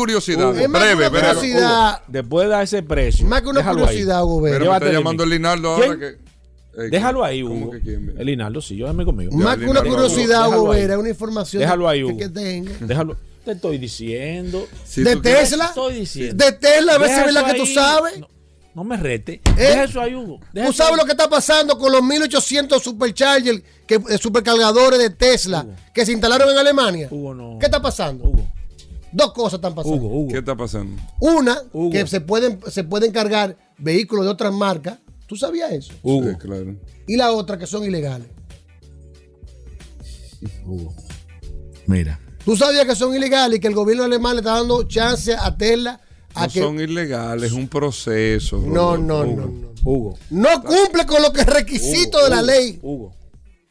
[0.68, 1.26] más que breve, breve.
[1.34, 2.02] curiosidad.
[2.06, 3.26] Después de ese precio.
[3.26, 4.24] Más que una curiosidad, ahí.
[4.24, 4.42] Hugo.
[4.42, 5.98] Pero me está llamando Linaldo ahora ¿Quién?
[5.98, 6.23] que.
[6.76, 7.74] Ey, Déjalo ahí, ¿cómo Hugo.
[8.18, 9.32] El Hinaldo, sí, yo déjame conmigo.
[9.32, 10.70] Más que una curiosidad, Hugo.
[10.70, 12.18] Vera, una información Déjalo ahí, que, Hugo.
[12.18, 12.72] que tenga.
[12.80, 13.16] Déjalo.
[13.44, 14.66] Te estoy diciendo.
[14.84, 16.44] Si de Tesla, estoy diciendo.
[16.44, 18.18] de Tesla, a veces Deja es la que tú sabes.
[18.18, 18.28] No,
[18.74, 19.34] no me rete.
[19.34, 19.52] ¿Eh?
[19.56, 20.40] Deja eso ahí, Hugo.
[20.52, 20.98] Deja Tú sabes ahí.
[20.98, 26.12] lo que está pasando con los 1800 superchargers, que, eh, supercargadores de Tesla que se
[26.12, 27.08] instalaron en Alemania.
[27.10, 27.58] Hugo, no.
[27.58, 28.24] ¿Qué está pasando?
[28.24, 28.48] Hugo,
[29.12, 29.96] Dos cosas están pasando.
[29.96, 30.32] Hugo, Hugo.
[30.32, 31.00] ¿Qué está pasando?
[31.20, 31.90] Una, Hugo.
[31.90, 34.98] que se pueden, se pueden cargar vehículos de otras marcas.
[35.34, 35.92] ¿Tú sabías eso?
[36.00, 36.30] Hugo.
[36.30, 36.76] Sí, claro.
[37.08, 38.28] Y la otra, que son ilegales.
[40.64, 40.94] Hugo.
[41.88, 42.20] Mira.
[42.44, 45.56] ¿Tú sabías que son ilegales y que el gobierno alemán le está dando chance a
[45.56, 46.00] Tesla
[46.34, 48.58] a No que son ilegales, es un proceso.
[48.64, 49.50] No, no, no, Hugo.
[49.50, 49.90] no.
[49.90, 50.18] Hugo.
[50.30, 52.78] no cumple con lo que es requisito Hugo, de la Hugo, ley?
[52.80, 53.14] Hugo.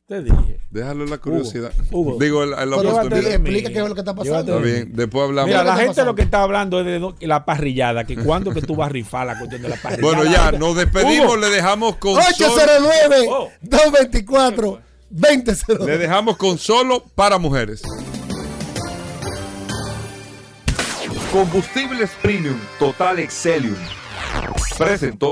[0.08, 0.60] Te dije.
[0.70, 1.72] Déjalo la curiosidad.
[1.90, 2.18] Hugo.
[2.20, 3.32] Digo, la, la oportunidad.
[3.36, 4.58] explica qué es lo que está pasando.
[4.58, 5.48] Está bien, después hablamos.
[5.48, 6.12] Mira, ¿qué la gente pasando?
[6.12, 8.90] lo que está hablando es de do- la parrillada, que cuándo que tú vas a
[8.90, 10.16] rifar la cuestión de la parrillada.
[10.18, 13.50] Bueno, ya, nos despedimos, le dejamos con solo, 809 Oh.
[13.62, 17.82] 224 2002 le dejamos con solo para mujeres.
[21.32, 23.76] Combustibles Premium Total Excelium.
[24.78, 25.32] Presentó.